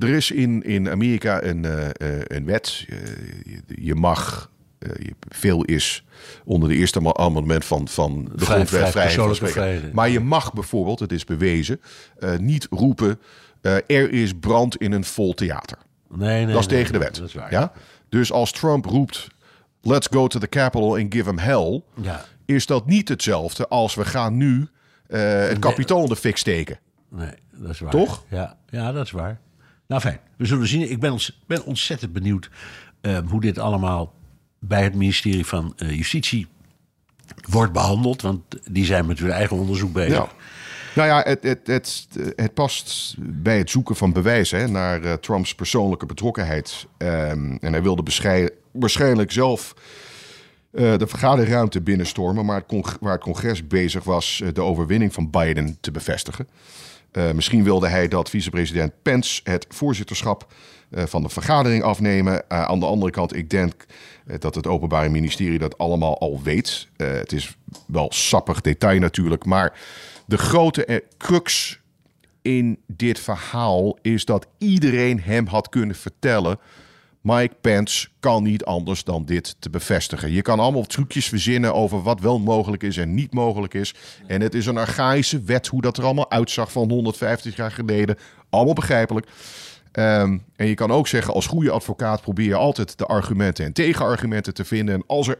er 0.00 0.08
is 0.08 0.30
in, 0.30 0.62
in 0.62 0.88
Amerika 0.90 1.42
een, 1.42 1.64
eh, 1.64 1.84
eh, 1.88 2.22
een 2.24 2.44
wet. 2.44 2.76
Je, 2.78 3.62
je 3.66 3.94
mag, 3.94 4.50
eh, 4.78 4.90
veel 5.28 5.64
is 5.64 6.04
onder 6.44 6.68
de 6.68 6.74
eerste 6.74 7.14
amendement 7.14 7.64
van, 7.64 7.88
van 7.88 8.24
de 8.24 8.30
Vrij- 8.36 8.44
grondwet 8.46 8.68
vrij 8.68 8.68
vrijheid 8.68 8.92
van 8.92 9.02
persoonlijke 9.02 9.46
spreken. 9.46 9.62
vrijheid. 9.70 9.92
Maar 9.92 10.08
je 10.08 10.20
mag 10.20 10.52
bijvoorbeeld, 10.52 10.98
het 11.00 11.12
is 11.12 11.24
bewezen, 11.24 11.80
eh, 12.18 12.36
niet 12.38 12.66
roepen... 12.70 13.18
eh, 13.60 13.74
er 13.74 14.12
is 14.12 14.32
brand 14.40 14.76
in 14.76 14.92
een 14.92 15.04
vol 15.04 15.34
theater. 15.34 15.78
Nee, 16.08 16.44
nee, 16.44 16.52
dat 16.54 16.60
is 16.62 16.66
nee, 16.66 16.78
tegen 16.78 16.92
de 16.92 16.98
wet. 16.98 17.16
Dat 17.16 17.28
is 17.28 17.34
waar. 17.34 17.50
Ja? 17.50 17.72
Dus 18.08 18.32
als 18.32 18.52
Trump 18.52 18.84
roept... 18.84 19.26
Let's 19.82 20.06
go 20.10 20.26
to 20.26 20.38
the 20.38 20.48
Capitol 20.48 20.96
and 20.96 21.14
give 21.14 21.28
him 21.28 21.38
hell... 21.38 21.82
Ja. 22.00 22.24
is 22.44 22.66
dat 22.66 22.86
niet 22.86 23.08
hetzelfde 23.08 23.68
als 23.68 23.94
we 23.94 24.04
gaan 24.04 24.36
nu 24.36 24.66
eh, 25.06 25.20
het 25.48 25.58
kapitool 25.58 26.02
in 26.02 26.08
de 26.08 26.16
fik 26.16 26.36
steken. 26.36 26.78
Nee, 27.08 27.32
dat 27.52 27.70
is 27.70 27.78
waar. 27.78 27.90
Toch? 27.90 28.24
Ja, 28.28 28.56
ja 28.70 28.92
dat 28.92 29.04
is 29.04 29.10
waar. 29.10 29.40
Nou 29.86 30.00
fijn, 30.00 30.20
we 30.36 30.46
zullen 30.46 30.68
zien. 30.68 30.90
Ik 30.90 31.00
ben, 31.00 31.12
ons, 31.12 31.40
ben 31.46 31.64
ontzettend 31.64 32.12
benieuwd 32.12 32.50
eh, 33.00 33.18
hoe 33.26 33.40
dit 33.40 33.58
allemaal 33.58 34.14
bij 34.58 34.82
het 34.82 34.94
ministerie 34.94 35.46
van 35.46 35.72
eh, 35.76 35.96
Justitie 35.96 36.46
wordt 37.48 37.72
behandeld. 37.72 38.22
Want 38.22 38.42
die 38.70 38.84
zijn 38.84 39.06
met 39.06 39.18
hun 39.18 39.30
eigen 39.30 39.56
onderzoek 39.56 39.92
bezig. 39.92 40.16
Ja. 40.16 40.28
Nou 40.94 41.08
ja, 41.08 41.22
het, 41.22 41.42
het, 41.42 41.66
het, 41.66 42.08
het 42.36 42.54
past 42.54 43.14
bij 43.18 43.58
het 43.58 43.70
zoeken 43.70 43.96
van 43.96 44.12
bewijs 44.12 44.50
hè, 44.50 44.68
naar 44.68 45.02
eh, 45.02 45.12
Trumps 45.12 45.54
persoonlijke 45.54 46.06
betrokkenheid. 46.06 46.86
Ehm, 46.96 47.56
en 47.60 47.72
hij 47.72 47.82
wilde 47.82 48.02
waarschijnlijk 48.72 49.32
zelf 49.32 49.74
eh, 50.70 50.96
de 50.98 51.06
vergaderruimte 51.06 51.80
binnenstormen, 51.80 52.44
maar 52.44 52.62
het 52.66 52.96
waar 53.00 53.12
het 53.12 53.22
congres 53.22 53.66
bezig 53.66 54.04
was 54.04 54.42
de 54.52 54.62
overwinning 54.62 55.12
van 55.12 55.30
Biden 55.30 55.78
te 55.80 55.90
bevestigen. 55.90 56.48
Eh, 57.16 57.30
misschien 57.30 57.64
wilde 57.64 57.88
hij 57.88 58.08
dat 58.08 58.30
vicepresident 58.30 58.92
Pence 59.02 59.40
het 59.44 59.66
voorzitterschap 59.68 60.52
eh, 60.90 61.04
van 61.04 61.22
de 61.22 61.28
vergadering 61.28 61.82
afnemen. 61.82 62.48
Eh, 62.48 62.62
aan 62.62 62.80
de 62.80 62.86
andere 62.86 63.10
kant, 63.10 63.36
ik 63.36 63.50
denk 63.50 63.86
dat 64.38 64.54
het 64.54 64.66
Openbare 64.66 65.08
Ministerie 65.08 65.58
dat 65.58 65.78
allemaal 65.78 66.18
al 66.18 66.42
weet. 66.42 66.88
Het 66.96 67.32
is 67.32 67.56
wel 67.86 68.12
sappig 68.12 68.60
detail 68.60 69.00
natuurlijk, 69.00 69.44
maar 69.44 69.78
de 70.26 70.38
grote 70.38 71.04
crux 71.18 71.80
in 72.42 72.78
dit 72.86 73.18
verhaal 73.18 73.98
is 74.02 74.24
dat 74.24 74.46
iedereen 74.58 75.20
hem 75.20 75.46
had 75.46 75.68
kunnen 75.68 75.96
vertellen. 75.96 76.58
Mike 77.26 77.54
Pence 77.60 78.08
kan 78.20 78.42
niet 78.42 78.64
anders 78.64 79.04
dan 79.04 79.24
dit 79.24 79.56
te 79.58 79.70
bevestigen. 79.70 80.32
Je 80.32 80.42
kan 80.42 80.60
allemaal 80.60 80.84
trucjes 80.84 81.28
verzinnen 81.28 81.74
over 81.74 82.02
wat 82.02 82.20
wel 82.20 82.38
mogelijk 82.38 82.82
is 82.82 82.96
en 82.96 83.14
niet 83.14 83.32
mogelijk 83.32 83.74
is. 83.74 83.94
En 84.26 84.40
het 84.40 84.54
is 84.54 84.66
een 84.66 84.76
archaïsche 84.76 85.42
wet 85.42 85.66
hoe 85.66 85.80
dat 85.80 85.96
er 85.96 86.04
allemaal 86.04 86.30
uitzag 86.30 86.72
van 86.72 86.90
150 86.90 87.56
jaar 87.56 87.70
geleden. 87.70 88.16
Allemaal 88.50 88.74
begrijpelijk. 88.74 89.26
Ehm, 89.92 90.38
en 90.56 90.66
je 90.66 90.74
kan 90.74 90.90
ook 90.90 91.08
zeggen, 91.08 91.34
als 91.34 91.46
goede 91.46 91.70
advocaat 91.70 92.20
probeer 92.20 92.46
je 92.46 92.54
altijd 92.54 92.98
de 92.98 93.06
argumenten 93.06 93.64
en 93.64 93.72
tegenargumenten 93.72 94.54
te 94.54 94.64
vinden. 94.64 94.94
En 94.94 95.04
als 95.06 95.28
er 95.28 95.38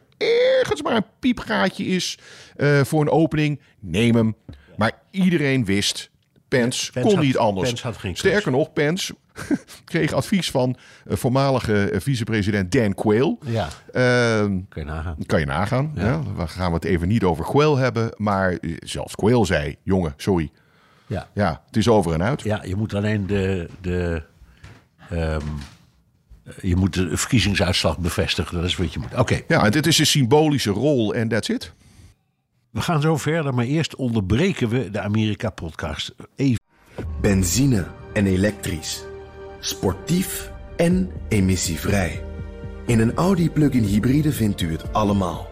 ergens 0.59 0.83
maar 0.83 0.97
een 0.97 1.07
piepgaatje 1.21 1.85
is 1.85 2.19
eh, 2.57 2.81
voor 2.81 3.01
een 3.01 3.11
opening, 3.11 3.61
neem 3.81 4.15
hem. 4.15 4.37
Maar 4.77 4.93
iedereen 5.11 5.65
wist, 5.65 6.11
Pence, 6.49 6.93
Pence 6.93 7.09
kon 7.09 7.17
had- 7.17 7.25
niet 7.27 7.37
anders. 7.37 7.85
Sterker 8.13 8.51
nog, 8.51 8.73
Pence 8.73 9.15
kreeg 9.85 10.13
advies 10.13 10.51
van 10.51 10.77
eh, 11.07 11.17
voormalige 11.17 11.91
eh, 11.91 12.01
vicepresident 12.01 12.73
Dan 12.73 12.95
Quayle. 12.95 13.37
Ja, 13.45 13.69
Ehm, 13.93 14.61
kun 14.69 14.83
je 14.85 14.91
nagaan. 14.91 15.17
kan 15.27 15.41
je 15.41 15.47
nagaan. 15.47 15.93
Ja. 15.95 16.23
We 16.37 16.47
gaan 16.47 16.73
het 16.73 16.85
even 16.85 17.09
niet 17.09 17.23
over 17.25 17.45
Quayle 17.45 17.79
hebben. 17.79 18.11
Maar 18.17 18.53
eh, 18.53 18.77
zelfs 18.79 19.15
Quayle 19.15 19.45
zei, 19.47 19.77
jongen, 19.83 20.15
sorry. 20.17 20.51
Ja. 21.07 21.29
Ja, 21.35 21.63
het 21.67 21.77
is 21.77 21.89
over 21.89 22.13
en 22.13 22.23
uit. 22.23 22.43
Ja, 22.43 22.63
je 22.65 22.77
moet 22.77 22.95
alleen 22.95 23.27
de, 23.27 23.69
de, 23.81 24.23
ehm, 25.11 25.41
je 26.61 26.77
moet 26.77 26.95
de 26.95 27.17
verkiezingsuitslag 27.17 27.99
bevestigen. 27.99 28.55
Dat 28.57 28.65
is 28.65 28.77
wat 28.77 28.93
je 28.93 28.99
moet. 28.99 29.19
Oké. 29.19 29.41
Ja, 29.49 29.65
en 29.65 29.71
dit 29.71 29.87
is 29.87 29.99
een 29.99 30.07
symbolische 30.07 30.71
rol 30.71 31.15
en 31.15 31.29
that's 31.29 31.49
it. 31.49 31.73
We 32.77 32.83
gaan 32.83 33.01
zo 33.01 33.17
verder, 33.17 33.55
maar 33.55 33.65
eerst 33.65 33.95
onderbreken 33.95 34.69
we 34.69 34.91
de 34.91 35.01
Amerika-podcast. 35.01 36.15
Even. 36.35 36.61
Benzine 37.21 37.87
en 38.13 38.27
elektrisch. 38.27 39.05
Sportief 39.61 40.53
en 40.77 41.11
emissievrij. 41.29 42.23
In 42.87 43.01
een 43.01 43.15
Audi 43.15 43.51
plug-in 43.51 43.83
hybride 43.83 44.33
vindt 44.33 44.61
u 44.61 44.73
het 44.73 44.93
allemaal. 44.93 45.49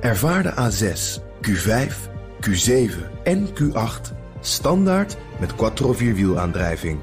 Ervaar 0.00 0.42
de 0.42 0.50
A6, 0.50 1.22
Q5, 1.48 1.94
Q7 2.40 3.22
en 3.24 3.48
Q8 3.48 4.16
standaard 4.40 5.16
met 5.40 5.54
quattro 5.54 5.92
vierwielaandrijving. 5.92 6.98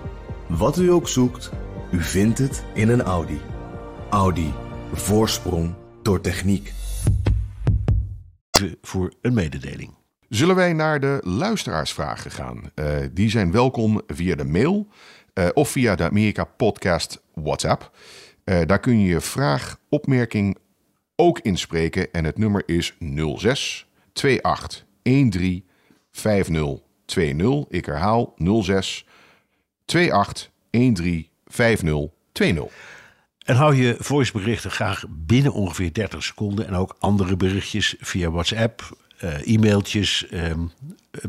Wat 0.48 0.78
u 0.78 0.92
ook 0.92 1.08
zoekt, 1.08 1.52
u 1.92 2.02
vindt 2.02 2.38
het 2.38 2.64
in 2.74 2.90
een 2.90 3.02
Audi. 3.02 3.40
Audi. 4.10 4.54
Voorsprong 4.94 5.74
door 6.02 6.22
techniek. 6.22 6.74
Voor 8.82 9.14
een 9.22 9.34
mededeling. 9.34 9.94
Zullen 10.30 10.56
wij 10.56 10.74
naar 10.74 11.00
de 11.00 11.18
luisteraarsvragen 11.24 12.32
gaan? 12.32 12.72
Uh, 12.76 12.86
die 13.12 13.30
zijn 13.30 13.52
welkom 13.52 14.02
via 14.08 14.36
de 14.36 14.46
mail 14.46 14.88
uh, 15.34 15.48
of 15.54 15.70
via 15.70 15.96
de 15.96 16.04
Amerika 16.04 16.44
Podcast 16.44 17.22
WhatsApp. 17.34 17.98
Uh, 18.46 18.62
daar 18.66 18.80
kun 18.80 19.00
je 19.00 19.08
je 19.08 19.22
vraag, 19.22 19.80
opmerking 19.90 20.58
ook 21.16 21.40
inspreken 21.40 22.12
en 22.12 22.26
het 22.26 22.38
nummer 22.38 22.64
is 22.66 22.96
06 23.38 23.88
28 24.42 24.84
13 25.02 25.66
50 26.12 26.80
20. 27.06 27.66
Ik 27.70 27.86
herhaal 27.86 28.36
06 28.62 29.06
28 29.86 30.50
13 30.70 31.28
50 31.48 32.08
20. 32.32 32.99
En 33.50 33.56
hou 33.56 33.76
je 33.76 33.96
voiceberichten 34.00 34.72
graag 34.72 35.04
binnen 35.10 35.54
ongeveer 35.54 35.94
30 35.94 36.24
seconden. 36.24 36.68
En 36.68 36.74
ook 36.74 36.96
andere 37.00 37.36
berichtjes 37.36 37.96
via 38.00 38.32
WhatsApp, 38.32 38.98
uh, 39.24 39.54
e-mailtjes, 39.54 40.26
uh, 40.32 40.42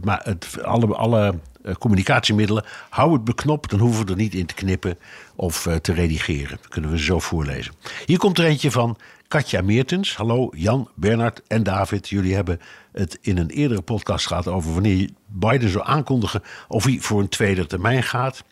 maar 0.03 0.21
het, 0.25 0.63
alle, 0.63 0.95
alle 0.95 1.35
uh, 1.65 1.75
communicatiemiddelen. 1.75 2.65
Hou 2.91 3.13
het 3.13 3.25
beknopt, 3.25 3.71
dan 3.71 3.79
hoeven 3.79 4.05
we 4.05 4.11
er 4.11 4.17
niet 4.17 4.35
in 4.35 4.47
te 4.47 4.55
knippen 4.55 4.99
of 5.37 5.67
uh, 5.67 5.75
te 5.75 5.93
redigeren. 5.93 6.57
Dat 6.57 6.69
kunnen 6.69 6.91
we 6.91 6.99
zo 6.99 7.19
voorlezen. 7.19 7.75
Hier 8.07 8.19
komt 8.19 8.39
er 8.39 8.45
eentje 8.45 8.71
van 8.71 8.97
Katja 9.29 9.63
Meertens. 9.63 10.17
Hallo 10.17 10.49
Jan, 10.57 10.89
Bernard 10.95 11.43
en 11.47 11.63
David. 11.63 12.09
Jullie 12.09 12.35
hebben 12.35 12.61
het 12.93 13.19
in 13.21 13.39
een 13.39 13.51
eerdere 13.51 13.83
podcast 13.83 14.27
gehad 14.27 14.49
over 14.49 14.73
wanneer 14.73 15.11
Biden 15.27 15.71
zou 15.71 15.85
aankondigen 15.87 16.43
of 16.69 16.85
hij 16.85 16.99
voor 17.01 17.21
een 17.21 17.29
tweede 17.29 17.67
termijn 17.67 18.03
gaat. 18.03 18.45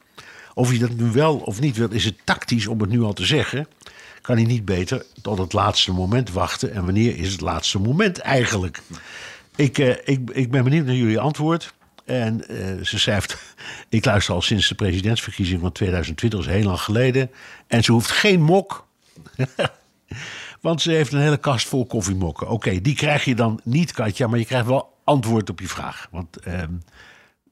Of 0.58 0.68
hij 0.68 0.78
dat 0.78 0.96
nu 0.96 1.10
wel 1.10 1.36
of 1.36 1.60
niet 1.60 1.76
wil, 1.76 1.90
is 1.90 2.04
het 2.04 2.18
tactisch 2.24 2.66
om 2.66 2.80
het 2.80 2.90
nu 2.90 3.02
al 3.02 3.12
te 3.12 3.26
zeggen. 3.26 3.66
Kan 4.20 4.36
hij 4.36 4.44
niet 4.44 4.64
beter 4.64 5.06
tot 5.22 5.38
het 5.38 5.52
laatste 5.52 5.92
moment 5.92 6.30
wachten? 6.30 6.72
En 6.72 6.84
wanneer 6.84 7.18
is 7.18 7.32
het 7.32 7.40
laatste 7.40 7.78
moment 7.78 8.18
eigenlijk? 8.18 8.82
Ik, 9.56 9.78
uh, 9.78 9.88
ik, 9.88 10.30
ik 10.30 10.50
ben 10.50 10.64
benieuwd 10.64 10.86
naar 10.86 10.94
jullie 10.94 11.20
antwoord. 11.20 11.74
En 12.04 12.44
uh, 12.50 12.84
ze 12.84 12.98
schrijft: 12.98 13.36
Ik 13.88 14.04
luister 14.04 14.34
al 14.34 14.42
sinds 14.42 14.68
de 14.68 14.74
presidentsverkiezing 14.74 15.60
van 15.60 15.72
2020, 15.72 16.38
dat 16.38 16.48
is 16.48 16.54
heel 16.54 16.66
lang 16.66 16.80
geleden. 16.80 17.30
En 17.66 17.84
ze 17.84 17.92
hoeft 17.92 18.10
geen 18.10 18.42
mok. 18.42 18.86
Want 20.60 20.82
ze 20.82 20.90
heeft 20.90 21.12
een 21.12 21.20
hele 21.20 21.36
kast 21.36 21.68
vol 21.68 21.86
koffiemokken. 21.86 22.48
Oké, 22.48 22.80
die 22.80 22.94
krijg 22.94 23.24
je 23.24 23.34
dan 23.34 23.60
niet, 23.64 23.92
Katja, 23.92 24.26
maar 24.26 24.38
je 24.38 24.44
krijgt 24.44 24.66
wel 24.66 24.96
antwoord 25.04 25.50
op 25.50 25.60
je 25.60 25.68
vraag. 25.68 26.08
Want 26.10 26.46
uh, 26.46 26.62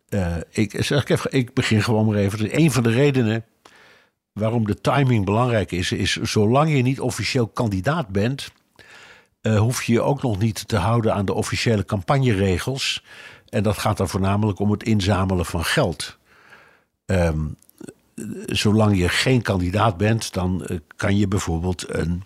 uh, 0.09 0.37
ik, 0.51 0.77
zeg 0.79 1.03
ik, 1.03 1.09
even, 1.09 1.33
ik 1.33 1.55
begin 1.55 1.83
gewoon 1.83 2.07
maar 2.07 2.17
even. 2.17 2.59
Een 2.59 2.71
van 2.73 2.83
de 2.83 2.91
redenen 2.91 3.45
waarom 4.33 4.67
de 4.67 4.81
timing 4.81 5.25
belangrijk 5.25 5.73
is, 5.73 5.93
is 5.93 6.17
zolang 6.17 6.71
je 6.71 6.83
niet 6.83 7.01
officieel 7.01 7.47
kandidaat 7.47 8.09
bent, 8.09 8.53
uh, 9.43 9.59
hoef 9.59 9.83
je 9.83 9.93
je 9.93 10.01
ook 10.01 10.23
nog 10.23 10.39
niet 10.39 10.69
te 10.69 10.77
houden 10.77 11.15
aan 11.15 11.25
de 11.25 11.35
officiële 11.35 11.85
campagneregels. 11.85 13.05
En 13.49 13.63
dat 13.63 13.79
gaat 13.79 13.97
dan 13.97 14.09
voornamelijk 14.09 14.59
om 14.59 14.71
het 14.71 14.83
inzamelen 14.83 15.47
van 15.47 15.65
geld. 15.65 16.19
Um, 17.07 17.57
zolang 18.47 18.99
je 18.99 19.09
geen 19.09 19.43
kandidaat 19.43 19.97
bent, 19.97 20.33
dan 20.33 20.67
uh, 20.67 20.79
kan 20.97 21.17
je 21.17 21.29
bijvoorbeeld 21.29 21.85
een, 21.89 22.23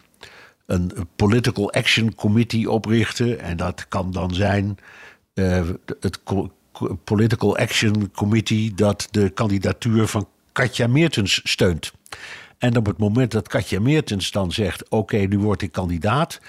een 0.66 0.92
Political 1.16 1.72
Action 1.72 2.14
Committee 2.14 2.70
oprichten. 2.70 3.40
En 3.40 3.56
dat 3.56 3.88
kan 3.88 4.10
dan 4.12 4.34
zijn 4.34 4.78
het 6.00 6.22
Political 7.04 7.56
Action 7.56 8.10
Committee 8.10 8.74
dat 8.74 9.08
de 9.10 9.30
kandidatuur 9.30 10.06
van 10.06 10.28
Katja 10.52 10.86
Meertens 10.86 11.40
steunt. 11.44 11.92
En 12.58 12.76
op 12.76 12.86
het 12.86 12.98
moment 12.98 13.30
dat 13.30 13.48
Katja 13.48 13.80
Meertens 13.80 14.30
dan 14.30 14.52
zegt: 14.52 14.88
Oké, 14.88 15.16
nu 15.16 15.38
word 15.38 15.62
ik 15.62 15.72
kandidaat. 15.72 16.40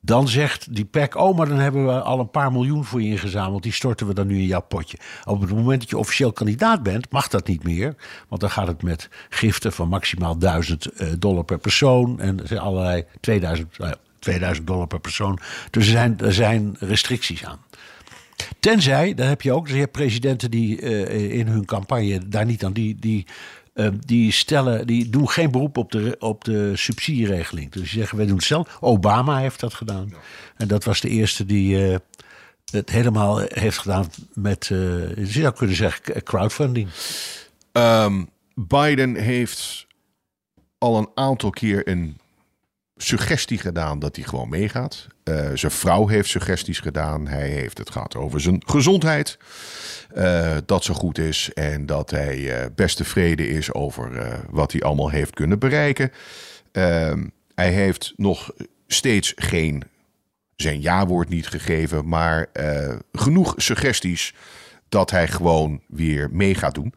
Dan 0.00 0.28
zegt 0.28 0.74
die 0.74 0.84
PEC, 0.84 1.16
oh, 1.16 1.36
maar 1.36 1.48
dan 1.48 1.58
hebben 1.58 1.86
we 1.86 2.00
al 2.00 2.18
een 2.20 2.30
paar 2.30 2.52
miljoen 2.52 2.84
voor 2.84 3.02
je 3.02 3.08
ingezameld. 3.08 3.62
Die 3.62 3.72
storten 3.72 4.06
we 4.06 4.14
dan 4.14 4.26
nu 4.26 4.38
in 4.38 4.46
jouw 4.46 4.60
potje. 4.60 4.98
Op 5.24 5.40
het 5.40 5.50
moment 5.50 5.80
dat 5.80 5.90
je 5.90 5.98
officieel 5.98 6.32
kandidaat 6.32 6.82
bent, 6.82 7.10
mag 7.10 7.28
dat 7.28 7.46
niet 7.46 7.62
meer. 7.62 7.94
Want 8.28 8.40
dan 8.40 8.50
gaat 8.50 8.66
het 8.66 8.82
met 8.82 9.08
giften 9.28 9.72
van 9.72 9.88
maximaal 9.88 10.38
1000 10.38 10.88
dollar 11.18 11.44
per 11.44 11.58
persoon. 11.58 12.20
En 12.20 12.48
er 12.48 12.58
allerlei 12.58 13.04
2000, 13.20 13.78
nou 13.78 13.90
ja, 13.90 13.96
2000 14.18 14.66
dollar 14.66 14.86
per 14.86 15.00
persoon. 15.00 15.38
Dus 15.70 15.86
er 15.86 15.92
zijn, 15.92 16.18
er 16.20 16.32
zijn 16.32 16.76
restricties 16.78 17.44
aan. 17.44 17.58
Tenzij, 18.60 19.14
daar 19.14 19.28
heb 19.28 19.42
je 19.42 19.52
ook, 19.52 19.64
dus 19.64 19.74
je 19.74 19.80
hebt 19.80 19.92
presidenten 19.92 20.50
die 20.50 20.80
uh, 20.80 21.38
in 21.38 21.46
hun 21.46 21.64
campagne 21.64 22.28
daar 22.28 22.44
niet 22.44 22.64
aan, 22.64 22.72
die, 22.72 22.96
die, 22.98 23.26
uh, 23.74 23.88
die 24.06 24.32
stellen, 24.32 24.86
die 24.86 25.10
doen 25.10 25.28
geen 25.28 25.50
beroep 25.50 25.76
op 25.76 25.92
de, 25.92 26.16
op 26.18 26.44
de 26.44 26.76
subsidieregeling. 26.76 27.70
Dus 27.70 27.82
die 27.82 27.98
zeggen, 27.98 28.16
wij 28.16 28.26
doen 28.26 28.36
het 28.36 28.44
zelf. 28.44 28.78
Obama 28.80 29.38
heeft 29.38 29.60
dat 29.60 29.74
gedaan. 29.74 30.06
Ja. 30.10 30.16
En 30.56 30.68
dat 30.68 30.84
was 30.84 31.00
de 31.00 31.08
eerste 31.08 31.46
die 31.46 31.88
uh, 31.88 31.96
het 32.70 32.90
helemaal 32.90 33.38
heeft 33.38 33.78
gedaan 33.78 34.06
met, 34.32 34.66
je 34.66 35.26
zou 35.26 35.54
kunnen 35.54 35.76
zeggen, 35.76 36.22
crowdfunding. 36.22 36.88
Um, 37.72 38.28
Biden 38.54 39.14
heeft 39.14 39.86
al 40.78 40.98
een 40.98 41.08
aantal 41.14 41.50
keer 41.50 41.88
een 41.88 42.18
suggestie 43.04 43.58
gedaan 43.58 43.98
dat 43.98 44.16
hij 44.16 44.24
gewoon 44.24 44.48
meegaat. 44.48 45.06
Uh, 45.24 45.50
zijn 45.54 45.72
vrouw 45.72 46.06
heeft 46.06 46.28
suggesties 46.28 46.78
gedaan. 46.78 47.26
Hij 47.26 47.48
heeft 47.48 47.78
het 47.78 47.90
gehad 47.90 48.16
over 48.16 48.40
zijn 48.40 48.62
gezondheid. 48.66 49.38
Uh, 50.16 50.56
dat 50.66 50.84
zo 50.84 50.94
goed 50.94 51.18
is 51.18 51.50
en 51.52 51.86
dat 51.86 52.10
hij 52.10 52.38
uh, 52.38 52.66
best 52.74 52.96
tevreden 52.96 53.48
is 53.48 53.72
over 53.72 54.40
wat 54.50 54.72
hij 54.72 54.80
allemaal 54.80 55.10
heeft 55.10 55.34
kunnen 55.34 55.58
bereiken. 55.58 56.12
Ehm, 56.72 57.26
hij 57.54 57.70
heeft 57.72 58.12
nog 58.16 58.50
steeds 58.86 59.32
geen 59.36 59.82
zijn 60.56 60.80
ja-woord 60.80 61.28
niet 61.28 61.46
gegeven, 61.46 62.08
maar 62.08 62.46
genoeg 63.12 63.54
suggesties 63.56 64.34
dat 64.88 65.10
hij 65.10 65.28
gewoon 65.28 65.80
weer 65.88 66.28
mee 66.32 66.54
gaat 66.54 66.74
doen. 66.74 66.94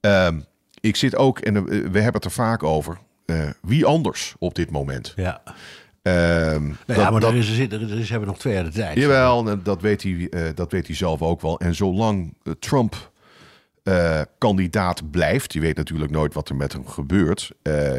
Ehm, 0.00 0.40
ik 0.80 0.96
zit 0.96 1.16
ook, 1.16 1.38
en 1.38 1.64
we 1.64 2.00
hebben 2.00 2.12
het 2.12 2.24
er 2.24 2.30
vaak 2.30 2.62
over, 2.62 2.98
uh, 3.30 3.48
wie 3.62 3.86
anders 3.86 4.34
op 4.38 4.54
dit 4.54 4.70
moment. 4.70 5.12
Ja. 5.16 5.42
Um, 6.02 6.12
nou 6.12 6.76
ja, 6.86 6.94
dat, 6.94 7.10
maar 7.10 7.20
dat, 7.20 7.30
er, 7.30 7.36
is, 7.36 7.58
er, 7.58 7.98
is, 7.98 8.10
hebben 8.10 8.28
nog 8.28 8.38
twee 8.38 8.54
jaar 8.54 8.64
de 8.64 8.70
tijd. 8.70 8.96
Jawel, 8.96 9.62
dat 9.62 9.80
weet, 9.80 10.02
hij, 10.02 10.12
uh, 10.12 10.48
dat 10.54 10.72
weet 10.72 10.86
hij 10.86 10.96
zelf 10.96 11.22
ook 11.22 11.40
wel. 11.40 11.60
En 11.60 11.74
zolang 11.74 12.34
Trump 12.58 13.10
uh, 13.84 14.20
kandidaat 14.38 15.10
blijft, 15.10 15.52
je 15.52 15.60
weet 15.60 15.76
natuurlijk 15.76 16.10
nooit 16.10 16.34
wat 16.34 16.48
er 16.48 16.56
met 16.56 16.72
hem 16.72 16.86
gebeurt, 16.86 17.50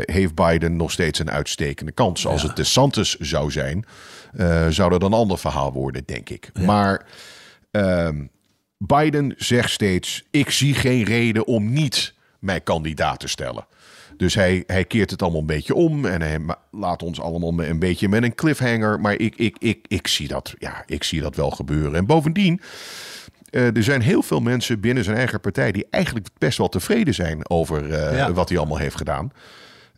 heeft 0.02 0.36
Biden 0.36 0.76
nog 0.76 0.92
steeds 0.92 1.20
een 1.20 1.32
uitstekende 1.32 1.92
kans. 1.92 2.28
Als 2.28 2.42
ja. 2.42 2.48
het 2.48 2.56
DeSantis 2.56 3.16
zou 3.18 3.52
zijn, 3.52 3.86
zou 4.70 4.90
dat 4.90 5.04
een 5.04 5.14
ander 5.14 5.38
verhaal 5.38 5.74
worden, 5.74 6.04
denk 6.06 6.30
ik. 6.30 6.50
Ja. 6.54 6.66
Maar 6.66 7.06
ehm, 7.72 8.26
Biden 8.78 9.34
zegt 9.38 9.70
steeds: 9.70 10.24
ik 10.32 10.50
zie 10.50 10.74
geen 10.74 11.04
reden 11.04 11.46
om 11.46 11.74
niet 11.74 12.14
mij 12.40 12.62
kandidaat 12.62 13.20
te 13.20 13.28
stellen. 13.28 13.66
Dus 14.20 14.36
hij, 14.36 14.64
hij 14.66 14.86
keert 14.86 15.12
het 15.12 15.22
allemaal 15.22 15.40
een 15.40 15.46
beetje 15.46 15.76
om 15.76 16.06
en 16.06 16.22
hij 16.22 16.40
laat 16.72 17.04
ons 17.04 17.22
allemaal 17.22 17.64
een 17.64 17.80
beetje 17.80 18.10
met 18.10 18.24
een 18.24 18.36
cliffhanger. 18.36 19.00
Maar 19.00 19.14
ik, 19.14 19.36
ik, 19.36 19.56
ik, 19.60 19.86
ik, 19.88 20.08
zie, 20.08 20.28
dat, 20.28 20.54
ja, 20.58 20.84
ik 20.86 21.04
zie 21.04 21.22
dat 21.22 21.36
wel 21.36 21.50
gebeuren. 21.50 21.96
En 21.96 22.06
bovendien, 22.06 22.62
uh, 23.52 23.76
er 23.76 23.84
zijn 23.84 24.02
heel 24.02 24.22
veel 24.22 24.40
mensen 24.40 24.80
binnen 24.80 25.04
zijn 25.04 25.18
eigen 25.18 25.40
partij 25.40 25.72
die 25.72 25.88
eigenlijk 25.90 26.28
best 26.38 26.58
wel 26.58 26.70
tevreden 26.70 27.14
zijn 27.14 27.50
over 27.50 27.90
uh, 27.90 28.18
ja. 28.18 28.34
wat 28.34 28.50
hij 28.50 28.58
allemaal 28.58 28.78
heeft 28.78 28.96
gedaan. 28.96 29.32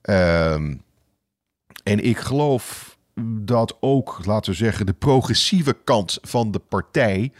Uh, 0.10 0.54
en 1.84 2.00
ik 2.00 2.18
geloof 2.18 2.98
dat 3.42 3.78
ook, 3.80 4.20
laten 4.26 4.52
we 4.52 4.58
zeggen, 4.58 4.86
de 4.86 4.94
progressieve 4.94 5.78
kant 5.84 6.18
van 6.22 6.52
de 6.52 6.60
partij 6.60 7.32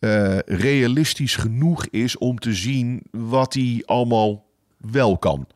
uh, 0.00 0.38
realistisch 0.38 1.36
genoeg 1.36 1.86
is 1.86 2.18
om 2.18 2.38
te 2.38 2.54
zien 2.54 3.02
wat 3.10 3.54
hij 3.54 3.82
allemaal 3.86 4.44
wel 4.76 5.18
kan. 5.18 5.46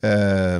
Uh, 0.00 0.56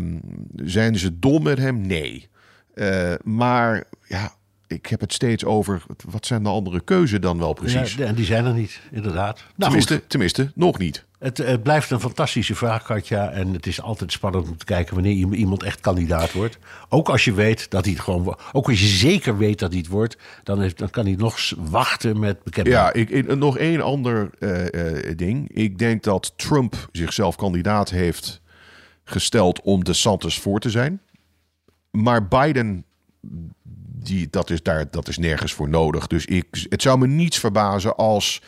zijn 0.56 0.98
ze 0.98 1.18
dom 1.18 1.42
met 1.42 1.58
hem? 1.58 1.80
Nee. 1.86 2.28
Uh, 2.74 3.12
maar 3.24 3.84
ja, 4.06 4.32
ik 4.66 4.86
heb 4.86 5.00
het 5.00 5.12
steeds 5.12 5.44
over 5.44 5.82
wat 6.10 6.26
zijn 6.26 6.42
de 6.42 6.48
andere 6.48 6.80
keuzen 6.80 7.20
dan 7.20 7.38
wel 7.38 7.52
precies? 7.52 7.94
Ja, 7.94 8.06
en 8.06 8.14
die 8.14 8.24
zijn 8.24 8.44
er 8.44 8.54
niet, 8.54 8.80
inderdaad. 8.90 9.36
Nou, 9.36 9.52
tenminste, 9.56 10.06
tenminste, 10.06 10.50
nog 10.54 10.78
niet. 10.78 11.04
Het, 11.18 11.38
het 11.38 11.62
blijft 11.62 11.90
een 11.90 12.00
fantastische 12.00 12.54
vraag, 12.54 12.82
Katja. 12.82 13.30
En 13.30 13.52
het 13.52 13.66
is 13.66 13.80
altijd 13.80 14.12
spannend 14.12 14.48
om 14.48 14.56
te 14.56 14.64
kijken 14.64 14.94
wanneer 14.94 15.12
iemand 15.34 15.62
echt 15.62 15.80
kandidaat 15.80 16.32
wordt. 16.32 16.58
Ook 16.88 17.08
als 17.08 17.24
je 17.24 17.32
weet 17.32 17.70
dat 17.70 17.84
hij 17.84 17.92
het 17.94 18.02
gewoon. 18.02 18.36
Ook 18.52 18.68
als 18.68 18.80
je 18.80 18.86
zeker 18.86 19.38
weet 19.38 19.58
dat 19.58 19.70
hij 19.70 19.78
het 19.78 19.88
wordt, 19.88 20.16
dan, 20.42 20.60
heeft, 20.60 20.78
dan 20.78 20.90
kan 20.90 21.04
hij 21.06 21.14
nog 21.14 21.38
wachten 21.58 22.18
met 22.18 22.42
bekend. 22.42 22.66
Ja, 22.66 22.92
ik, 22.92 23.10
ik- 23.10 23.36
nog 23.36 23.58
één 23.58 23.80
ander 23.80 24.30
eh, 24.38 25.06
eh, 25.08 25.16
ding. 25.16 25.50
Ik 25.56 25.78
denk 25.78 26.02
dat 26.02 26.32
Trump 26.36 26.88
zichzelf 26.92 27.36
kandidaat 27.36 27.90
heeft 27.90 28.39
gesteld 29.10 29.60
om 29.60 29.84
de 29.84 29.92
Santos 29.92 30.38
voor 30.38 30.60
te 30.60 30.70
zijn. 30.70 31.00
Maar 31.90 32.28
Biden, 32.28 32.84
die, 34.02 34.28
dat, 34.30 34.50
is 34.50 34.62
daar, 34.62 34.90
dat 34.90 35.08
is 35.08 35.18
nergens 35.18 35.52
voor 35.52 35.68
nodig. 35.68 36.06
Dus 36.06 36.24
ik, 36.24 36.66
het 36.68 36.82
zou 36.82 36.98
me 36.98 37.06
niets 37.06 37.38
verbazen 37.38 37.96
als... 37.96 38.42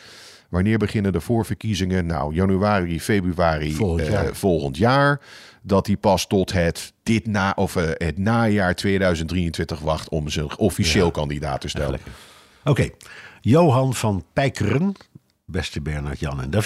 Wanneer 0.49 0.77
beginnen 0.77 1.11
de 1.11 1.21
voorverkiezingen? 1.21 2.05
Nou, 2.05 2.33
januari, 2.33 3.01
februari 3.01 3.73
Volgend 3.73 4.07
eh, 4.07 4.11
jaar. 4.11 4.35
volgend 4.35 4.77
jaar. 4.77 5.21
Dat 5.61 5.87
hij 5.87 5.97
pas 5.97 6.27
tot 6.27 6.51
het, 6.51 6.93
dit 7.03 7.27
na, 7.27 7.53
of, 7.55 7.75
eh, 7.75 7.83
het 7.93 8.17
najaar 8.17 8.75
2023 8.75 9.79
wacht 9.79 10.09
om 10.09 10.29
zich 10.29 10.57
officieel 10.57 11.11
kandidaat 11.11 11.61
te 11.61 11.67
stellen. 11.67 11.99
Oké, 12.63 12.89
Johan 13.41 13.93
van 13.93 14.23
Pijkeren. 14.33 14.95
Beste 15.53 15.81
Bernard, 15.81 16.19
Jan 16.19 16.41
en. 16.41 16.63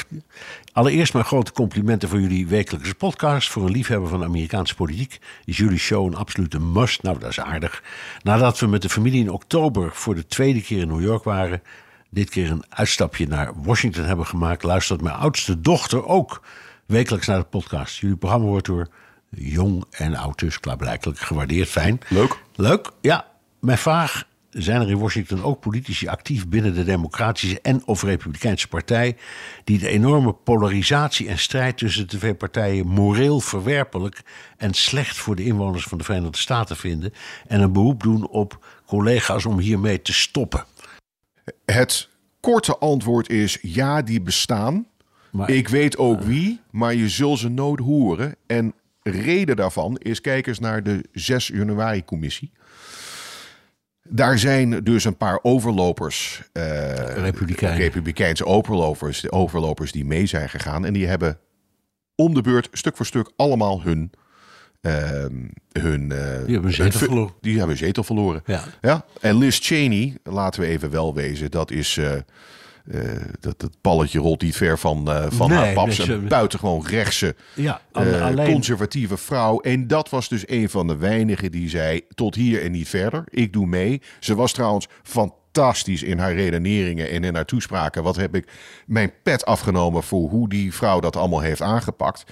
Allereerst 0.74 1.14
mijn 1.14 1.26
grote 1.26 1.52
complimenten 1.52 2.10
voor 2.10 2.20
jullie 2.20 2.48
wekelijkse 2.48 2.96
podcast. 2.96 3.52
Voor 3.52 3.66
een 3.66 3.72
liefhebber 3.72 4.10
van 4.10 4.20
de 4.20 4.26
Amerikaanse 4.26 4.76
politiek 4.76 5.20
is 5.46 5.58
jullie 5.58 5.78
show 5.78 6.06
een 6.06 6.16
absolute 6.16 6.60
must. 6.60 7.04
Nou, 7.04 7.20
dat 7.20 7.30
is 7.30 7.40
aardig. 7.40 7.84
Nadat 8.24 8.60
we 8.60 8.68
met 8.68 8.82
de 8.82 8.90
familie 8.90 9.22
in 9.22 9.32
oktober 9.32 9.92
voor 9.94 10.16
de 10.16 10.26
tweede 10.26 10.62
keer 10.62 10.82
in 10.82 10.88
New 10.88 11.02
York 11.02 11.24
waren... 11.24 11.62
dit 12.10 12.30
keer 12.30 12.52
een 12.52 12.64
uitstapje 12.70 13.28
naar 13.28 13.52
Washington 13.62 14.04
hebben 14.04 14.26
gemaakt... 14.26 14.64
luistert 14.64 15.02
mijn 15.02 15.16
oudste 15.16 15.62
dochter 15.62 16.06
ook 16.06 16.42
wekelijks 16.86 17.28
naar 17.28 17.40
de 17.40 17.46
podcast. 17.46 17.98
Jullie 17.98 18.18
programma 18.18 18.48
wordt 18.48 18.66
door 18.66 18.88
jong 19.30 19.86
en 19.90 20.16
oud 20.16 20.40
dus 20.40 20.60
klaarblijkelijk 20.60 21.20
gewaardeerd. 21.20 21.70
Fijn. 21.70 22.00
Leuk. 22.10 22.38
Leuk, 22.56 22.92
ja. 23.02 23.26
Mijn 23.60 23.78
vraag, 23.78 24.28
zijn 24.58 24.82
er 24.82 24.89
in 24.89 24.97
Washington 24.97 25.43
ook 25.43 25.60
politici 25.60 26.08
actief 26.08 26.47
binnen 26.47 26.74
de 26.74 26.84
Democratische 26.84 27.62
en 27.62 27.82
of 27.86 28.03
Republikeinse 28.03 28.68
partij... 28.68 29.18
die 29.64 29.80
de 29.80 29.88
enorme 29.88 30.34
polarisatie 30.34 31.28
en 31.28 31.38
strijd 31.38 31.78
tussen 31.78 32.08
de 32.08 32.18
twee 32.18 32.36
partijen 32.36 32.88
moreel 32.88 33.39
verwerpelijk... 33.39 34.22
en 34.58 34.74
slecht 34.74 35.18
voor 35.18 35.36
de 35.36 35.43
inwoners 35.43 35.84
van 35.84 35.97
de 35.97 36.03
Verenigde 36.03 36.38
Staten 36.38 36.76
vinden... 36.76 37.14
en 37.47 37.62
een 37.62 37.74
beroep 37.74 38.03
doen 38.03 38.28
op 38.28 38.66
collega's 38.86 39.45
om 39.45 39.60
hiermee 39.60 40.01
te 40.01 40.14
stoppen? 40.14 40.66
Het 41.66 42.10
korte 42.39 42.78
antwoord 42.78 43.30
is 43.30 43.58
ja, 43.62 44.01
die 44.01 44.22
bestaan. 44.22 44.88
Maar- 45.32 45.49
ik 45.49 45.68
weet 45.68 45.97
ook 45.97 46.22
wie, 46.22 46.60
maar 46.72 46.93
je 46.93 47.10
zult 47.10 47.39
ze 47.39 47.49
nooit 47.49 47.80
horen. 47.80 48.36
En 48.47 48.74
reden 49.03 49.55
daarvan 49.55 49.97
is, 49.97 50.22
kijk 50.22 50.47
eens 50.47 50.60
naar 50.60 50.84
de 50.84 51.03
6 51.12 51.47
januari-commissie. 51.47 52.51
Daar 54.10 54.39
zijn 54.39 54.84
dus 54.84 55.03
een 55.03 55.18
paar 55.18 55.39
overlopers, 55.41 56.41
eh, 56.53 56.64
Republikeinen. 57.16 57.78
Republikeinse 57.80 58.45
overlopers, 58.45 59.22
de 59.22 59.32
overlopers 59.32 59.91
die 59.91 60.05
mee 60.05 60.26
zijn 60.26 60.49
gegaan. 60.49 60.86
En 60.86 60.93
die 60.93 61.08
hebben 61.08 61.38
om 62.16 62.34
de 62.34 62.41
beurt, 62.41 62.70
stuk 62.72 62.95
voor 62.95 63.05
stuk, 63.05 63.32
allemaal 63.36 63.82
hun. 63.82 64.12
ehm, 64.82 65.34
hun 65.72 66.12
eh, 66.12 66.45
Die 66.45 66.53
hebben 66.53 66.74
zetel 66.74 66.99
verloren. 66.99 67.34
Die 67.41 67.58
hebben 67.58 67.78
zetel 67.78 68.03
verloren. 68.03 68.41
Ja. 68.45 68.64
Ja, 68.82 69.05
en 69.22 69.38
Liz 69.38 69.60
Cheney, 69.62 70.18
laten 70.24 70.62
we 70.62 70.68
even 70.68 70.89
wel 70.89 71.14
wezen, 71.14 71.51
dat 71.51 71.72
is. 71.72 71.99
Eh, 72.92 73.02
dat, 73.40 73.60
dat 73.60 73.72
balletje 73.82 74.20
rolt 74.20 74.42
niet 74.42 74.56
ver 74.56 74.80
van, 74.80 75.12
eh, 75.12 75.26
van 75.30 75.50
Nee, 75.50 75.58
haar 75.58 75.74
paps. 75.74 75.98
Een 75.98 76.28
buitengewoon 76.28 76.86
rechtse, 76.88 77.36
Ja, 77.54 77.82
eh, 77.92 78.22
alleen... 78.22 78.52
conservatieve 78.52 79.18
vrouw. 79.18 79.60
En 79.60 79.88
dat 79.88 80.10
was 80.10 80.30
dus 80.30 80.50
een 80.50 80.70
van 80.70 80.88
de 80.88 80.96
weinigen 80.96 81.52
die 81.52 81.70
zei: 81.70 82.02
tot 82.16 82.36
hier 82.36 82.64
en 82.64 82.72
niet 82.72 82.90
verder. 82.90 83.24
Ik 83.30 83.54
doe 83.54 83.66
mee. 83.66 84.02
Ze 84.20 84.36
was 84.36 84.52
trouwens 84.52 84.88
fantastisch 85.04 86.04
in 86.04 86.18
haar 86.18 86.34
redeneringen 86.34 87.10
en 87.10 87.24
in 87.24 87.36
haar 87.36 87.46
toespraken. 87.46 88.04
Wat 88.04 88.16
heb 88.16 88.36
ik 88.36 88.52
mijn 88.86 89.12
pet 89.24 89.46
afgenomen 89.46 90.04
voor 90.04 90.30
hoe 90.30 90.50
die 90.50 90.74
vrouw 90.74 91.00
dat 91.00 91.16
allemaal 91.16 91.42
heeft 91.42 91.62
aangepakt. 91.62 92.24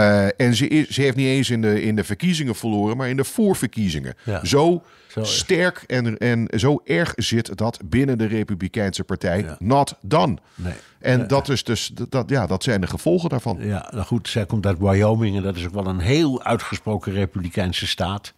Eh, 0.00 0.46
en 0.46 0.54
ze, 0.54 0.86
heeft 0.88 1.16
niet 1.16 1.26
eens 1.26 1.50
in 1.50 1.62
de, 1.62 1.82
in 1.82 1.96
de 1.96 2.04
verkiezingen 2.04 2.54
verloren, 2.54 2.96
maar 2.96 3.08
in 3.08 3.16
de 3.16 3.24
voorverkiezingen. 3.24 4.14
Ja. 4.24 4.44
Zo, 4.44 4.82
sterk 5.22 5.84
en, 5.86 6.18
en 6.18 6.48
zo 6.56 6.80
erg 6.84 7.12
zit 7.16 7.56
dat 7.56 7.80
binnen 7.84 8.18
de 8.18 8.26
Republikeinse 8.26 9.04
Partij. 9.04 9.40
Ja. 9.40 9.56
Not 9.58 9.94
done. 10.00 10.36
Nee. 10.54 10.72
En 10.98 11.26
dat, 11.26 11.48
is 11.48 11.64
dus, 11.64 11.90
dat, 12.08 12.30
ja, 12.30 12.46
dat 12.46 12.62
zijn 12.62 12.80
de 12.80 12.86
gevolgen 12.86 13.28
daarvan. 13.28 13.58
Ja, 13.60 13.88
nou 13.92 14.04
goed, 14.04 14.28
zij 14.28 14.46
komt 14.46 14.66
uit 14.66 14.78
Wyoming 14.78 15.36
en 15.36 15.42
dat 15.42 15.56
is 15.56 15.64
ook 15.66 15.74
wel 15.74 15.86
een 15.86 15.98
heel 16.00 16.42
uitgesproken 16.42 17.12
republikeinse 17.12 17.86
staat. 17.86 18.32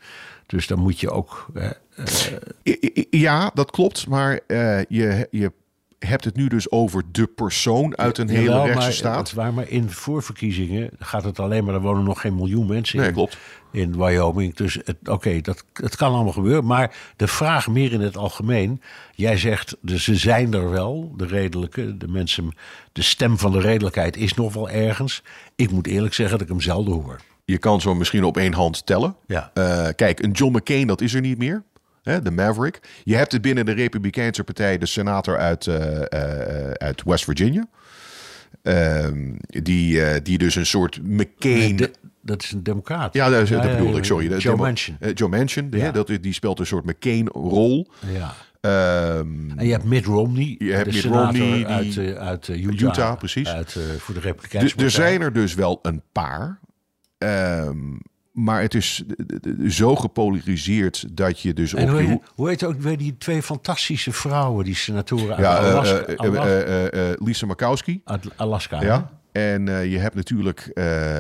Dus 0.47 0.67
dan 0.67 0.79
moet 0.79 1.01
je 1.01 1.11
ook. 1.11 1.47
eh, 2.63 3.03
Ja, 3.11 3.51
dat 3.55 3.71
klopt. 3.71 4.07
Maar 4.07 4.41
eh, 4.47 4.81
je, 4.89 5.29
je 5.31 5.53
hebt 6.07 6.25
het 6.25 6.37
nu 6.37 6.49
dus 6.49 6.71
over 6.71 7.03
de 7.13 7.27
persoon 7.27 7.97
uit 7.99 8.19
een 8.19 8.29
hele 8.29 8.43
Jawel, 8.43 8.67
rechtse 8.67 9.03
maar, 9.03 9.13
Dat 9.15 9.29
staat. 9.29 9.33
waar, 9.33 9.55
maar 9.55 9.69
in 9.69 9.91
voorverkiezingen 9.91 10.91
gaat 10.99 11.25
het 11.25 11.39
alleen 11.39 11.65
maar. 11.65 11.75
Er 11.75 11.81
wonen 11.81 12.05
nog 12.05 12.21
geen 12.21 12.35
miljoen 12.35 12.67
mensen 12.67 12.99
Nee, 12.99 13.07
in, 13.09 13.13
klopt. 13.13 13.39
in 13.71 13.97
Wyoming. 13.97 14.55
Dus 14.55 14.79
oké, 15.05 15.41
dat 15.41 15.65
het 15.73 15.97
kan 15.97 16.13
allemaal 16.13 16.33
gebeuren. 16.33 16.65
Maar 16.65 16.95
de 17.17 17.27
vraag 17.27 17.69
meer 17.69 17.93
in 17.93 18.01
het 18.01 18.17
algemeen. 18.17 18.81
Jij 19.15 19.37
zegt, 19.37 19.77
dus 19.81 20.05
ze 20.05 20.17
zijn 20.17 20.55
er 20.55 20.71
wel, 20.71 21.13
de 21.17 21.27
redelijke. 21.27 21.97
De 21.97 22.09
mensen, 22.09 22.51
de 22.93 23.03
stem 23.03 23.39
van 23.39 23.53
de 23.53 23.61
redelijkheid 23.61 24.17
is 24.17 24.35
nog 24.35 24.53
wel 24.55 24.71
ergens. 24.71 25.23
Ik 25.57 25.71
moet 25.71 25.87
eerlijk 25.87 26.15
zeggen 26.15 26.39
dat 26.39 26.47
ik 26.47 26.53
hem 26.53 26.63
zelden 26.63 26.95
hoor. 26.95 27.21
Je 27.45 27.59
kan 27.59 27.81
zo 27.81 27.95
misschien 27.95 28.25
op 28.25 28.37
één 28.37 28.53
hand 28.53 28.87
tellen. 28.87 29.17
Ja. 29.27 29.51
Eh, 29.55 29.89
kijk, 29.97 30.23
een 30.23 30.31
John 30.31 30.57
McCain, 30.57 30.87
dat 30.87 31.01
is 31.01 31.15
er 31.15 31.21
niet 31.21 31.39
meer. 31.39 31.63
De 32.03 32.31
Maverick. 32.31 32.81
Je 33.05 33.17
hebt 33.17 33.33
het 33.33 33.43
binnen 33.43 33.67
de 33.67 33.73
Republikeinse 33.73 34.45
Partij, 34.45 34.79
de 34.79 34.87
senator 34.87 35.39
uit, 35.39 35.67
eh, 35.67 36.03
eh, 36.03 36.71
uit 36.71 37.03
West 37.05 37.25
Virginia. 37.25 37.67
Ehm, 38.63 39.33
die, 39.47 40.05
eh, 40.05 40.21
die 40.23 40.39
dus 40.39 40.55
een 40.55 40.67
soort 40.67 41.03
McCain. 41.03 41.77
De- 41.77 41.91
dat 42.23 42.43
is 42.43 42.53
een 42.53 42.63
democraat. 42.63 43.15
ja, 43.15 43.29
dat, 43.29 43.43
is- 43.43 43.49
dat 43.51 43.63
ja, 43.65 43.71
bedoelde 43.71 43.93
ja, 43.93 43.99
ik, 43.99 44.05
sorry. 44.05 44.37
Joe 44.37 44.57
Manchin. 44.57 44.97
Joe 45.15 45.29
Manchin, 45.29 45.71
de- 45.71 45.91
dat, 45.93 46.11
die 46.21 46.33
speelt 46.33 46.59
een 46.59 46.67
soort 46.67 46.85
McCain-rol. 46.85 47.89
Ja. 48.13 48.35
Ehm, 48.61 49.51
En 49.59 49.67
je 49.67 49.73
hebt 49.73 49.85
Mitt 49.85 50.05
Romney, 50.05 50.55
Je 50.59 50.73
hebt 50.73 50.87
Mitt 50.87 50.99
senator 50.99 51.39
Romney, 51.39 51.57
die- 51.57 51.67
uit, 51.67 51.97
eh, 51.97 52.15
uit 52.27 52.49
eh, 52.49 52.65
Utah, 52.65 52.89
Utah, 52.91 53.17
precies. 53.19 53.49
Uit, 53.49 53.79
voor 53.99 54.15
de 54.15 54.21
Republikeinse 54.21 54.67
Er- 54.77 54.83
er 54.83 54.91
Partij. 54.91 55.07
zijn 55.09 55.21
er 55.23 55.33
dus 55.33 55.55
wel 55.55 55.79
een 55.83 56.03
paar. 56.13 56.61
Ehm, 57.19 57.77
maar 58.33 58.61
het 58.63 58.75
is 58.75 59.03
zo 59.69 59.97
gepolariseerd 59.97 61.05
dat 61.17 61.41
je 61.41 61.53
dus 61.53 61.75
En 61.75 61.85
op 61.85 61.91
hoe, 61.91 62.03
je... 62.03 62.09
heet- 62.09 62.21
hoe 62.35 62.49
heet 62.49 62.65
ook 62.65 62.81
weer 62.81 62.99
die 62.99 63.17
twee 63.19 63.43
fantastische 63.43 64.13
vrouwen, 64.13 64.65
die 64.65 64.75
senatoren 64.75 65.31
uit 65.37 65.39
Ja, 65.45 65.59
eh, 65.59 65.75
Alaska? 65.75 66.05
eh, 66.05 67.11
eh, 67.11 67.17
Lisa 67.25 67.47
Makowski. 67.47 68.01
uit 68.05 68.25
Alaska 68.37 68.79
hè? 68.79 68.85
Ja. 68.85 69.11
En 69.33 69.67
je 69.91 69.99
hebt 69.99 70.15
natuurlijk 70.15 70.71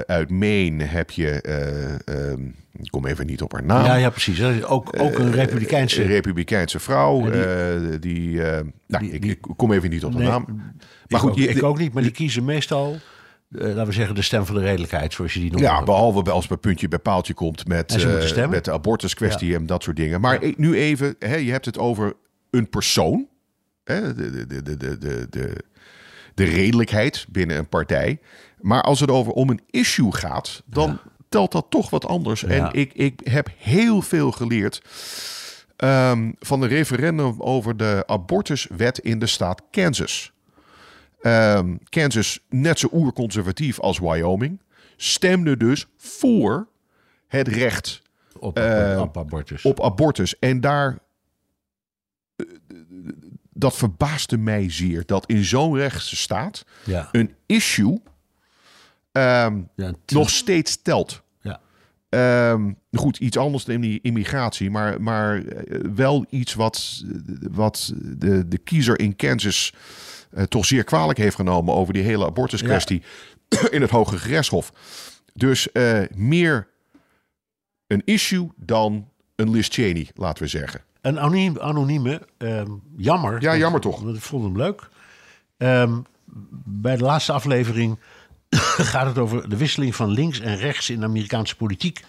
uit 0.07 0.31
Maine 0.31 0.85
heb 0.85 1.11
je... 1.11 1.29
eh, 1.41 2.31
ehm, 2.31 2.41
ik 2.73 2.91
kom 2.91 3.07
even 3.07 3.27
niet 3.27 3.43
op 3.43 3.53
haar 3.53 3.65
naam. 3.65 3.85
ja, 3.85 3.95
ja, 3.95 4.11
precies. 4.11 4.43
Ook, 4.65 5.01
ook 5.01 5.19
een 5.19 5.33
Republikeinse. 5.33 6.03
Republikeinse 6.03 6.79
vrouw. 6.81 7.31
die- 7.31 7.99
die, 7.99 8.41
nou, 8.41 8.65
die- 9.03 9.11
ik, 9.11 9.25
ik 9.25 9.39
kom 9.57 9.73
even 9.73 9.91
niet 9.91 10.05
op 10.05 10.15
Nee, 10.15 10.29
naam. 10.29 10.45
Maar 11.09 11.21
goed, 11.21 11.31
ook, 11.31 11.37
je- 11.39 11.49
ik 11.49 11.63
ook 11.63 11.79
niet, 11.79 11.93
maar 11.93 12.03
die 12.03 12.13
kiezen 12.13 12.45
meestal, 12.45 12.97
uh, 13.53 13.63
laten 13.63 13.87
we 13.87 13.93
zeggen, 13.93 14.15
de 14.15 14.23
stem 14.23 14.47
van 14.47 14.55
de 14.55 14.61
redelijkheid, 14.61 15.13
zoals 15.13 15.35
je 15.35 15.41
die 15.41 15.51
noemt. 15.51 15.63
Ja, 15.63 15.83
behalve 15.83 16.31
als 16.31 16.47
bij 16.47 16.57
puntje 16.57 16.89
bij 16.89 16.99
paaltje 16.99 17.35
komt 17.35 17.69
met, 17.69 18.05
eh, 18.05 18.49
met 18.49 18.65
de 18.65 18.73
abortuskwestie 18.73 19.55
en 19.55 19.67
dat 19.67 19.83
soort 19.83 19.97
dingen. 19.97 20.21
Maar 20.21 20.41
nu 20.57 20.75
even, 20.75 21.17
hè, 21.19 21.37
je 21.37 21.51
hebt 21.51 21.65
het 21.65 21.79
over 21.79 22.13
een 22.51 22.69
persoon. 22.69 23.29
Hè, 23.85 24.15
de, 24.15 24.47
de, 24.47 24.63
de, 24.63 24.77
de, 24.77 25.27
de, 25.31 25.65
de 26.35 26.45
redelijkheid 26.45 27.27
binnen 27.29 27.57
een 27.57 27.69
partij. 27.69 28.21
Maar 28.61 28.83
als 28.83 29.01
het 29.01 29.11
over 29.11 29.33
om 29.33 29.51
een 29.51 29.61
issue 29.71 30.15
gaat, 30.15 30.63
dan 30.67 31.01
telt 31.29 31.53
dat 31.53 31.67
toch 31.69 31.91
wat 31.91 32.07
anders. 32.07 32.45
En 32.45 32.69
ik, 32.73 32.93
ik 32.93 33.21
heb 33.25 33.49
heel 33.57 34.03
veel 34.03 34.33
geleerd. 34.33 34.83
Ehm, 35.77 36.31
van 36.39 36.61
de 36.61 36.67
referendum 36.67 37.35
over 37.39 37.77
de 37.77 38.03
abortuswet 38.07 38.99
in 38.99 39.19
de 39.19 39.27
staat 39.27 39.63
Kansas. 39.71 40.32
Ehm, 41.23 41.77
Kansas, 41.89 42.41
net 42.49 42.79
zo 42.79 42.89
oerconservatief 42.93 43.81
als 43.81 43.99
Wyoming, 43.99 44.61
stemde 44.97 45.57
dus 45.57 45.87
voor 45.97 46.69
het 47.29 47.49
recht 47.49 48.03
op, 48.39 48.59
eh, 48.59 48.99
op 49.01 49.17
abortus. 49.17 49.63
op 49.65 49.83
abortus. 49.83 50.39
En 50.39 50.61
daar. 50.61 50.99
eh, 52.37 52.47
Dat 53.55 53.77
verbaasde 53.77 54.39
mij 54.39 54.71
zeer 54.71 55.03
dat 55.07 55.27
in 55.27 55.45
zo'n 55.45 55.77
rechtse 55.77 56.17
staat 56.17 56.65
ja. 56.85 57.09
een 57.13 57.35
issue 57.47 58.01
ehm, 59.13 59.61
Ja, 59.77 59.93
nog 60.07 60.31
steeds 60.31 60.83
telt. 60.83 61.23
Ja. 61.41 61.61
Ehm, 62.09 62.73
goed, 62.93 63.19
iets 63.19 63.37
anders 63.37 63.65
dan 63.65 63.81
die 63.81 63.99
immigratie, 64.03 64.71
maar, 64.71 65.03
maar 65.03 65.45
eh, 65.45 65.81
wel 65.95 66.27
iets 66.31 66.55
wat, 66.55 67.05
wat 67.51 67.93
de, 67.97 68.49
de 68.49 68.59
kiezer 68.59 68.99
in 68.99 69.17
Kansas 69.17 69.75
eh, 70.33 70.43
toch 70.43 70.65
zeer 70.65 70.85
kwalijk 70.85 71.19
heeft 71.19 71.37
genomen 71.37 71.75
over 71.75 71.93
die 71.93 72.03
hele 72.03 72.27
abortuskwestie. 72.27 73.03
in 73.71 73.81
het 73.81 73.91
Hoge 73.91 74.19
Gerechtshof. 74.19 74.73
Dus 75.35 75.73
eh, 75.73 76.01
meer 76.15 76.69
een 77.87 78.03
issue 78.05 78.49
dan 78.57 79.09
een 79.37 79.51
Liz 79.51 79.69
Cheney, 79.71 80.09
laten 80.15 80.43
we 80.43 80.49
zeggen. 80.49 80.81
Een 81.01 81.21
anoniem, 81.21 81.59
anonieme, 81.59 82.29
ehm, 82.39 82.71
jammer. 82.97 83.43
Ja, 83.43 83.57
jammer 83.57 83.81
toch. 83.81 84.01
Want 84.01 84.17
ik 84.17 84.23
vond 84.23 84.45
hem 84.45 84.57
leuk. 84.57 84.89
Ehm, 85.57 86.01
bij 86.65 86.97
de 86.97 87.03
laatste 87.03 87.33
aflevering 87.33 87.99
gaat 88.93 89.07
het 89.07 89.19
over 89.19 89.49
de 89.49 89.57
wisseling 89.57 89.97
van 89.97 90.11
links 90.11 90.41
en 90.41 90.57
rechts 90.57 90.91
in 90.91 91.01
de 91.01 91.07
Amerikaanse 91.07 91.57
politiek. 91.57 92.05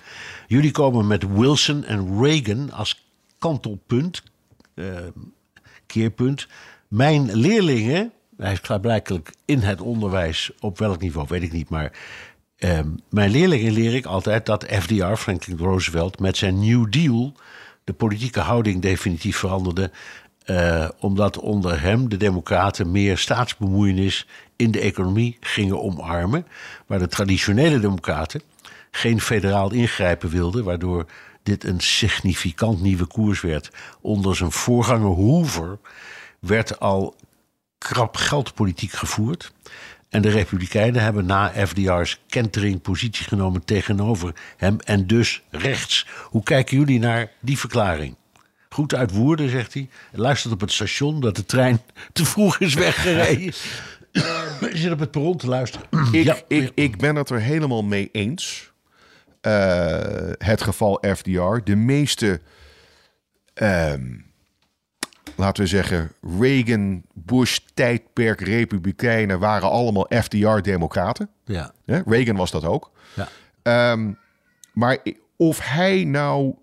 Jullie 0.47 0.71
komen 0.71 1.07
met 1.07 1.27
Wilson 1.27 1.83
en 1.83 2.21
Reagan 2.21 2.71
als 2.71 3.07
kantelpunt, 3.37 4.23
ehm, 4.75 5.11
keerpunt. 5.85 6.47
Mijn 6.93 7.35
leerlingen, 7.35 8.11
hij 8.37 8.57
gaat 8.61 8.81
blijkbaar 8.81 9.19
in 9.45 9.59
het 9.59 9.81
onderwijs, 9.81 10.51
op 10.59 10.77
welk 10.77 11.01
niveau 11.01 11.27
weet 11.29 11.43
ik 11.43 11.51
niet, 11.51 11.69
maar 11.69 11.91
ehm, 12.57 12.87
mijn 13.09 13.31
leerlingen 13.31 13.71
leer 13.71 13.95
ik 13.95 14.05
altijd 14.05 14.45
dat 14.45 14.65
FDR, 14.69 15.13
Franklin 15.13 15.57
Roosevelt, 15.57 16.19
met 16.19 16.37
zijn 16.37 16.59
New 16.59 16.91
Deal 16.91 17.33
de 17.83 17.93
politieke 17.93 18.39
houding 18.39 18.81
definitief 18.81 19.37
veranderde. 19.37 19.91
eh, 20.43 20.89
omdat 20.99 21.39
onder 21.39 21.81
hem 21.81 22.09
de 22.09 22.17
Democraten 22.17 22.91
meer 22.91 23.17
staatsbemoeienis 23.17 24.27
in 24.55 24.71
de 24.71 24.79
economie 24.79 25.37
gingen 25.39 25.81
omarmen. 25.81 26.47
Waar 26.85 26.99
de 26.99 27.07
traditionele 27.07 27.79
Democraten 27.79 28.41
geen 28.91 29.21
federaal 29.21 29.71
ingrijpen 29.71 30.29
wilden. 30.29 30.63
Waardoor 30.63 31.05
dit 31.43 31.63
een 31.63 31.79
significant 31.79 32.81
nieuwe 32.81 33.05
koers 33.05 33.41
werd. 33.41 33.69
Onder 34.01 34.35
zijn 34.35 34.51
voorganger 34.51 35.15
Hoover 35.15 35.79
werd 36.45 36.79
al 36.79 37.15
krap 37.77 38.15
geldpolitiek 38.15 38.91
gevoerd. 38.91 39.53
En 40.09 40.21
de 40.21 40.29
Republikeinen 40.29 41.01
hebben 41.01 41.25
na 41.25 41.51
FDR's 41.67 42.21
kentering 42.27 42.81
positie 42.81 43.25
genomen 43.25 43.65
tegenover 43.65 44.33
hem 44.57 44.79
en 44.79 45.07
dus 45.07 45.43
rechts. 45.49 46.07
Hoe 46.23 46.43
kijken 46.43 46.77
jullie 46.77 46.99
naar 46.99 47.31
die 47.39 47.57
verklaring? 47.57 48.15
Goed 48.69 48.95
uit 48.95 49.11
Woerden, 49.11 49.49
zegt 49.49 49.73
hij. 49.73 49.89
Luistert 50.11 50.53
op 50.53 50.61
het 50.61 50.71
station 50.71 51.21
dat 51.21 51.35
de 51.35 51.45
trein 51.45 51.81
te 52.13 52.25
vroeg 52.25 52.59
is 52.59 52.73
weggereden. 52.73 53.43
Je 54.73 54.77
zit 54.77 54.91
op 54.91 54.99
het 54.99 55.11
perron 55.11 55.37
te 55.37 55.47
luisteren. 55.47 55.87
Ik, 56.11 56.23
Ja, 56.23 56.37
ik, 56.47 56.71
ik 56.75 56.97
ben 56.97 57.15
het 57.15 57.29
er 57.29 57.41
helemaal 57.41 57.83
mee 57.83 58.09
eens. 58.11 58.71
Eh, 59.41 60.31
het 60.37 60.61
geval 60.61 61.03
FDR. 61.15 61.63
De 61.63 61.75
meeste, 61.75 62.41
ehm, 63.53 64.03
laten 65.35 65.63
we 65.63 65.69
zeggen, 65.69 66.11
Reagan-Bush-tijdperk 66.39 68.41
Republikeinen 68.41 69.39
waren 69.39 69.69
allemaal 69.69 70.07
FDR-democraten. 70.23 71.29
ja, 71.45 71.71
Reagan 71.85 72.35
was 72.35 72.51
dat 72.51 72.65
ook. 72.65 72.91
ja. 73.13 73.27
Ehm, 73.61 74.11
maar 74.73 74.97
of 75.37 75.59
hij 75.59 76.03
nou. 76.03 76.53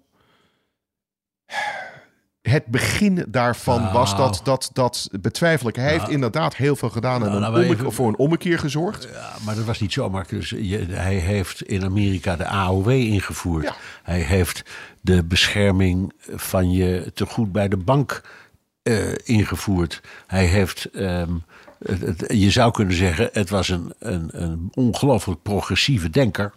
Het 2.43 2.67
begin 2.67 3.25
daarvan 3.29 3.81
Nou. 3.81 3.93
was 3.93 4.17
dat, 4.17 4.41
dat, 4.45 4.71
dat 4.73 5.09
betwijfel 5.21 5.69
ik. 5.69 5.77
Hij 5.77 5.91
heeft 5.91 6.09
inderdaad 6.09 6.57
heel 6.57 6.77
veel 6.77 6.91
gedaan 6.91 7.23
en 7.25 7.29
Nou, 7.29 7.41
nou, 7.41 7.63
even- 7.63 7.93
voor 7.93 8.09
een 8.09 8.17
ommekeer 8.17 8.59
gezorgd. 8.59 9.09
Ja, 9.13 9.33
maar 9.45 9.55
dat 9.55 9.65
was 9.65 9.81
niet 9.81 9.93
zomaar. 9.93 10.27
Dus 10.29 10.51
je, 10.51 10.87
hij 10.91 11.15
heeft 11.15 11.63
in 11.63 11.85
Amerika 11.85 12.37
de 12.37 12.47
AOW 12.47 12.89
ingevoerd. 12.91 13.65
Ja. 13.65 13.75
Hij 14.03 14.21
heeft 14.21 14.63
de 15.01 15.25
bescherming 15.25 16.13
van 16.35 16.71
je 16.73 17.11
tegoed 17.15 17.53
bij 17.53 17.69
de 17.69 17.77
bank 17.77 18.23
ingevoerd. 19.25 20.01
Hij 20.27 20.45
heeft, 20.45 20.85
ehm, 20.85 21.33
het- 21.85 22.01
het- 22.01 22.25
je 22.29 22.51
zou 22.51 22.71
kunnen 22.73 22.95
zeggen, 22.95 23.29
het 23.33 23.51
was 23.51 23.69
een, 23.69 23.93
een, 23.99 24.29
een 24.33 24.69
ongelooflijk 24.75 25.43
progressieve 25.43 26.11
denker. 26.11 26.53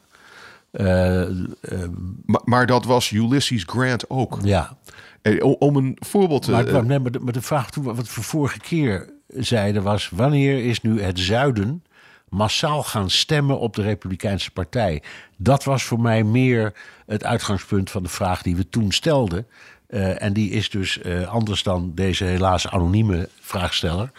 Eh, 0.71 1.21
ehm, 1.21 1.91
Maar, 2.25 2.41
maar 2.45 2.65
dat 2.65 2.85
was 2.85 3.11
Ulysses 3.11 3.63
Grant 3.65 4.09
ook. 4.09 4.39
ja, 4.43 4.77
Eh, 5.21 5.45
Om 5.59 5.75
een 5.75 5.97
voorbeeld 5.99 6.41
te... 6.41 6.51
maar, 6.51 6.65
eh, 6.67 6.73
maar, 6.73 6.85
nee, 6.85 6.99
maar, 6.99 7.11
de, 7.11 7.19
maar 7.19 7.33
de 7.33 7.41
vraag 7.41 7.71
toen, 7.71 7.83
wat 7.83 8.15
we 8.15 8.21
vorige 8.21 8.59
keer 8.59 9.09
zeiden 9.27 9.83
was... 9.83 10.09
wanneer 10.09 10.65
is 10.65 10.81
nu 10.81 11.01
het 11.01 11.19
zuiden 11.19 11.83
massaal 12.29 12.83
gaan 12.83 13.09
stemmen 13.09 13.59
op 13.59 13.75
de 13.75 13.81
Republikeinse 13.81 14.51
Partij? 14.51 15.01
Dat 15.37 15.63
was 15.63 15.83
voor 15.83 15.99
mij 15.99 16.23
meer 16.23 16.73
het 17.05 17.23
uitgangspunt 17.23 17.91
van 17.91 18.03
de 18.03 18.09
vraag 18.09 18.41
die 18.41 18.55
we 18.55 18.69
toen 18.69 18.91
stelden. 18.91 19.47
Eh, 19.93 20.21
en 20.21 20.33
die 20.33 20.49
is 20.49 20.69
dus 20.69 21.01
eh, 21.01 21.27
anders 21.27 21.63
dan 21.63 21.91
deze 21.95 22.23
helaas 22.23 22.67
anonieme 22.67 23.29
vraagsteller. 23.39 24.11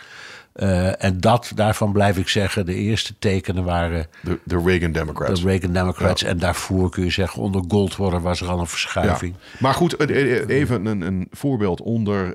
Eh, 0.53 1.05
en 1.05 1.21
dat, 1.21 1.53
daarvan 1.55 1.93
blijf 1.93 2.19
ik 2.19 2.29
zeggen, 2.29 2.67
de 2.67 2.75
eerste 2.75 3.15
tekenen 3.19 3.65
waren 3.65 4.07
de, 4.23 4.39
de 4.45 4.63
Reagan 4.65 4.93
Democrats. 4.93 5.41
de 5.41 5.47
Reagan 5.49 5.73
Democrats. 5.73 6.23
En 6.23 6.39
daarvoor 6.39 6.91
kun 6.91 7.05
je 7.05 7.11
zeggen, 7.11 7.43
onder 7.43 7.63
Goldwater 7.69 8.21
was 8.21 8.41
er 8.41 8.47
al 8.47 8.53
een 8.55 8.61
Ja. 8.61 8.67
verschuiving. 8.67 9.35
Maar 9.59 9.75
goed, 9.75 10.01
even 10.49 10.87
een, 10.87 11.01
een 11.01 11.29
voorbeeld 11.31 11.81
onder 11.81 12.35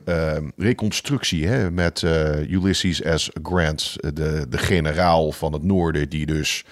reconstructie 0.57 1.47
hè, 1.47 1.71
met 1.71 2.01
Ulysses 2.49 3.01
S. 3.15 3.29
Grant, 3.43 3.95
de, 4.13 4.45
de 4.49 4.57
generaal 4.57 5.31
van 5.31 5.53
het 5.53 5.63
noorden, 5.63 6.09
die 6.09 6.25
dus 6.25 6.63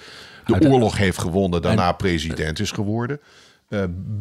de 0.45 0.69
oorlog 0.69 0.97
heeft 0.97 1.17
gewonnen, 1.17 1.61
daarna 1.61 1.91
president 1.91 2.59
is 2.59 2.71
geworden. 2.71 3.19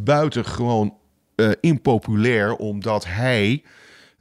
Buitengewoon 0.05 0.95
eh 1.37 1.51
impopulair, 1.61 2.57
omdat 2.57 3.05
hij, 3.07 3.63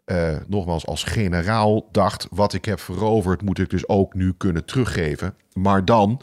eh, 0.05 0.36
nogmaals 0.47 0.86
als 0.86 1.03
generaal, 1.03 1.89
dacht: 1.91 2.28
wat 2.30 2.53
ik 2.53 2.66
heb 2.66 2.80
veroverd, 2.80 3.41
moet 3.41 3.59
ik 3.59 3.70
dus 3.70 3.88
ook 3.88 4.13
nu 4.13 4.34
kunnen 4.38 4.66
teruggeven. 4.66 5.34
Maar 5.53 5.86
dan 5.86 6.22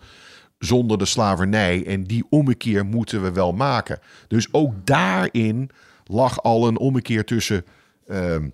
zonder 0.58 0.98
de 0.98 1.04
slavernij. 1.04 1.86
En 1.86 2.04
die 2.04 2.24
ommekeer 2.30 2.84
moeten 2.84 3.22
we 3.22 3.32
wel 3.32 3.52
maken. 3.52 3.98
Dus 4.28 4.48
ook 4.52 4.72
daarin 4.86 5.70
lag 6.04 6.42
al 6.42 6.68
een 6.68 6.78
ommekeer 6.78 7.24
tussen, 7.24 7.64
ehm, 8.06 8.48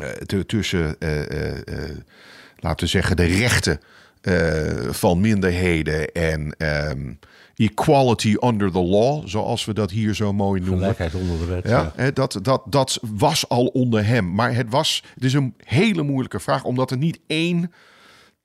eh, 0.00 0.08
tu- 0.08 0.44
tussen 0.44 0.96
laten 2.56 2.84
we 2.84 2.90
zeggen, 2.90 3.16
de 3.16 3.24
rechten 3.24 3.80
van 4.94 5.20
minderheden 5.20 6.12
en 6.12 6.56
ehm, 6.58 7.12
equality 7.56 8.36
under 8.40 8.70
the 8.70 8.82
law, 8.82 9.26
zoals 9.26 9.64
we 9.64 9.74
dat 9.74 9.90
hier 9.90 10.14
zo 10.14 10.32
mooi 10.32 10.60
noemen. 10.60 10.78
Gelijkheid 10.78 11.14
onder 11.14 11.38
de 11.38 11.44
wet. 11.44 11.68
Ja, 11.68 12.10
dat, 12.10 12.38
dat, 12.42 12.62
dat 12.66 12.98
was 13.02 13.48
al 13.48 13.66
onder 13.66 14.06
hem. 14.06 14.34
Maar 14.34 14.54
het, 14.54 14.70
was, 14.70 15.02
het 15.14 15.24
is 15.24 15.32
een 15.32 15.54
hele 15.64 16.02
moeilijke 16.02 16.40
vraag, 16.40 16.64
omdat 16.64 16.90
er 16.90 16.96
niet 16.96 17.18
één 17.26 17.72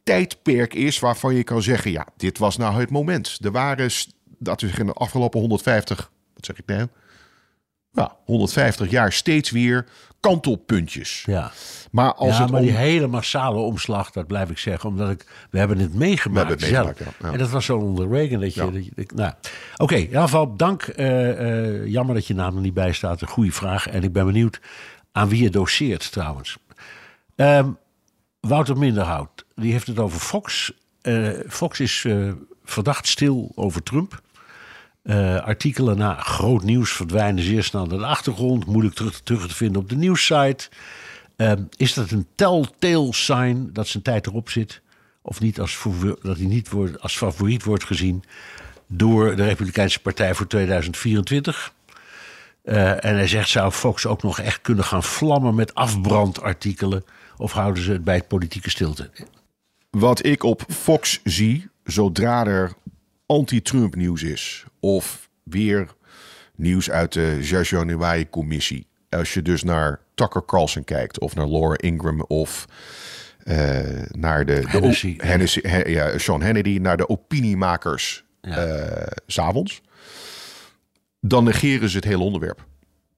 tijdperk 0.04 0.74
is 0.74 1.00
waarvan 1.00 1.36
je 1.36 1.44
kan 1.44 1.62
zeggen: 1.62 1.92
ja, 1.92 2.08
dit 2.18 2.38
was 2.38 2.58
nou 2.58 2.80
het 2.80 2.90
moment. 2.90 3.38
Er 3.44 3.52
waren, 3.52 3.92
dat 4.38 4.62
is 4.62 4.78
in 4.78 4.86
de 4.86 4.94
afgelopen 4.94 5.40
150, 5.40 6.12
wat 6.34 6.46
zeg 6.46 6.58
ik 6.58 6.66
nou? 6.66 6.88
Ja, 7.92 8.16
150 8.26 8.90
jaar 8.90 9.12
steeds 9.12 9.50
weer 9.50 9.86
kantelpuntjes. 10.22 11.24
Ja. 11.26 11.52
Maar 11.92 12.14
als 12.14 12.36
ja, 12.36 12.42
het 12.42 12.52
maar 12.52 12.60
om- 12.60 12.66
die 12.66 12.76
hele 12.76 13.08
massale 13.08 13.58
omslag, 13.60 14.12
dat 14.12 14.28
blijf 14.28 14.50
ik 14.50 14.58
zeggen, 14.58 14.90
omdat 14.90 15.10
ik, 15.10 15.26
we 15.50 15.58
hebben 15.58 15.78
het 15.78 15.94
meegemaakt. 15.94 16.48
We 16.48 16.54
hebben 16.54 16.68
het 16.68 16.76
zelf. 16.76 16.86
meegemaakt, 16.86 17.16
ja, 17.20 17.28
ja. 17.28 17.34
En 17.34 17.40
dat 17.40 17.50
was 17.50 17.66
zo 17.66 17.78
onder 17.78 18.10
Reagan. 18.10 18.40
Dat 18.40 18.54
je, 18.54 18.72
dat 18.72 18.84
je- 19.10 19.16
nou, 19.16 19.34
Oké, 19.78 19.96
in 19.96 20.02
ieder 20.02 20.22
geval 20.22 20.56
dank. 20.56 20.84
eh, 20.84 21.76
eh, 21.80 21.86
jammer 21.88 22.16
dat 22.16 22.28
je 22.28 22.34
naam 22.34 22.56
er 22.56 22.62
niet 22.62 22.74
bij 22.74 22.92
staat. 22.94 23.22
Een 23.22 23.28
goede 23.28 23.52
vraag. 23.52 23.88
En 23.88 24.04
ik 24.04 24.14
ben 24.14 24.26
benieuwd 24.26 24.60
aan 25.12 25.30
wie 25.30 25.44
je 25.44 25.50
doseert 25.50 26.12
trouwens. 26.12 26.58
Ehm, 27.36 27.70
Wouter 28.40 28.78
Minderhout, 28.78 29.46
die 29.56 29.72
heeft 29.72 29.88
het 29.88 30.00
over 30.00 30.20
Fox. 30.20 30.74
Eh, 31.02 31.30
Fox 31.48 31.80
is 31.80 32.06
verdacht 32.64 33.08
stil 33.08 33.52
over 33.56 33.84
Trump. 33.84 34.22
Eh, 35.02 35.40
artikelen 35.40 35.98
na 35.98 36.16
groot 36.16 36.64
nieuws 36.64 36.92
verdwijnen 36.92 37.44
zeer 37.44 37.64
snel 37.64 37.86
naar 37.86 37.98
de 37.98 38.06
achtergrond. 38.06 38.66
Moeilijk 38.66 38.96
terug, 38.96 39.22
te 39.22 39.38
vinden 39.50 39.82
op 39.82 39.90
de 39.90 39.96
nieuwssite. 39.96 40.70
Ehm, 41.36 41.64
is 41.78 41.94
dat 41.94 42.12
een 42.12 42.28
telltale 42.36 43.14
sign 43.14 43.70
dat 43.74 43.88
zijn 43.88 44.04
tijd 44.04 44.28
erop 44.28 44.50
zit? 44.50 44.82
Of 45.22 45.40
niet 45.40 45.60
als, 45.60 45.80
dat 46.22 46.38
hij 46.38 46.46
niet 46.46 46.70
wordt, 46.70 47.02
als 47.02 47.18
favoriet 47.18 47.64
wordt 47.64 47.84
gezien 47.84 48.24
door 48.88 49.36
de 49.36 49.44
Republikeinse 49.44 50.00
Partij 50.00 50.36
voor 50.36 50.48
2024? 50.48 51.74
Eh, 52.64 53.06
en 53.06 53.16
hij 53.16 53.28
zegt, 53.28 53.50
zou 53.50 53.72
Fox 53.72 54.06
ook 54.06 54.24
nog 54.24 54.40
echt 54.40 54.62
kunnen 54.62 54.84
gaan 54.84 55.04
vlammen 55.04 55.56
met 55.56 55.76
afbrandartikelen? 55.76 57.06
Of 57.38 57.52
houden 57.52 57.84
ze 57.84 57.92
het 57.92 58.04
bij 58.04 58.16
het 58.16 58.28
politieke 58.28 58.70
stilte? 58.70 59.10
Wat 59.90 60.26
ik 60.26 60.44
op 60.44 60.64
Fox 60.70 61.20
zie, 61.24 61.70
zodra 61.84 62.46
er 62.46 62.74
anti-Trump 63.32 63.96
nieuws 63.96 64.24
is, 64.24 64.64
of 64.80 65.30
weer 65.44 65.88
nieuws 66.56 66.90
uit 66.92 67.14
de 67.14 67.38
6 67.42 67.70
januari-commissie. 67.70 68.88
Als 69.10 69.34
je 69.34 69.42
dus 69.42 69.64
naar 69.64 70.00
Tucker 70.16 70.46
Carlson 70.46 70.84
kijkt, 70.84 71.20
of 71.20 71.36
naar 71.36 71.48
Laura 71.48 71.78
Ingram, 71.78 72.22
of 72.22 72.66
eh, 73.44 73.80
naar 74.12 74.46
de, 74.46 74.60
de 74.72 75.18
Hennessy. 75.18 75.60
ja, 75.90 76.18
Sean 76.18 76.42
Hannity, 76.42 76.78
naar 76.82 76.98
de 76.98 77.10
opiniemakers 77.10 78.24
Ja. 78.42 79.06
s 79.28 79.34
s'avonds, 79.34 79.82
dan 81.20 81.44
negeren 81.44 81.90
ze 81.90 81.96
het 81.96 82.06
hele 82.06 82.24
onderwerp. 82.24 82.66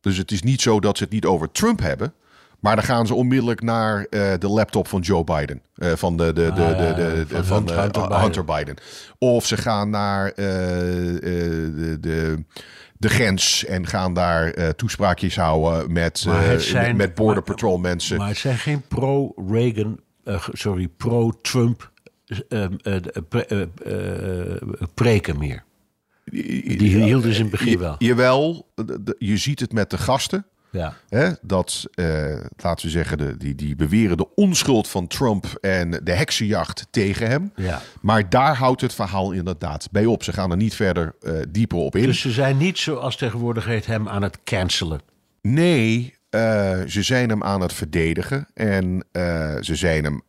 Dus 0.01 0.17
het 0.17 0.31
is 0.31 0.41
niet 0.43 0.61
zo 0.61 0.79
dat 0.79 0.97
ze 0.97 1.03
het 1.03 1.13
niet 1.13 1.25
over 1.25 1.51
Trump 1.51 1.79
hebben, 1.79 2.13
Maar 2.63 2.75
dan 2.75 2.85
gaan 2.85 3.07
ze 3.07 3.13
onmiddellijk 3.13 3.61
naar 3.61 4.05
eh, 4.09 4.33
de 4.39 4.47
laptop 4.47 4.87
van 4.87 5.01
Joe 5.01 5.23
Biden. 5.23 5.61
Eh, 5.75 5.91
van 5.95 6.17
de, 6.17 6.25
de, 6.33 6.51
de, 6.55 6.63
Ah, 6.65 6.77
de, 6.77 7.25
de, 7.27 7.43
van 7.43 7.65
de- 7.65 7.73
van 7.73 7.79
Hunter 7.79 8.01
eh, 8.01 8.07
Biden. 8.07 8.21
Hunter 8.21 8.45
Biden. 8.45 8.75
Of 9.17 9.45
ze 9.45 9.57
gaan 9.57 9.89
naar 9.89 10.33
de, 10.35 11.97
de, 11.99 12.43
de 12.97 13.09
grens 13.09 13.65
en 13.65 13.87
gaan 13.87 14.13
daar 14.13 14.75
toespraakjes 14.75 15.35
houden 15.35 15.91
met, 15.93 16.17
zijn- 16.57 16.95
met 16.95 17.13
Border 17.15 17.35
maar- 17.35 17.43
Patrol 17.43 17.77
mensen. 17.77 18.17
Maar 18.17 18.27
het 18.27 18.37
zijn 18.37 18.57
geen 18.57 18.81
pro-Reagan, 18.87 19.99
sorry, 20.51 20.87
pro-Trump 20.87 21.91
pre- 23.29 23.69
preken 24.93 25.37
meer. 25.37 25.63
Die 26.25 27.03
hielden 27.03 27.33
ze 27.33 27.37
in 27.37 27.45
het 27.45 27.51
begin 27.51 27.77
wel. 27.79 27.95
Jawel, 27.97 28.67
je 29.17 29.37
ziet 29.37 29.59
het 29.59 29.73
met 29.73 29.89
de 29.89 29.97
gasten. 29.97 30.45
Ja. 30.73 30.93
Hè, 31.09 31.29
dat, 31.41 31.85
eh, 31.93 32.37
laten 32.57 32.85
we 32.85 32.91
zeggen, 32.91 33.17
de, 33.17 33.37
die, 33.37 33.55
die 33.55 33.75
beweren 33.75 34.17
de 34.17 34.35
onschuld 34.35 34.87
van 34.87 35.07
Trump 35.07 35.45
en 35.61 35.91
de 36.03 36.11
heksenjacht 36.11 36.87
tegen 36.91 37.27
hem. 37.27 37.51
Ja. 37.55 37.81
Maar 38.01 38.29
daar 38.29 38.55
houdt 38.55 38.81
het 38.81 38.93
verhaal 38.93 39.31
inderdaad 39.31 39.87
bij 39.91 40.05
op. 40.05 40.23
Ze 40.23 40.33
gaan 40.33 40.51
er 40.51 40.57
niet 40.57 40.75
verder 40.75 41.15
eh, 41.21 41.33
dieper 41.49 41.77
op 41.77 41.95
in. 41.95 42.03
Dus 42.03 42.21
ze 42.21 42.31
zijn 42.31 42.57
niet 42.57 42.77
zoals 42.77 43.15
tegenwoordig 43.17 43.65
heet 43.65 43.85
hem 43.85 44.09
aan 44.09 44.21
het 44.21 44.37
cancelen. 44.43 45.01
Nee, 45.41 46.13
eh, 46.29 46.79
ze 46.87 47.01
zijn 47.01 47.29
hem 47.29 47.43
aan 47.43 47.61
het 47.61 47.73
verdedigen. 47.73 48.47
En 48.53 49.05
ze 49.61 49.75
zijn 49.75 50.03
hem. 50.03 50.21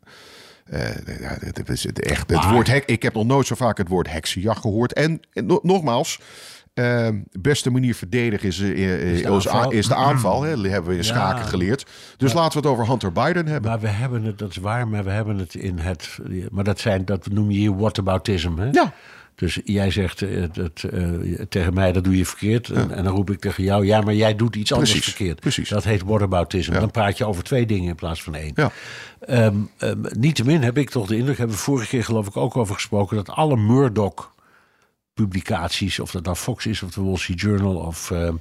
ja, 1.20 1.36
het, 1.40 1.68
is 1.68 1.84
het, 1.84 2.00
echt, 2.00 2.30
het 2.30 2.40
Maar- 2.42 2.52
woord 2.52 2.66
hek, 2.66 2.84
ik 2.84 3.02
heb 3.02 3.14
nog 3.14 3.24
nooit 3.26 3.46
zo 3.46 3.54
vaak 3.54 3.78
het 3.78 3.88
woord 3.88 4.10
heksenjacht 4.10 4.60
gehoord. 4.60 4.92
En, 4.92 5.20
en 5.32 5.46
no- 5.46 5.60
nogmaals, 5.62 6.20
eh, 6.74 7.08
beste 7.40 7.70
manier 7.70 7.94
verdedigen 7.94 8.48
is, 8.48 8.60
eh, 8.60 8.68
eh, 8.70 9.12
Is 9.12 9.22
de 9.22 9.32
is, 9.32 9.48
aanval. 9.48 9.70
is 9.70 9.86
de 9.86 9.94
aanval. 9.94 10.42
Hè, 10.42 10.68
hebben 10.68 10.90
we 10.90 10.96
in 10.96 11.04
schaken 11.04 11.44
geleerd. 11.44 11.86
Dus 12.16 12.32
laten 12.32 12.60
we 12.60 12.68
het 12.68 12.76
over 12.76 12.88
Hunter 12.88 13.12
Biden 13.12 13.46
hebben. 13.46 13.70
Maar 13.70 13.80
we 13.80 13.88
hebben 13.88 14.24
het, 14.24 14.38
dat 14.38 14.50
is 14.50 14.56
waar, 14.56 14.88
maar 14.88 15.04
we 15.04 15.10
hebben 15.10 15.38
het 15.38 15.54
in 15.54 15.78
het. 15.78 16.18
Maar 16.50 16.64
dat, 16.64 16.80
zijn, 16.80 17.04
dat 17.04 17.28
noem 17.30 17.50
je 17.50 17.58
hier 17.58 17.76
whataboutism. 17.76 18.58
Hè? 18.58 18.68
Ja. 18.70 18.92
Dus 19.34 19.60
jij 19.64 19.90
zegt 19.90 20.22
eh, 20.22 20.42
dat, 20.52 20.82
eh, 20.90 21.08
tegen 21.48 21.74
mij, 21.74 21.92
dat 21.92 22.04
doe 22.04 22.16
je 22.16 22.26
verkeerd. 22.26 22.68
En, 22.68 22.90
en 22.90 23.04
dan 23.04 23.14
roep 23.14 23.30
ik 23.30 23.40
tegen 23.40 23.64
jou, 23.64 23.86
ja, 23.86 24.00
maar 24.00 24.14
jij 24.14 24.36
doet 24.36 24.56
iets 24.56 24.72
anders 24.72 24.92
verkeerd. 24.92 25.40
precies. 25.40 25.68
Dat 25.68 25.84
heet 25.84 26.02
whataboutism. 26.02 26.72
Dan 26.72 26.90
praat 26.90 27.18
je 27.18 27.24
over 27.24 27.42
twee 27.42 27.66
dingen 27.66 27.88
in 27.88 27.94
plaats 27.94 28.22
van 28.22 28.34
één. 28.34 28.52
Ja. 28.54 28.70
Ehm, 29.20 29.56
ehm, 29.78 29.98
niettemin 30.18 30.62
heb 30.62 30.78
ik 30.78 30.90
toch 30.90 31.06
de 31.06 31.16
indruk, 31.16 31.38
hebben 31.38 31.56
we 31.56 31.62
vorige 31.62 31.88
keer 31.88 32.04
geloof 32.04 32.26
ik 32.26 32.36
ook 32.36 32.56
over 32.56 32.74
gesproken, 32.74 33.16
dat 33.16 33.30
alle 33.30 33.56
Murdoch-publicaties, 35.14 36.00
of 36.00 36.10
dat 36.10 36.24
nou 36.24 36.36
Fox 36.36 36.66
is 36.66 36.82
of 36.82 36.90
de 36.90 37.02
Wall 37.02 37.16
Street 37.16 37.40
Journal 37.40 37.76
of, 37.76 38.10
ehm, 38.10 38.34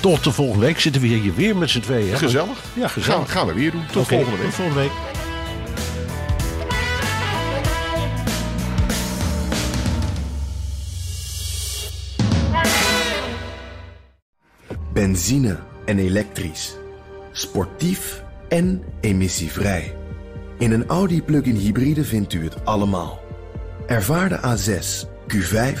Tot 0.00 0.24
de 0.24 0.32
volgende 0.32 0.66
week 0.66 0.80
zitten 0.80 1.00
we 1.02 1.06
hier 1.06 1.34
weer 1.34 1.56
met 1.56 1.70
z'n 1.70 1.80
tweeën. 1.80 2.16
Gezellig. 2.16 2.64
Ja, 2.74 2.88
gezellig. 2.88 3.16
Gaan, 3.16 3.28
gaan 3.28 3.46
we 3.46 3.54
weer 3.54 3.70
doen. 3.70 3.86
Tot 3.92 4.06
volgende 4.06 4.36
week. 4.36 4.46
Tot 4.46 4.54
volgende 4.54 4.80
week. 4.80 4.92
Benzine 14.92 15.58
en 15.84 15.98
elektrisch. 15.98 16.76
Sportief 17.32 18.22
en 18.48 18.82
emissievrij. 19.00 19.96
In 20.58 20.72
een 20.72 20.86
Audi 20.86 21.22
plug-in 21.22 21.56
hybride 21.56 22.04
vindt 22.04 22.32
u 22.32 22.44
het 22.44 22.64
allemaal. 22.64 23.20
Ervaar 23.86 24.28
de 24.28 24.38
A6, 24.38 25.08
Q5, 25.34 25.80